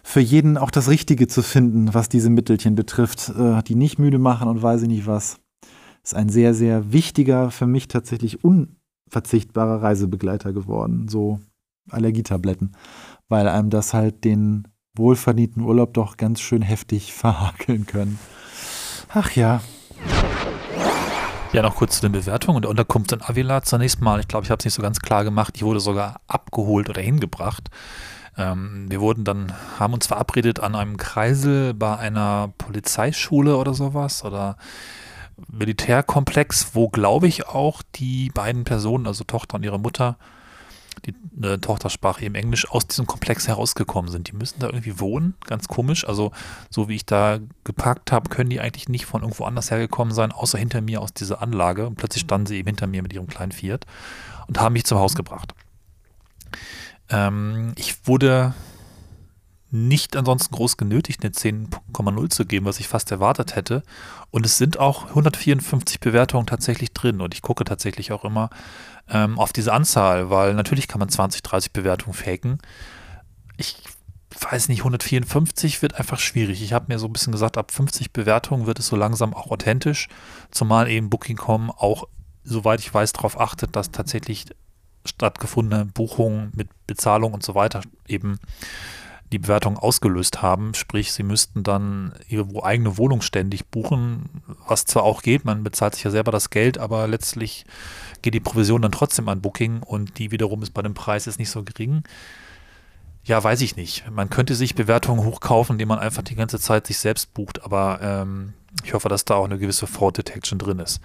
für 0.03 0.19
jeden 0.19 0.57
auch 0.57 0.71
das 0.71 0.89
Richtige 0.89 1.27
zu 1.27 1.43
finden, 1.43 1.93
was 1.93 2.07
diese 2.09 2.29
Mittelchen 2.29 2.75
betrifft, 2.75 3.29
äh, 3.29 3.63
die 3.63 3.75
nicht 3.75 3.99
müde 3.99 4.19
machen 4.19 4.49
und 4.49 4.61
weiß 4.61 4.81
ich 4.83 4.87
nicht 4.89 5.07
was. 5.07 5.39
Ist 6.03 6.15
ein 6.15 6.29
sehr, 6.29 6.53
sehr 6.53 6.91
wichtiger, 6.91 7.51
für 7.51 7.67
mich 7.67 7.87
tatsächlich 7.87 8.43
un 8.43 8.76
verzichtbarer 9.09 9.81
Reisebegleiter 9.81 10.53
geworden, 10.53 11.07
so 11.07 11.39
Allergietabletten, 11.89 12.75
weil 13.29 13.47
einem 13.47 13.69
das 13.69 13.93
halt 13.93 14.23
den 14.23 14.67
wohlverdienten 14.95 15.63
Urlaub 15.63 15.93
doch 15.93 16.17
ganz 16.17 16.41
schön 16.41 16.61
heftig 16.61 17.13
verhakeln 17.13 17.85
können. 17.85 18.19
Ach 19.09 19.31
ja. 19.31 19.61
Ja, 21.53 21.61
noch 21.61 21.75
kurz 21.75 21.95
zu 21.95 22.01
den 22.01 22.11
Bewertungen 22.11 22.61
der 22.61 22.69
Unterkunft 22.69 23.13
in 23.13 23.21
Avila 23.21 23.61
zunächst 23.61 24.01
mal. 24.01 24.19
Ich 24.19 24.27
glaube, 24.27 24.43
ich 24.43 24.51
habe 24.51 24.59
es 24.59 24.65
nicht 24.65 24.73
so 24.73 24.81
ganz 24.81 24.99
klar 24.99 25.23
gemacht. 25.23 25.57
Die 25.57 25.63
wurde 25.63 25.79
sogar 25.79 26.19
abgeholt 26.27 26.89
oder 26.89 27.01
hingebracht. 27.01 27.69
Ähm, 28.37 28.85
wir 28.89 28.99
wurden 28.99 29.23
dann, 29.23 29.53
haben 29.79 29.93
uns 29.93 30.07
verabredet 30.07 30.59
an 30.59 30.75
einem 30.75 30.97
Kreisel 30.97 31.73
bei 31.73 31.97
einer 31.97 32.53
Polizeischule 32.57 33.55
oder 33.55 33.73
sowas 33.73 34.25
oder 34.25 34.57
Militärkomplex, 35.51 36.71
wo 36.73 36.89
glaube 36.89 37.27
ich 37.27 37.47
auch 37.47 37.81
die 37.95 38.29
beiden 38.29 38.63
Personen, 38.63 39.07
also 39.07 39.23
Tochter 39.23 39.55
und 39.55 39.63
ihre 39.63 39.79
Mutter, 39.79 40.17
die 41.05 41.13
äh, 41.45 41.57
Tochter 41.59 41.89
sprach 41.89 42.21
eben 42.21 42.35
Englisch, 42.35 42.69
aus 42.69 42.87
diesem 42.87 43.05
Komplex 43.05 43.47
herausgekommen 43.47 44.11
sind. 44.11 44.29
Die 44.29 44.35
müssen 44.35 44.59
da 44.59 44.67
irgendwie 44.67 44.99
wohnen, 44.99 45.35
ganz 45.45 45.67
komisch. 45.67 46.07
Also 46.07 46.31
so 46.69 46.89
wie 46.89 46.95
ich 46.95 47.05
da 47.05 47.39
geparkt 47.63 48.11
habe, 48.11 48.29
können 48.29 48.49
die 48.49 48.59
eigentlich 48.59 48.89
nicht 48.89 49.05
von 49.05 49.21
irgendwo 49.21 49.45
anders 49.45 49.69
hergekommen 49.71 50.13
sein, 50.13 50.31
außer 50.31 50.57
hinter 50.57 50.81
mir 50.81 51.01
aus 51.01 51.13
dieser 51.13 51.41
Anlage. 51.41 51.87
Und 51.87 51.95
plötzlich 51.95 52.23
standen 52.23 52.47
sie 52.47 52.57
eben 52.57 52.67
hinter 52.67 52.87
mir 52.87 53.03
mit 53.03 53.13
ihrem 53.13 53.27
kleinen 53.27 53.51
Fiat 53.51 53.85
und 54.47 54.59
haben 54.59 54.73
mich 54.73 54.85
zum 54.85 54.97
Haus 54.97 55.15
gebracht. 55.15 55.53
Ähm, 57.09 57.73
ich 57.75 58.07
wurde 58.07 58.53
nicht 59.69 60.15
ansonsten 60.15 60.55
groß 60.55 60.77
genötigt, 60.77 61.23
eine 61.23 61.33
10,0 61.33 62.29
zu 62.29 62.45
geben, 62.45 62.65
was 62.65 62.79
ich 62.79 62.87
fast 62.87 63.11
erwartet 63.11 63.55
hätte. 63.55 63.83
Und 64.31 64.45
es 64.45 64.57
sind 64.57 64.79
auch 64.79 65.09
154 65.09 65.99
Bewertungen 65.99 66.45
tatsächlich 66.45 66.93
drin. 66.93 67.21
Und 67.21 67.33
ich 67.33 67.41
gucke 67.41 67.63
tatsächlich 67.65 68.11
auch 68.11 68.23
immer 68.23 68.49
ähm, 69.09 69.37
auf 69.37 69.53
diese 69.53 69.73
Anzahl, 69.73 70.29
weil 70.29 70.53
natürlich 70.53 70.87
kann 70.87 70.99
man 70.99 71.09
20, 71.09 71.43
30 71.43 71.73
Bewertungen 71.73 72.13
faken. 72.13 72.59
Ich 73.57 73.75
weiß 74.39 74.69
nicht, 74.69 74.79
154 74.79 75.81
wird 75.81 75.95
einfach 75.95 76.19
schwierig. 76.19 76.61
Ich 76.61 76.73
habe 76.73 76.85
mir 76.87 76.99
so 76.99 77.07
ein 77.07 77.13
bisschen 77.13 77.31
gesagt, 77.31 77.57
ab 77.57 77.71
50 77.71 78.11
Bewertungen 78.11 78.65
wird 78.67 78.79
es 78.79 78.87
so 78.87 78.95
langsam 78.95 79.33
auch 79.33 79.51
authentisch, 79.51 80.07
zumal 80.51 80.89
eben 80.89 81.09
Booking.com 81.09 81.71
auch, 81.71 82.07
soweit 82.43 82.79
ich 82.79 82.93
weiß, 82.93 83.13
darauf 83.13 83.39
achtet, 83.39 83.75
dass 83.75 83.91
tatsächlich 83.91 84.45
stattgefundene 85.05 85.85
Buchungen 85.85 86.51
mit 86.55 86.69
Bezahlung 86.85 87.33
und 87.33 87.43
so 87.43 87.55
weiter 87.55 87.81
eben 88.07 88.39
die 89.31 89.39
Bewertung 89.39 89.77
ausgelöst 89.77 90.41
haben. 90.41 90.73
Sprich, 90.73 91.11
sie 91.11 91.23
müssten 91.23 91.63
dann 91.63 92.13
ihre 92.29 92.63
eigene 92.63 92.97
Wohnung 92.97 93.21
ständig 93.21 93.67
buchen, 93.67 94.29
was 94.67 94.85
zwar 94.85 95.03
auch 95.03 95.21
geht, 95.21 95.45
man 95.45 95.63
bezahlt 95.63 95.95
sich 95.95 96.03
ja 96.03 96.11
selber 96.11 96.31
das 96.31 96.49
Geld, 96.49 96.77
aber 96.77 97.07
letztlich 97.07 97.65
geht 98.21 98.33
die 98.33 98.39
Provision 98.39 98.81
dann 98.81 98.91
trotzdem 98.91 99.27
an 99.29 99.41
Booking 99.41 99.83
und 99.83 100.17
die 100.19 100.31
wiederum 100.31 100.63
ist 100.63 100.73
bei 100.73 100.81
dem 100.81 100.93
Preis 100.93 101.25
jetzt 101.25 101.39
nicht 101.39 101.49
so 101.49 101.63
gering. 101.63 102.03
Ja, 103.23 103.43
weiß 103.43 103.59
ich 103.59 103.75
nicht. 103.75 104.09
Man 104.09 104.29
könnte 104.29 104.55
sich 104.55 104.73
Bewertungen 104.73 105.25
hochkaufen, 105.25 105.73
indem 105.73 105.89
man 105.89 105.99
einfach 105.99 106.23
die 106.23 106.35
ganze 106.35 106.59
Zeit 106.59 106.87
sich 106.87 106.97
selbst 106.97 107.33
bucht, 107.33 107.61
aber 107.63 107.99
ähm, 108.01 108.53
ich 108.85 108.93
hoffe, 108.93 109.09
dass 109.09 109.25
da 109.25 109.35
auch 109.35 109.45
eine 109.45 109.57
gewisse 109.57 109.87
Fraud 109.87 110.17
Detection 110.17 110.59
drin 110.59 110.79
ist. 110.79 111.01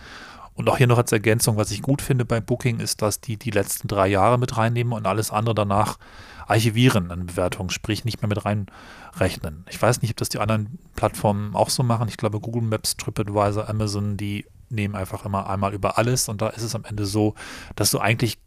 Und 0.63 0.69
auch 0.69 0.79
hier 0.79 0.87
noch 0.87 0.99
als 0.99 1.11
Ergänzung, 1.11 1.57
was 1.57 1.73
ich 1.73 1.83
gut 1.83 2.01
finde 2.01 2.25
bei 2.25 2.41
Booking, 2.41 2.79
ist, 2.79 3.03
dass 3.03 3.21
die 3.21 3.37
die 3.37 3.51
letzten 3.51 3.89
drei 3.89 4.07
Jahre 4.07 4.39
mit 4.39 4.57
reinnehmen 4.57 4.93
und 4.93 5.09
alles 5.09 5.33
andere 5.33 5.57
danach 5.57 5.99
archivieren 6.47 7.11
an 7.11 7.27
Bewertungen, 7.27 7.69
sprich 7.71 8.05
nicht 8.05 8.23
mehr 8.23 8.29
mit 8.29 8.45
reinrechnen. 8.45 9.65
Ich 9.69 9.83
weiß 9.83 10.03
nicht, 10.03 10.13
ob 10.13 10.19
das 10.19 10.29
die 10.29 10.39
anderen 10.39 10.79
Plattformen 10.95 11.57
auch 11.57 11.69
so 11.69 11.83
machen. 11.83 12.07
Ich 12.07 12.17
glaube, 12.17 12.39
Google 12.39 12.63
Maps, 12.63 12.97
TripAdvisor, 12.97 13.69
Amazon, 13.69 14.17
die 14.17 14.47
nehmen 14.69 14.95
einfach 14.95 15.25
immer 15.25 15.51
einmal 15.51 15.75
über 15.75 15.99
alles 15.99 16.29
und 16.29 16.41
da 16.41 16.51
ist 16.51 16.63
es 16.63 16.77
am 16.77 16.85
Ende 16.85 17.07
so, 17.07 17.35
dass 17.75 17.91
du 17.91 17.99
eigentlich 17.99 18.39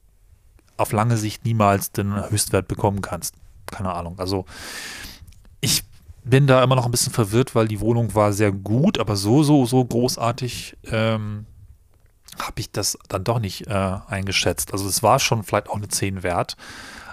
auf 0.78 0.94
lange 0.94 1.18
Sicht 1.18 1.44
niemals 1.44 1.92
den 1.92 2.30
Höchstwert 2.30 2.70
bekommen 2.70 3.02
kannst. 3.02 3.36
Keine 3.66 3.94
Ahnung. 3.94 4.20
Also 4.20 4.46
ich 5.60 5.84
bin 6.24 6.48
da 6.48 6.64
immer 6.64 6.78
noch 6.78 6.86
ein 6.86 6.92
bisschen 6.92 7.12
verwirrt, 7.12 7.56
weil 7.56 7.68
die 7.68 7.82
Wohnung 7.82 8.16
war 8.16 8.32
sehr 8.32 8.54
gut, 8.54 9.00
aber 9.00 9.18
so, 9.18 9.44
so, 9.44 9.66
so 9.66 9.84
großartig 9.84 10.78
ähm, 10.86 11.46
habe 12.40 12.60
ich 12.60 12.72
das 12.72 12.98
dann 13.08 13.24
doch 13.24 13.40
nicht 13.40 13.68
äh, 13.68 13.98
eingeschätzt. 14.08 14.74
Also 14.74 14.88
es 14.88 15.04
war 15.04 15.20
schon 15.20 15.44
vielleicht 15.44 15.70
auch 15.70 15.78
eine 15.78 15.88
10 15.88 16.24
wert, 16.24 16.58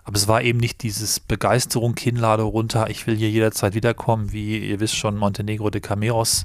aber 0.05 0.17
es 0.17 0.29
war 0.29 0.43
eben 0.43 0.59
nicht 0.59 0.83
dieses 0.83 1.21
Begeisterung, 1.21 1.95
Kinnlade 1.95 2.43
runter, 2.43 2.91
ich 2.91 3.07
will 3.07 3.17
hier 3.17 3.31
jederzeit 3.31 3.75
wiederkommen, 3.75 4.33
wie 4.33 4.59
ihr 4.59 4.81
wisst 4.81 4.97
schon, 4.97 5.17
Montenegro 5.17 5.71
de 5.71 5.81
Cameros, 5.81 6.45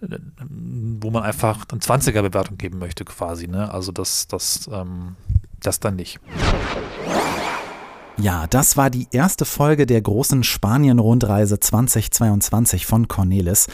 wo 0.00 1.10
man 1.10 1.22
einfach 1.22 1.64
eine 1.70 1.80
20er-Bewertung 1.80 2.58
geben 2.58 2.78
möchte 2.78 3.04
quasi. 3.04 3.46
Ne? 3.46 3.72
Also 3.72 3.92
das, 3.92 4.26
das, 4.26 4.68
ähm, 4.72 5.16
das 5.60 5.80
dann 5.80 5.96
nicht. 5.96 6.20
Ja, 8.18 8.46
das 8.46 8.76
war 8.76 8.90
die 8.90 9.08
erste 9.10 9.44
Folge 9.44 9.86
der 9.86 10.02
großen 10.02 10.44
Spanien-Rundreise 10.44 11.58
2022 11.58 12.86
von 12.86 13.08
Cornelis. 13.08 13.68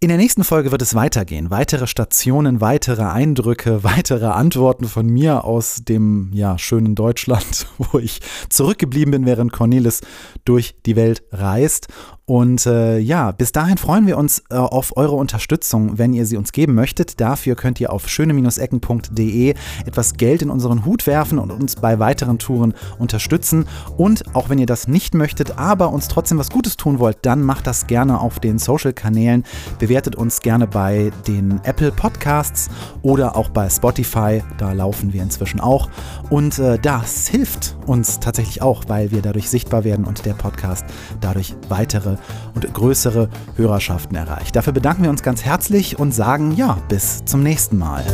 In 0.00 0.10
der 0.10 0.16
nächsten 0.16 0.44
Folge 0.44 0.70
wird 0.70 0.80
es 0.80 0.94
weitergehen. 0.94 1.50
Weitere 1.50 1.88
Stationen, 1.88 2.60
weitere 2.60 3.02
Eindrücke, 3.02 3.82
weitere 3.82 4.26
Antworten 4.26 4.84
von 4.84 5.06
mir 5.06 5.44
aus 5.44 5.82
dem 5.82 6.30
ja, 6.32 6.56
schönen 6.56 6.94
Deutschland, 6.94 7.66
wo 7.78 7.98
ich 7.98 8.20
zurückgeblieben 8.48 9.10
bin, 9.10 9.26
während 9.26 9.52
Cornelis 9.52 10.02
durch 10.44 10.76
die 10.86 10.94
Welt 10.94 11.24
reist. 11.32 11.88
Und 12.28 12.66
äh, 12.66 12.98
ja, 12.98 13.32
bis 13.32 13.52
dahin 13.52 13.78
freuen 13.78 14.06
wir 14.06 14.18
uns 14.18 14.42
äh, 14.50 14.56
auf 14.56 14.98
eure 14.98 15.14
Unterstützung, 15.14 15.96
wenn 15.96 16.12
ihr 16.12 16.26
sie 16.26 16.36
uns 16.36 16.52
geben 16.52 16.74
möchtet. 16.74 17.22
Dafür 17.22 17.56
könnt 17.56 17.80
ihr 17.80 17.90
auf 17.90 18.06
schöne-ecken.de 18.06 19.54
etwas 19.86 20.12
Geld 20.18 20.42
in 20.42 20.50
unseren 20.50 20.84
Hut 20.84 21.06
werfen 21.06 21.38
und 21.38 21.50
uns 21.50 21.76
bei 21.76 21.98
weiteren 21.98 22.38
Touren 22.38 22.74
unterstützen. 22.98 23.64
Und 23.96 24.24
auch 24.34 24.50
wenn 24.50 24.58
ihr 24.58 24.66
das 24.66 24.88
nicht 24.88 25.14
möchtet, 25.14 25.56
aber 25.56 25.90
uns 25.90 26.08
trotzdem 26.08 26.36
was 26.36 26.50
Gutes 26.50 26.76
tun 26.76 26.98
wollt, 26.98 27.16
dann 27.22 27.42
macht 27.42 27.66
das 27.66 27.86
gerne 27.86 28.20
auf 28.20 28.40
den 28.40 28.58
Social-Kanälen. 28.58 29.44
Bewertet 29.78 30.14
uns 30.14 30.40
gerne 30.40 30.66
bei 30.66 31.10
den 31.26 31.62
Apple 31.64 31.92
Podcasts 31.92 32.68
oder 33.00 33.36
auch 33.36 33.48
bei 33.48 33.70
Spotify. 33.70 34.42
Da 34.58 34.72
laufen 34.72 35.14
wir 35.14 35.22
inzwischen 35.22 35.60
auch. 35.60 35.88
Und 36.28 36.58
äh, 36.58 36.78
das 36.78 37.26
hilft 37.26 37.78
uns 37.86 38.20
tatsächlich 38.20 38.60
auch, 38.60 38.84
weil 38.86 39.12
wir 39.12 39.22
dadurch 39.22 39.48
sichtbar 39.48 39.84
werden 39.84 40.04
und 40.04 40.26
der 40.26 40.34
Podcast 40.34 40.84
dadurch 41.22 41.56
weitere 41.70 42.17
und 42.54 42.72
größere 42.72 43.28
Hörerschaften 43.56 44.16
erreicht. 44.16 44.56
Dafür 44.56 44.72
bedanken 44.72 45.02
wir 45.02 45.10
uns 45.10 45.22
ganz 45.22 45.44
herzlich 45.44 45.98
und 45.98 46.12
sagen 46.12 46.54
ja, 46.56 46.78
bis 46.88 47.24
zum 47.24 47.42
nächsten 47.42 47.78
Mal. 47.78 48.04